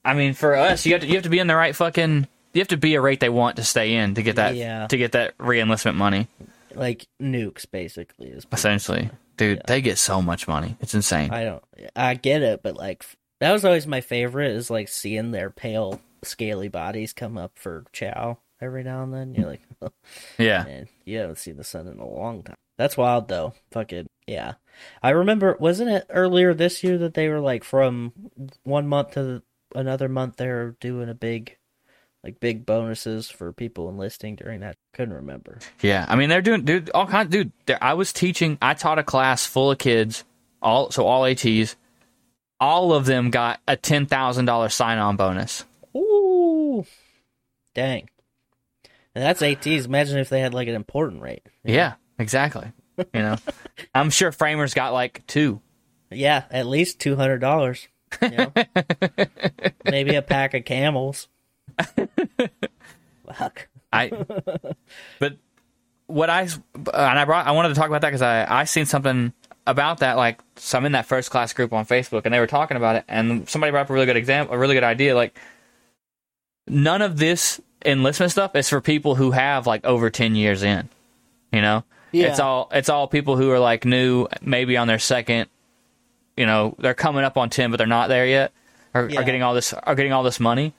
I 0.05 0.13
mean, 0.13 0.33
for 0.33 0.55
us, 0.55 0.85
you 0.85 0.93
have 0.93 1.01
to 1.01 1.07
you 1.07 1.15
have 1.15 1.23
to 1.23 1.29
be 1.29 1.39
in 1.39 1.47
the 1.47 1.55
right 1.55 1.75
fucking. 1.75 2.27
You 2.53 2.61
have 2.61 2.67
to 2.69 2.77
be 2.77 2.93
a 2.95 3.01
rate 3.01 3.19
they 3.19 3.29
want 3.29 3.55
to 3.55 3.63
stay 3.63 3.95
in 3.95 4.13
to 4.15 4.21
get 4.23 4.35
that 4.35 4.55
Yeah. 4.55 4.85
to 4.87 4.97
get 4.97 5.13
that 5.13 5.37
reenlistment 5.39 5.95
money. 5.95 6.27
like 6.75 7.07
nukes 7.21 7.65
basically 7.69 8.27
is. 8.29 8.45
Essentially, 8.51 9.09
dude, 9.37 9.61
they 9.67 9.81
get 9.81 9.97
so 9.97 10.21
much 10.21 10.47
money. 10.47 10.75
It's 10.79 10.93
insane. 10.93 11.31
I 11.31 11.43
don't. 11.45 11.63
I 11.95 12.13
get 12.15 12.41
it, 12.43 12.61
but 12.61 12.75
like 12.75 13.05
that 13.39 13.51
was 13.51 13.65
always 13.65 13.87
my 13.87 14.01
favorite. 14.01 14.51
Is 14.51 14.69
like 14.69 14.87
seeing 14.87 15.31
their 15.31 15.49
pale, 15.49 15.99
scaly 16.23 16.67
bodies 16.67 17.11
come 17.13 17.37
up 17.37 17.53
for 17.57 17.85
chow 17.91 18.37
every 18.63 18.83
now 18.83 19.03
and 19.03 19.13
then. 19.13 19.35
You're 19.35 19.47
like, 19.47 19.61
yeah, 20.37 20.63
man, 20.63 20.87
you 21.05 21.17
haven't 21.19 21.37
seen 21.37 21.57
the 21.57 21.63
sun 21.63 21.87
in 21.87 21.99
a 21.99 22.07
long 22.07 22.43
time. 22.43 22.55
That's 22.77 22.97
wild 22.97 23.27
though. 23.27 23.53
Fucking 23.71 24.07
yeah. 24.27 24.53
I 25.01 25.11
remember, 25.11 25.55
wasn't 25.59 25.91
it 25.91 26.05
earlier 26.09 26.53
this 26.53 26.83
year 26.83 26.97
that 26.99 27.13
they 27.13 27.29
were 27.29 27.39
like 27.39 27.63
from 27.63 28.13
one 28.63 28.87
month 28.87 29.11
to 29.11 29.43
another 29.75 30.09
month 30.09 30.37
they 30.37 30.47
were 30.47 30.75
doing 30.79 31.09
a 31.09 31.13
big, 31.13 31.57
like 32.23 32.39
big 32.39 32.65
bonuses 32.65 33.29
for 33.29 33.51
people 33.53 33.89
enlisting 33.89 34.35
during 34.35 34.61
that. 34.61 34.77
Couldn't 34.93 35.13
remember. 35.15 35.59
yeah. 35.81 36.05
I 36.07 36.15
mean, 36.15 36.29
they're 36.29 36.41
doing 36.41 36.63
dude 36.65 36.89
all 36.91 37.05
kinds. 37.05 37.29
Dude, 37.29 37.51
I 37.81 37.93
was 37.93 38.13
teaching. 38.13 38.57
I 38.61 38.73
taught 38.73 38.99
a 38.99 39.03
class 39.03 39.45
full 39.45 39.71
of 39.71 39.77
kids, 39.77 40.23
all 40.61 40.89
so 40.89 41.05
all 41.05 41.25
ATs. 41.25 41.75
All 42.59 42.93
of 42.93 43.05
them 43.05 43.29
got 43.29 43.59
a 43.67 43.75
ten 43.75 44.05
thousand 44.05 44.45
dollars 44.45 44.73
sign 44.73 44.97
on 44.97 45.17
bonus. 45.17 45.65
Ooh, 45.95 46.85
dang. 47.75 48.09
And 49.15 49.23
that's 49.23 49.41
ATs. 49.41 49.85
Imagine 49.85 50.17
if 50.17 50.29
they 50.29 50.39
had 50.39 50.53
like 50.53 50.67
an 50.67 50.75
important 50.75 51.21
rate. 51.21 51.43
Yeah, 51.63 51.93
exactly. 52.17 52.71
You 52.97 53.21
know, 53.21 53.35
I'm 53.95 54.09
sure 54.09 54.31
Framers 54.31 54.73
got 54.73 54.93
like 54.93 55.25
two. 55.27 55.61
Yeah, 56.11 56.43
at 56.51 56.67
least 56.67 56.99
two 56.99 57.15
hundred 57.15 57.39
dollars. 57.39 57.87
You 58.21 58.29
know? 58.29 58.53
Maybe 59.85 60.15
a 60.15 60.21
pack 60.21 60.53
of 60.53 60.65
camels. 60.65 61.27
Fuck. 63.33 63.67
I, 63.91 64.11
but 65.19 65.37
what 66.07 66.29
I 66.29 66.41
and 66.41 66.89
I 66.95 67.25
brought 67.25 67.47
I 67.47 67.51
wanted 67.51 67.69
to 67.69 67.75
talk 67.75 67.87
about 67.87 68.01
that 68.01 68.09
because 68.09 68.21
I 68.21 68.45
I 68.61 68.63
seen 68.65 68.85
something 68.85 69.33
about 69.65 69.99
that 69.99 70.17
like 70.17 70.41
so 70.57 70.77
I'm 70.77 70.85
in 70.85 70.91
that 70.91 71.05
first 71.05 71.31
class 71.31 71.53
group 71.53 71.71
on 71.73 71.85
Facebook 71.85 72.23
and 72.25 72.33
they 72.33 72.39
were 72.39 72.47
talking 72.47 72.75
about 72.75 72.97
it 72.97 73.05
and 73.07 73.47
somebody 73.47 73.71
brought 73.71 73.83
up 73.83 73.89
a 73.89 73.93
really 73.93 74.05
good 74.05 74.17
example 74.17 74.53
a 74.53 74.57
really 74.57 74.73
good 74.73 74.83
idea 74.83 75.15
like 75.15 75.39
none 76.67 77.01
of 77.01 77.17
this 77.17 77.61
enlistment 77.85 78.31
stuff 78.31 78.55
is 78.55 78.69
for 78.69 78.81
people 78.81 79.15
who 79.15 79.31
have 79.31 79.67
like 79.67 79.85
over 79.85 80.09
ten 80.09 80.35
years 80.35 80.63
in, 80.63 80.89
you 81.51 81.61
know. 81.61 81.83
Yeah. 82.11 82.27
It's 82.27 82.39
all 82.39 82.69
it's 82.71 82.89
all 82.89 83.07
people 83.07 83.37
who 83.37 83.49
are 83.51 83.59
like 83.59 83.85
new, 83.85 84.27
maybe 84.41 84.77
on 84.77 84.87
their 84.87 84.99
second. 84.99 85.49
You 86.37 86.45
know, 86.45 86.75
they're 86.79 86.93
coming 86.93 87.23
up 87.23 87.37
on 87.37 87.49
ten, 87.49 87.71
but 87.71 87.77
they're 87.77 87.87
not 87.87 88.09
there 88.09 88.25
yet. 88.25 88.51
Are, 88.93 89.09
Yeah. 89.09 89.19
are 89.21 89.23
getting 89.23 89.41
all 89.43 89.53
this 89.55 89.73
are 89.73 89.95
getting 89.95 90.13
all 90.13 90.21
this 90.21 90.39
money 90.39 90.73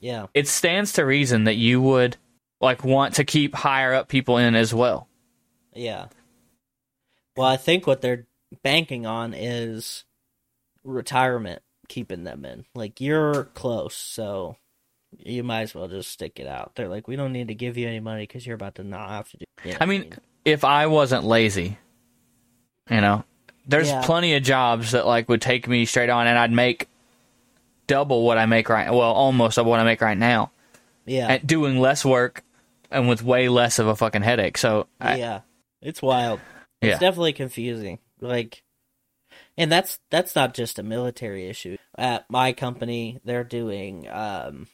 Yeah. 0.00 0.26
it 0.32 0.48
stands 0.48 0.92
to 0.94 1.04
reason 1.04 1.44
that 1.44 1.56
you 1.56 1.82
would 1.82 2.16
like 2.62 2.82
want 2.82 3.16
to 3.16 3.24
keep 3.24 3.54
higher 3.54 3.92
up 3.92 4.08
people 4.08 4.38
in 4.38 4.54
as 4.54 4.72
well. 4.72 5.06
Yeah. 5.74 6.06
Well, 7.36 7.46
I 7.46 7.56
think 7.58 7.86
what 7.86 8.00
they're 8.00 8.26
banking 8.62 9.04
on 9.04 9.34
is 9.34 10.04
retirement 10.84 11.62
keeping 11.88 12.24
them 12.24 12.44
in. 12.46 12.64
Like 12.74 13.00
you're 13.00 13.44
close, 13.54 13.94
so 13.96 14.56
you 15.18 15.42
might 15.42 15.62
as 15.62 15.74
well 15.74 15.88
just 15.88 16.10
stick 16.10 16.38
it 16.40 16.46
out. 16.46 16.72
They're 16.74 16.88
like, 16.88 17.06
we 17.08 17.16
don't 17.16 17.32
need 17.32 17.48
to 17.48 17.54
give 17.54 17.76
you 17.76 17.86
any 17.88 18.00
money 18.00 18.22
because 18.22 18.46
you're 18.46 18.54
about 18.56 18.76
to 18.76 18.84
not 18.84 19.08
have 19.10 19.30
to 19.30 19.36
do. 19.38 19.44
You 19.64 19.70
know 19.72 19.76
I 19.80 19.84
what 19.84 19.88
mean, 19.88 20.14
if 20.44 20.64
I 20.64 20.86
wasn't 20.86 21.24
lazy, 21.24 21.78
you 22.90 23.00
know, 23.00 23.24
there's 23.66 23.88
Yeah. 23.88 24.02
plenty 24.04 24.34
of 24.34 24.42
jobs 24.42 24.92
that 24.92 25.06
like 25.06 25.28
would 25.28 25.40
take 25.42 25.68
me 25.68 25.84
straight 25.84 26.10
on, 26.10 26.26
and 26.26 26.38
I'd 26.38 26.50
make 26.52 26.88
double 27.86 28.22
what 28.24 28.38
I 28.38 28.46
make 28.46 28.68
right. 28.68 28.90
Well, 28.90 29.00
almost 29.12 29.58
of 29.58 29.66
what 29.66 29.78
I 29.80 29.84
make 29.84 30.00
right 30.00 30.18
now, 30.18 30.50
yeah, 31.06 31.28
at 31.28 31.46
doing 31.46 31.78
less 31.78 32.04
work 32.04 32.42
and 32.90 33.08
with 33.08 33.22
way 33.22 33.48
less 33.48 33.78
of 33.78 33.86
a 33.86 33.96
fucking 33.96 34.22
headache. 34.22 34.58
So, 34.58 34.86
I, 35.00 35.16
yeah, 35.16 35.40
it's 35.80 36.02
wild. 36.02 36.40
Yeah. 36.80 36.90
It's 36.92 37.00
definitely 37.00 37.32
confusing. 37.34 37.98
Like, 38.20 38.62
and 39.56 39.70
that's 39.70 39.98
that's 40.10 40.34
not 40.34 40.54
just 40.54 40.78
a 40.78 40.82
military 40.82 41.48
issue. 41.48 41.76
At 41.96 42.28
my 42.30 42.52
company, 42.52 43.20
they're 43.24 43.44
doing. 43.44 44.08
um 44.10 44.66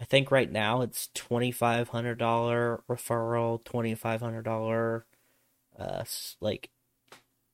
I 0.00 0.04
think 0.04 0.30
right 0.30 0.50
now 0.50 0.82
it's 0.82 1.08
twenty 1.14 1.52
five 1.52 1.88
hundred 1.90 2.18
dollar 2.18 2.82
referral, 2.88 3.64
twenty 3.64 3.94
five 3.94 4.20
hundred 4.20 4.42
dollar, 4.44 5.06
uh, 5.78 6.04
like 6.40 6.70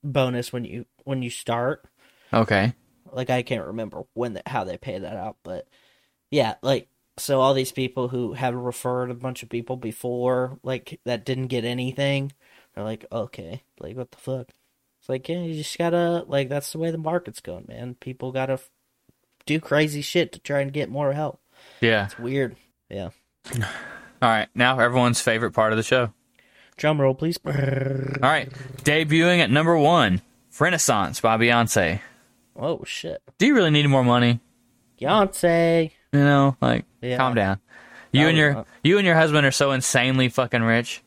bonus 0.04 0.52
when 0.52 0.64
you 0.64 0.86
when 1.04 1.22
you 1.22 1.30
start. 1.30 1.84
okay, 2.32 2.74
Like 3.10 3.30
I 3.30 3.42
can't 3.42 3.66
remember 3.66 4.04
when 4.14 4.34
the, 4.34 4.42
how 4.46 4.64
they 4.64 4.76
pay 4.78 4.98
that 4.98 5.16
out, 5.16 5.36
but 5.42 5.68
yeah, 6.30 6.56
like 6.62 6.88
so 7.18 7.40
all 7.40 7.54
these 7.54 7.72
people 7.72 8.08
who 8.08 8.34
have 8.34 8.54
referred 8.56 9.10
a 9.10 9.14
bunch 9.14 9.42
of 9.44 9.50
people 9.50 9.76
before, 9.78 10.58
like 10.64 11.00
that 11.06 11.24
didn't 11.26 11.48
get 11.48 11.64
anything, 11.64 12.32
They're 12.74 12.84
like, 12.84 13.06
okay, 13.12 13.64
like 13.80 13.96
what 13.96 14.12
the 14.12 14.18
fuck? 14.18 14.50
It's 15.00 15.10
like 15.10 15.28
yeah, 15.30 15.42
you 15.42 15.54
just 15.56 15.78
gotta 15.78 16.24
like 16.28 16.50
that's 16.50 16.72
the 16.72 16.78
way 16.78 16.92
the 16.92 16.98
market's 16.98 17.40
going, 17.40 17.66
man. 17.68 17.96
People 17.96 18.32
gotta 18.32 18.60
do 19.46 19.60
crazy 19.60 20.02
shit 20.02 20.32
to 20.34 20.40
try 20.40 20.60
and 20.62 20.72
get 20.74 20.90
more 20.90 21.14
help. 21.14 21.41
Yeah. 21.80 22.06
It's 22.06 22.18
weird. 22.18 22.56
Yeah. 22.90 23.10
All 23.54 24.28
right, 24.28 24.48
now 24.54 24.78
everyone's 24.78 25.20
favorite 25.20 25.52
part 25.52 25.72
of 25.72 25.76
the 25.76 25.82
show. 25.82 26.12
Drum 26.76 27.00
roll, 27.00 27.14
please. 27.14 27.38
All 27.44 27.52
right, 27.52 28.48
debuting 28.84 29.38
at 29.40 29.50
number 29.50 29.76
one, 29.76 30.22
Renaissance 30.58 31.20
by 31.20 31.36
Beyonce. 31.36 32.00
Oh 32.56 32.84
shit, 32.84 33.20
Do 33.38 33.46
you 33.46 33.54
really 33.54 33.70
need 33.70 33.86
more 33.88 34.04
money? 34.04 34.40
Beyonce. 35.00 35.90
You 36.12 36.20
know, 36.20 36.56
like 36.60 36.84
Yeah. 37.00 37.16
calm 37.16 37.34
down. 37.34 37.58
You 38.12 38.28
and 38.28 38.36
your 38.36 38.64
you 38.84 38.98
and 38.98 39.06
your 39.06 39.16
husband 39.16 39.46
are 39.46 39.50
so 39.52 39.72
insanely 39.72 40.28
fucking 40.28 40.62
rich. 40.62 41.02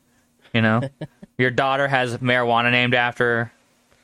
You 0.53 0.61
know, 0.61 0.81
your 1.37 1.51
daughter 1.51 1.87
has 1.87 2.17
marijuana 2.17 2.71
named 2.71 2.93
after 2.95 3.25
her. 3.45 3.51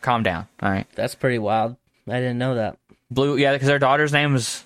Calm 0.02 0.24
down. 0.24 0.47
All 0.62 0.70
right, 0.72 0.88
That's 0.95 1.16
pretty 1.16 1.38
wild. 1.39 1.76
I 2.08 2.14
didn't 2.20 2.38
know 2.39 2.56
that. 2.56 2.78
Blue. 3.12 3.38
Yeah, 3.38 3.54
because 3.54 3.70
her 3.70 3.78
daughter's 3.80 4.14
name 4.14 4.36
is 4.36 4.64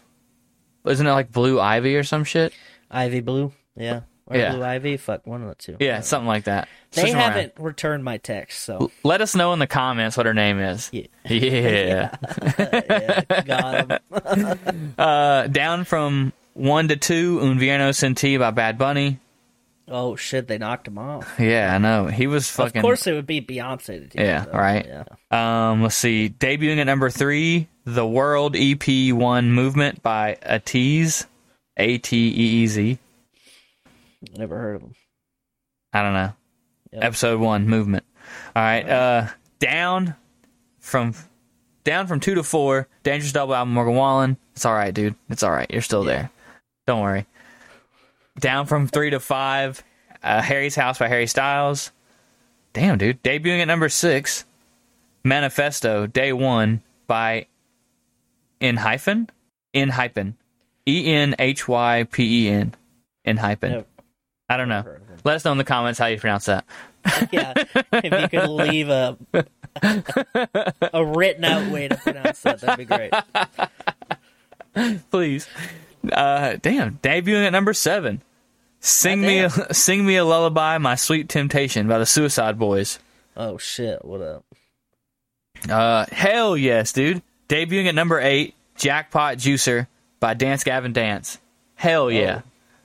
isn't 0.88 1.06
it 1.06 1.12
like 1.12 1.32
Blue 1.32 1.60
Ivy 1.60 1.96
or 1.96 2.04
some 2.04 2.24
shit? 2.24 2.54
Ivy 2.92 3.22
Blue. 3.22 3.52
Yeah. 3.76 4.02
Or 4.28 4.38
Yeah. 4.38 4.54
Blue 4.54 4.64
Ivy. 4.64 4.98
Fuck 4.98 5.28
one 5.28 5.44
of 5.44 5.50
the 5.50 5.56
two. 5.56 5.78
Yeah, 5.80 6.00
something 6.02 6.28
like 6.28 6.46
that. 6.46 6.68
They 6.92 7.02
Switch 7.02 7.14
'em 7.14 7.20
around. 7.20 7.32
haven't 7.34 7.54
returned 7.60 8.04
my 8.04 8.18
text, 8.18 8.64
so 8.64 8.92
Let 9.04 9.22
us 9.22 9.36
know 9.36 9.54
in 9.54 9.60
the 9.60 9.68
comments 9.68 10.18
what 10.18 10.26
her 10.26 10.34
name 10.34 10.60
is. 10.60 10.90
Yeah. 10.92 11.08
Yeah. 11.30 12.16
yeah, 12.60 13.42
got 13.46 13.92
'em. 14.12 14.60
Uh, 14.98 15.48
down 15.48 15.84
from 15.84 16.34
one 16.54 16.88
to 16.88 16.96
two, 16.96 17.40
Un 17.42 17.60
Verano 17.60 17.92
Sin 17.92 18.16
Ti 18.16 18.38
by 18.38 18.52
Bad 18.52 18.78
Bunny. 18.78 19.20
Oh 19.88 20.16
shit, 20.16 20.48
they 20.48 20.58
knocked 20.58 20.88
him 20.88 20.98
off. 20.98 21.36
Yeah, 21.40 21.74
I 21.74 21.78
know. 21.78 22.08
He 22.08 22.28
was 22.28 22.50
fucking. 22.50 22.80
Of 22.80 22.84
course, 22.84 23.06
it 23.08 23.14
would 23.14 23.28
be 23.28 23.42
Beyonce 23.42 23.86
to 23.86 24.08
do. 24.08 24.24
Yeah, 24.24 24.46
though. 24.46 24.52
right. 24.58 24.86
Yeah. 25.32 25.70
Um, 25.72 25.84
let's 25.84 25.96
see. 25.96 26.30
Debuting 26.30 26.78
at 26.78 26.86
number 26.86 27.10
three, 27.10 27.68
The 27.86 28.06
World 28.06 28.56
EP 28.58 29.14
One 29.14 29.52
Movement 29.52 30.02
by 30.02 30.38
Ateez. 30.44 31.26
A 31.78 31.98
T 31.98 32.18
E 32.30 32.64
E 32.64 32.68
Z. 32.68 32.98
Never 34.38 34.58
heard 34.58 34.76
of 34.78 34.82
him. 34.84 34.96
I 35.94 36.02
don't 36.02 36.14
know. 36.14 36.34
Yep. 36.94 37.04
Episode 37.04 37.40
one, 37.42 37.68
Movement. 37.68 38.06
All 38.56 38.64
right. 38.64 38.88
Uh, 38.90 39.28
down 39.60 40.16
from 40.80 41.14
down 41.84 42.08
from 42.08 42.20
two 42.22 42.36
to 42.36 42.44
four. 42.44 42.88
Dangerous 43.04 43.34
Double 43.34 43.54
album, 43.54 43.74
Morgan 43.74 43.96
Wallen. 43.96 44.38
It's 44.56 44.66
all 44.66 44.74
right, 44.74 44.94
dude. 44.94 45.16
It's 45.30 45.44
all 45.44 45.52
right. 45.52 45.70
You're 45.70 45.82
still 45.82 46.04
there. 46.04 46.32
Don't 46.88 47.02
worry. 47.02 47.26
Down 48.40 48.66
from 48.66 48.88
three 48.88 49.10
to 49.12 49.20
five. 49.20 49.84
Uh, 50.22 50.42
Harry's 50.42 50.76
House 50.76 50.98
by 51.00 51.08
Harry 51.08 51.28
Styles. 51.28 51.92
Damn, 52.74 52.98
dude. 52.98 53.22
Debuting 53.24 53.60
at 53.62 53.66
number 53.66 53.90
six. 53.90 54.46
Manifesto, 55.24 56.06
Day 56.08 56.34
One 56.34 56.82
by 57.08 57.48
In 58.60 58.78
Hyphen? 58.78 59.30
In 59.74 59.90
Hyphen. 59.90 60.36
E 60.88 61.12
N 61.14 61.36
H 61.40 61.68
Y 61.68 62.04
P 62.12 62.46
E 62.48 62.50
N. 62.50 62.76
In 63.24 63.38
Hyphen. 63.38 63.86
I 64.50 64.58
don't 64.58 64.70
know. 64.70 64.82
heard 64.84 65.02
of 65.02 65.08
him. 65.08 65.18
Let 65.24 65.36
us 65.38 65.46
know 65.46 65.52
in 65.52 65.58
the 65.58 65.64
comments 65.64 65.98
how 66.00 66.06
you 66.08 66.20
pronounce 66.20 66.46
that. 66.46 66.66
yeah, 67.32 67.54
if 67.94 68.22
you 68.34 68.40
could 68.40 68.50
leave 68.50 68.90
a 68.90 69.18
a 70.94 71.06
written 71.06 71.44
out 71.46 71.72
way 71.72 71.88
to 71.88 71.96
pronounce 71.98 72.42
that, 72.42 72.62
that'd 72.62 72.78
be 72.78 72.86
great. 72.86 73.14
Please. 75.12 75.48
Uh, 76.12 76.58
damn. 76.62 76.97
Debuting 76.99 77.45
at 77.45 77.51
number 77.51 77.74
seven. 77.74 78.22
Sing 78.80 79.22
me, 79.22 79.39
a, 79.39 79.49
sing 79.74 80.06
me 80.06 80.16
a 80.18 80.26
lullaby, 80.26 80.78
my 80.78 80.95
sweet 80.95 81.28
temptation 81.30 81.88
by 81.88 81.97
the 81.97 82.06
Suicide 82.06 82.60
Boys. 82.60 82.99
Oh 83.36 83.58
shit, 83.58 84.03
what 84.06 84.22
up? 84.22 84.45
Uh, 85.70 86.06
hell 86.12 86.56
yes, 86.56 86.93
dude. 86.93 87.22
Debuting 87.49 87.88
at 87.88 87.95
number 87.95 88.20
eight, 88.20 88.53
Jackpot 88.76 89.38
Juicer 89.38 89.88
by 90.20 90.34
Dance 90.34 90.64
Gavin 90.64 90.93
Dance. 90.93 91.39
Hell 91.76 92.12
yeah, 92.12 92.41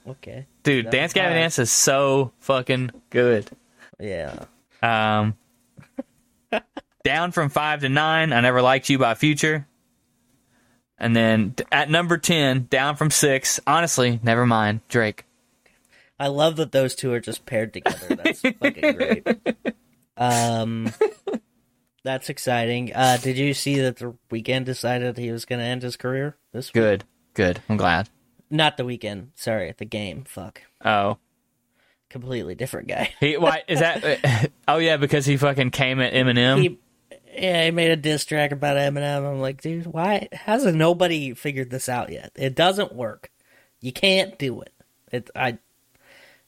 Okay, 0.08 0.46
dude. 0.62 0.86
That's 0.86 0.92
Dance 0.94 1.12
Gavin 1.12 1.32
high. 1.32 1.40
Dance 1.40 1.58
is 1.58 1.70
so 1.70 2.32
fucking 2.40 2.90
good. 3.10 3.48
yeah. 3.98 4.44
Um, 4.82 5.36
down 7.04 7.32
from 7.32 7.50
five 7.50 7.80
to 7.82 7.88
nine, 7.88 8.32
I 8.32 8.40
never 8.40 8.62
liked 8.62 8.88
you 8.88 8.98
by 8.98 9.14
Future. 9.14 9.66
And 11.00 11.16
then 11.16 11.54
at 11.72 11.88
number 11.90 12.18
ten, 12.18 12.66
down 12.70 12.96
from 12.96 13.10
six, 13.10 13.58
honestly, 13.66 14.20
never 14.22 14.46
mind, 14.46 14.80
Drake. 14.88 15.24
I 16.18 16.26
love 16.26 16.56
that 16.56 16.72
those 16.72 16.94
two 16.94 17.12
are 17.14 17.20
just 17.20 17.46
paired 17.46 17.72
together. 17.72 18.14
That's 18.16 18.40
fucking 18.60 18.96
great. 18.96 19.26
Um, 20.18 20.92
that's 22.04 22.28
exciting. 22.28 22.92
Uh, 22.94 23.16
did 23.16 23.38
you 23.38 23.54
see 23.54 23.80
that 23.80 23.96
the 23.96 24.14
Weeknd 24.30 24.66
decided 24.66 25.16
he 25.16 25.32
was 25.32 25.46
going 25.46 25.60
to 25.60 25.64
end 25.64 25.82
his 25.82 25.96
career 25.96 26.36
this 26.52 26.68
week? 26.68 26.74
Good, 26.74 27.04
good. 27.32 27.60
I'm 27.70 27.78
glad. 27.78 28.10
Not 28.50 28.76
the 28.76 28.82
Weeknd. 28.82 29.28
Sorry, 29.34 29.72
the 29.78 29.86
game. 29.86 30.24
Fuck. 30.24 30.60
Oh, 30.84 31.16
Completely 32.10 32.56
different 32.56 32.88
guy. 32.88 33.14
he 33.20 33.36
why 33.36 33.62
is 33.68 33.78
that? 33.78 34.50
oh 34.68 34.78
yeah, 34.78 34.96
because 34.96 35.24
he 35.24 35.36
fucking 35.36 35.70
came 35.70 36.00
at 36.00 36.12
Eminem. 36.12 36.60
He, 36.60 36.78
yeah, 37.32 37.64
he 37.64 37.70
made 37.70 37.90
a 37.90 37.96
diss 37.96 38.24
track 38.24 38.52
about 38.52 38.76
Eminem. 38.76 39.30
I'm 39.30 39.40
like, 39.40 39.60
dude, 39.60 39.86
why 39.86 40.28
hasn't 40.32 40.76
nobody 40.76 41.34
figured 41.34 41.70
this 41.70 41.88
out 41.88 42.10
yet? 42.10 42.32
It 42.34 42.54
doesn't 42.54 42.94
work. 42.94 43.30
You 43.80 43.92
can't 43.92 44.38
do 44.38 44.60
it. 44.60 44.72
It 45.12 45.30
I, 45.34 45.58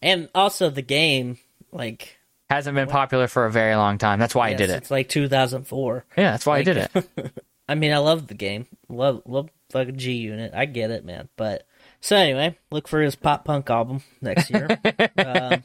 and 0.00 0.28
also 0.34 0.70
the 0.70 0.82
game, 0.82 1.38
like, 1.72 2.18
Hasn't 2.50 2.74
been 2.74 2.88
popular 2.88 3.28
for 3.28 3.46
a 3.46 3.50
very 3.50 3.74
long 3.76 3.96
time. 3.96 4.18
That's 4.18 4.34
why 4.34 4.48
he 4.48 4.52
yes, 4.52 4.58
did 4.58 4.70
it. 4.70 4.76
It's 4.76 4.90
like 4.90 5.08
2004. 5.08 6.04
Yeah, 6.18 6.32
that's 6.32 6.44
why 6.44 6.58
he 6.58 6.64
did 6.64 6.76
it. 6.76 6.90
I 7.68 7.74
mean, 7.74 7.94
I 7.94 7.98
love 7.98 8.26
the 8.26 8.34
game. 8.34 8.66
Love 8.90 9.22
love 9.24 9.48
fucking 9.70 9.96
G 9.96 10.12
Unit. 10.12 10.52
I 10.54 10.66
get 10.66 10.90
it, 10.90 11.02
man. 11.02 11.30
But 11.36 11.66
so 12.02 12.16
anyway, 12.16 12.58
look 12.70 12.86
for 12.88 13.00
his 13.00 13.14
pop 13.14 13.46
punk 13.46 13.70
album 13.70 14.02
next 14.20 14.50
year. 14.50 14.68
um, 15.16 15.62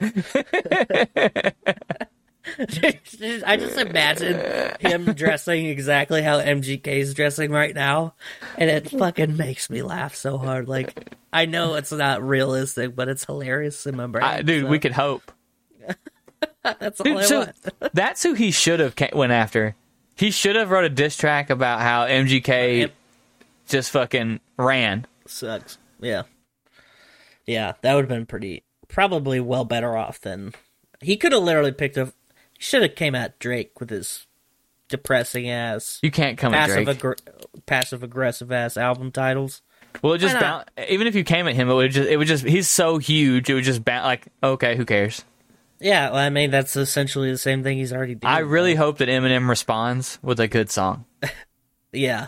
I 3.46 3.56
just 3.56 3.78
imagine 3.78 4.74
him 4.80 5.04
dressing 5.14 5.66
exactly 5.66 6.22
how 6.22 6.40
MGK 6.40 6.86
is 6.88 7.14
dressing 7.14 7.52
right 7.52 7.74
now, 7.74 8.14
and 8.56 8.68
it 8.68 8.90
fucking 8.90 9.36
makes 9.36 9.70
me 9.70 9.82
laugh 9.82 10.16
so 10.16 10.38
hard. 10.38 10.68
Like 10.68 11.14
I 11.32 11.46
know 11.46 11.74
it's 11.74 11.92
not 11.92 12.22
realistic, 12.26 12.96
but 12.96 13.08
it's 13.08 13.24
hilarious 13.24 13.86
in 13.86 13.96
my 13.96 14.06
brain. 14.08 14.24
I, 14.24 14.42
dude, 14.42 14.64
so 14.64 14.68
we 14.70 14.78
could 14.80 14.92
hope. 14.92 15.30
That's 16.62 17.00
all 17.00 17.04
Dude, 17.04 17.16
I 17.18 17.22
so 17.22 17.38
want. 17.38 17.56
that's 17.94 18.22
who 18.22 18.34
he 18.34 18.50
should 18.50 18.80
have 18.80 18.94
went 19.14 19.32
after. 19.32 19.74
He 20.16 20.30
should 20.30 20.56
have 20.56 20.70
wrote 20.70 20.84
a 20.84 20.90
diss 20.90 21.16
track 21.16 21.48
about 21.50 21.80
how 21.80 22.06
MGK 22.06 22.90
just 23.68 23.90
fucking 23.90 24.40
ran. 24.58 25.06
sucks. 25.26 25.78
Yeah. 26.00 26.24
Yeah, 27.46 27.72
that 27.80 27.94
would 27.94 28.02
have 28.02 28.08
been 28.08 28.26
pretty 28.26 28.64
probably 28.88 29.40
well 29.40 29.64
better 29.64 29.96
off 29.96 30.20
than 30.20 30.52
he 31.00 31.16
could 31.16 31.32
have 31.32 31.42
literally 31.42 31.72
picked 31.72 31.96
a 31.96 32.12
should 32.58 32.82
have 32.82 32.94
came 32.94 33.14
at 33.14 33.38
Drake 33.38 33.80
with 33.80 33.88
his 33.90 34.26
depressing 34.88 35.48
ass 35.48 35.98
You 36.02 36.10
can't 36.10 36.36
come 36.36 36.52
at 36.54 36.68
passive 36.68 36.84
Drake. 36.84 36.98
aggr- 36.98 37.60
passive 37.66 38.02
aggressive 38.02 38.52
ass 38.52 38.76
album 38.76 39.10
titles. 39.12 39.62
well, 40.02 40.12
it 40.14 40.18
just 40.18 40.34
Why 40.34 40.64
even 40.88 41.06
if 41.06 41.14
you 41.14 41.24
came 41.24 41.48
at 41.48 41.54
him, 41.54 41.70
it 41.70 41.74
would 41.74 41.90
just 41.92 42.08
it 42.08 42.16
would 42.16 42.26
just 42.28 42.44
he's 42.44 42.68
so 42.68 42.98
huge. 42.98 43.48
It 43.48 43.54
would 43.54 43.64
just 43.64 43.84
bounce 43.84 44.04
like 44.04 44.26
okay, 44.42 44.76
who 44.76 44.84
cares? 44.84 45.24
Yeah, 45.80 46.10
well, 46.10 46.18
I 46.18 46.30
mean 46.30 46.50
that's 46.50 46.74
essentially 46.76 47.30
the 47.30 47.38
same 47.38 47.62
thing 47.62 47.78
he's 47.78 47.92
already 47.92 48.16
doing. 48.16 48.32
I 48.32 48.40
really 48.40 48.74
though. 48.74 48.80
hope 48.86 48.98
that 48.98 49.08
Eminem 49.08 49.48
responds 49.48 50.18
with 50.22 50.40
a 50.40 50.48
good 50.48 50.70
song. 50.70 51.04
Yeah. 51.90 52.26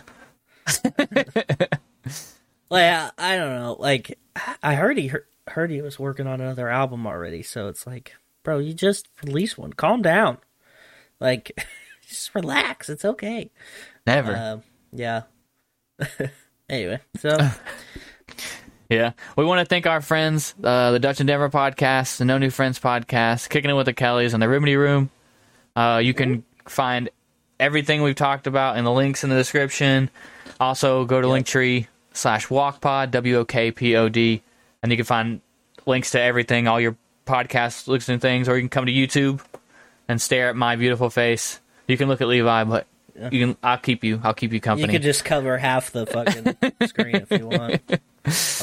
like 0.84 1.70
I, 2.70 3.10
I 3.18 3.36
don't 3.36 3.54
know. 3.54 3.76
Like 3.78 4.18
I 4.62 4.74
heard 4.74 4.96
he 4.98 5.08
heard, 5.08 5.26
heard 5.48 5.70
he 5.70 5.82
was 5.82 5.98
working 5.98 6.26
on 6.26 6.40
another 6.40 6.68
album 6.68 7.06
already, 7.06 7.42
so 7.42 7.68
it's 7.68 7.86
like, 7.86 8.14
bro, 8.42 8.58
you 8.58 8.74
just 8.74 9.08
released 9.24 9.58
one. 9.58 9.72
Calm 9.72 10.02
down. 10.02 10.38
Like, 11.18 11.52
just 12.08 12.34
relax. 12.34 12.88
It's 12.88 13.04
okay. 13.04 13.50
Never. 14.06 14.36
Um, 14.36 14.62
yeah. 14.92 15.22
anyway, 16.68 17.00
so 17.18 17.36
Yeah. 18.90 19.12
We 19.36 19.44
want 19.44 19.60
to 19.60 19.64
thank 19.66 19.86
our 19.86 20.00
friends, 20.00 20.52
uh, 20.62 20.90
the 20.90 20.98
Dutch 20.98 21.20
Endeavor 21.20 21.48
podcast, 21.48 22.16
the 22.16 22.24
No 22.24 22.38
New 22.38 22.50
Friends 22.50 22.80
podcast, 22.80 23.48
Kicking 23.48 23.70
It 23.70 23.74
With 23.74 23.86
the 23.86 23.92
Kellys, 23.92 24.34
and 24.34 24.42
the 24.42 24.48
Rimini 24.48 24.74
Room. 24.74 25.10
Uh, 25.76 26.00
you 26.02 26.12
can 26.12 26.42
find 26.66 27.08
everything 27.60 28.02
we've 28.02 28.16
talked 28.16 28.48
about 28.48 28.78
in 28.78 28.84
the 28.84 28.90
links 28.90 29.22
in 29.22 29.30
the 29.30 29.36
description. 29.36 30.10
Also, 30.58 31.04
go 31.04 31.20
to 31.20 31.28
Linktree 31.28 31.86
slash 32.12 32.48
WokPod, 32.48 33.12
W 33.12 33.36
O 33.36 33.44
K 33.44 33.70
P 33.70 33.94
O 33.94 34.08
D, 34.08 34.42
and 34.82 34.90
you 34.90 34.96
can 34.96 35.06
find 35.06 35.40
links 35.86 36.10
to 36.10 36.20
everything, 36.20 36.66
all 36.66 36.80
your 36.80 36.96
podcast 37.26 37.86
listening 37.88 38.18
things, 38.18 38.48
or 38.48 38.56
you 38.56 38.62
can 38.62 38.68
come 38.68 38.86
to 38.86 38.92
YouTube 38.92 39.40
and 40.08 40.20
stare 40.20 40.48
at 40.48 40.56
my 40.56 40.76
beautiful 40.76 41.10
face. 41.10 41.60
You 41.86 41.96
can 41.96 42.08
look 42.08 42.20
at 42.20 42.28
Levi, 42.28 42.64
but 42.64 42.86
you 43.30 43.46
can. 43.46 43.56
I'll 43.62 43.78
keep 43.78 44.04
you. 44.04 44.20
I'll 44.22 44.34
keep 44.34 44.52
you 44.52 44.60
company. 44.60 44.92
you 44.92 44.98
could 44.98 45.02
just 45.04 45.24
cover 45.24 45.58
half 45.58 45.90
the 45.90 46.06
fucking 46.06 46.88
screen 46.88 47.16
if 47.16 47.30
you 47.30 47.46
want. 47.48 47.82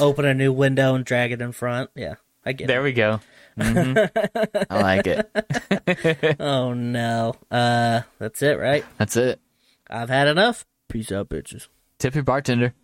Open 0.00 0.24
a 0.24 0.34
new 0.34 0.52
window 0.52 0.94
and 0.94 1.04
drag 1.04 1.32
it 1.32 1.40
in 1.40 1.52
front. 1.52 1.90
Yeah, 1.94 2.14
I 2.44 2.52
get 2.52 2.68
there 2.68 2.80
it. 2.80 2.84
we 2.84 2.92
go. 2.92 3.20
hmm 3.60 3.96
I 4.70 4.80
like 4.80 5.06
it. 5.06 6.36
Oh 6.40 6.74
no. 6.74 7.34
Uh, 7.50 8.02
that's 8.18 8.40
it, 8.42 8.58
right? 8.58 8.84
That's 8.98 9.16
it. 9.16 9.40
I've 9.90 10.08
had 10.10 10.28
enough. 10.28 10.64
Peace 10.88 11.10
out, 11.12 11.28
bitches. 11.28 11.66
Tip 11.98 12.14
your 12.14 12.24
bartender. 12.24 12.74